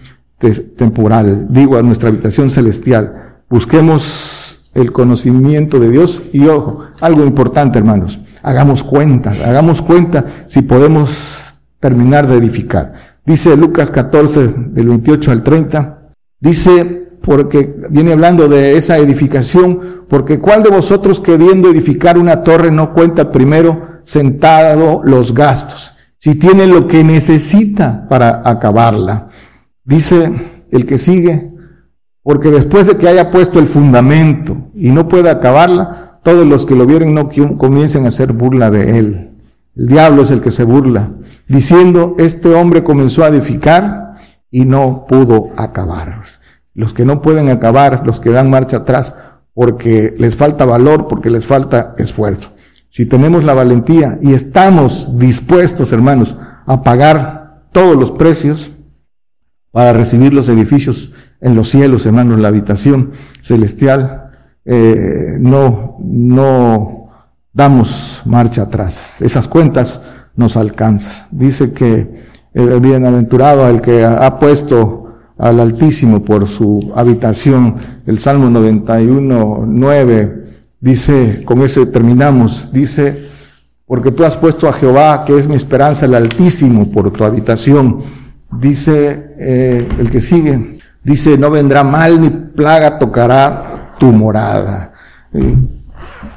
temporal, 0.77 1.47
digo, 1.51 1.77
a 1.77 1.83
nuestra 1.83 2.09
habitación 2.09 2.51
celestial. 2.51 3.37
Busquemos 3.49 4.61
el 4.75 4.91
conocimiento 4.93 5.79
de 5.79 5.91
Dios 5.91 6.23
y 6.33 6.47
ojo, 6.47 6.87
algo 7.01 7.25
importante, 7.25 7.79
hermanos, 7.79 8.19
hagamos 8.43 8.83
cuenta, 8.83 9.31
hagamos 9.31 9.83
cuenta 9.83 10.25
si 10.49 10.63
podemos 10.63 11.42
terminar 11.83 12.29
de 12.29 12.37
edificar. 12.37 12.93
Dice 13.27 13.57
Lucas 13.57 13.91
14, 13.91 14.55
del 14.69 14.89
28 14.89 15.33
al 15.33 15.43
30, 15.43 16.11
dice, 16.39 17.09
porque 17.21 17.75
viene 17.91 18.13
hablando 18.13 18.49
de 18.49 18.77
esa 18.77 18.99
edificación, 18.99 20.05
porque 20.09 20.39
cuál 20.39 20.63
de 20.63 20.71
vosotros 20.71 21.19
queriendo 21.19 21.69
edificar 21.69 22.19
una 22.19 22.45
torre 22.45 22.71
no 22.71 22.95
cuenta 22.95 23.33
primero 23.33 24.01
sentado 24.05 25.03
los 25.05 25.35
gastos, 25.35 25.93
si 26.19 26.37
tiene 26.37 26.69
lo 26.69 26.87
que 26.87 27.03
necesita 27.03 28.07
para 28.09 28.49
acabarla. 28.49 29.29
Dice 29.85 30.33
el 30.71 30.87
que 30.87 30.99
sigue, 30.99 31.51
porque 32.23 32.53
después 32.53 32.87
de 32.87 32.97
que 32.97 33.09
haya 33.09 33.33
puesto 33.33 33.59
el 33.59 33.67
fundamento 33.67 34.71
y 34.77 34.93
no 34.93 35.09
pueda 35.09 35.33
acabarla, 35.33 36.21
todos 36.23 36.47
los 36.47 36.65
que 36.65 36.77
lo 36.77 36.87
vieron 36.87 37.13
no 37.13 37.29
comiencen 37.59 38.05
a 38.05 38.09
hacer 38.09 38.33
burla 38.33 38.71
de 38.71 38.99
él. 39.01 39.31
El 39.75 39.87
diablo 39.87 40.23
es 40.23 40.31
el 40.31 40.41
que 40.41 40.51
se 40.51 40.65
burla, 40.65 41.11
diciendo, 41.53 42.17
este 42.19 42.55
hombre 42.55 42.83
comenzó 42.83 43.25
a 43.25 43.29
edificar 43.29 44.15
y 44.51 44.65
no 44.65 45.05
pudo 45.07 45.51
acabar. 45.57 46.23
Los 46.75 46.95
que 46.95 47.05
no 47.05 47.21
pueden 47.21 47.51
acabar, 47.51 48.03
los 48.07 48.21
que 48.21 48.31
dan 48.31 48.49
marcha 48.49 48.79
atrás, 48.79 49.15
porque 49.53 50.15
les 50.17 50.35
falta 50.35 50.65
valor, 50.65 51.09
porque 51.09 51.29
les 51.29 51.45
falta 51.45 51.95
esfuerzo. 51.99 52.49
Si 52.91 53.05
tenemos 53.05 53.45
la 53.45 53.53
valentía 53.53 54.19
y 54.23 54.33
estamos 54.33 55.19
dispuestos, 55.19 55.93
hermanos, 55.93 56.37
a 56.65 56.83
pagar 56.83 57.65
todos 57.71 57.97
los 57.97 58.13
precios 58.13 58.71
para 59.71 59.93
recibir 59.93 60.33
los 60.33 60.49
edificios 60.49 61.13
en 61.43 61.55
los 61.55 61.69
cielos, 61.69 62.07
hermanos, 62.07 62.41
la 62.41 62.49
habitación 62.49 63.13
celestial, 63.43 64.31
eh, 64.65 65.37
no, 65.39 65.97
no 66.01 67.11
damos 67.53 68.23
marcha 68.25 68.63
atrás. 68.63 69.21
Esas 69.21 69.49
cuentas 69.49 70.01
nos 70.37 70.57
alcanzas. 70.57 71.27
Dice 71.31 71.73
que 71.73 72.33
el 72.55 72.81
bienaventurado 72.81 73.69
el 73.69 73.81
que 73.81 74.05
ha 74.05 74.39
puesto 74.39 75.03
al 75.39 75.59
Altísimo 75.59 76.23
por 76.25 76.47
su 76.47 76.93
habitación. 76.95 77.77
El 78.07 78.21
Salmo 78.21 78.49
91, 78.49 79.65
9 79.67 80.45
dice, 80.81 81.43
con 81.45 81.63
ese 81.63 81.87
terminamos, 81.87 82.73
dice, 82.73 83.29
porque 83.87 84.13
tú 84.13 84.25
has 84.25 84.37
puesto 84.37 84.69
a 84.69 84.73
Jehová, 84.73 85.25
que 85.25 85.37
es 85.37 85.49
mi 85.49 85.57
esperanza, 85.57 86.07
el 86.07 86.15
Altísimo, 86.15 86.91
por 86.91 87.11
tu 87.11 87.25
habitación. 87.25 88.01
Dice 88.53 89.35
eh, 89.39 89.89
el 89.99 90.11
que 90.11 90.21
sigue, 90.21 90.79
dice, 91.03 91.37
no 91.37 91.51
vendrá 91.51 91.83
mal 91.83 92.21
ni 92.21 92.29
plaga 92.31 92.99
tocará 92.99 93.95
tu 93.99 94.13
morada. 94.13 94.93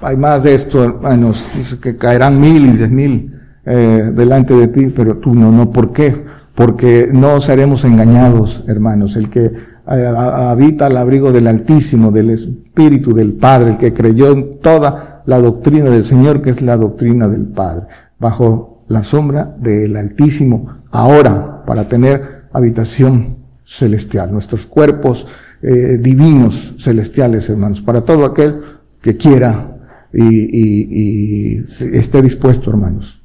hay 0.01 0.17
más 0.17 0.43
de 0.43 0.55
esto, 0.55 0.83
hermanos, 0.83 1.49
dice 1.55 1.79
que 1.79 1.97
caerán 1.97 2.39
mil 2.39 2.65
y 2.65 2.71
diez 2.71 2.89
mil 2.89 3.34
eh, 3.65 4.11
delante 4.13 4.53
de 4.53 4.67
ti, 4.67 4.93
pero 4.95 5.17
tú 5.17 5.33
no, 5.33 5.51
no, 5.51 5.71
¿por 5.71 5.91
qué? 5.91 6.23
Porque 6.53 7.09
no 7.11 7.41
seremos 7.41 7.83
engañados, 7.83 8.63
hermanos. 8.67 9.15
El 9.15 9.29
que 9.29 9.45
eh, 9.45 10.13
habita 10.15 10.85
al 10.85 10.97
abrigo 10.97 11.31
del 11.31 11.47
Altísimo, 11.47 12.11
del 12.11 12.29
Espíritu 12.29 13.13
del 13.13 13.33
Padre, 13.33 13.71
el 13.71 13.77
que 13.77 13.93
creyó 13.93 14.31
en 14.31 14.59
toda 14.59 15.23
la 15.25 15.39
doctrina 15.39 15.89
del 15.89 16.03
Señor, 16.03 16.41
que 16.41 16.51
es 16.51 16.61
la 16.61 16.77
doctrina 16.77 17.27
del 17.27 17.45
Padre, 17.45 17.87
bajo 18.19 18.83
la 18.87 19.03
sombra 19.03 19.55
del 19.59 19.97
Altísimo, 19.97 20.69
ahora, 20.91 21.63
para 21.65 21.87
tener 21.87 22.45
habitación 22.53 23.37
celestial, 23.63 24.31
nuestros 24.31 24.67
cuerpos 24.67 25.25
eh, 25.63 25.97
divinos 25.99 26.75
celestiales, 26.77 27.49
hermanos, 27.49 27.81
para 27.81 28.01
todo 28.01 28.25
aquel 28.25 28.61
que 29.01 29.17
quiera 29.17 29.77
y, 30.13 31.57
y 31.57 31.63
esté 31.93 32.21
dispuesto, 32.21 32.69
hermanos. 32.69 33.24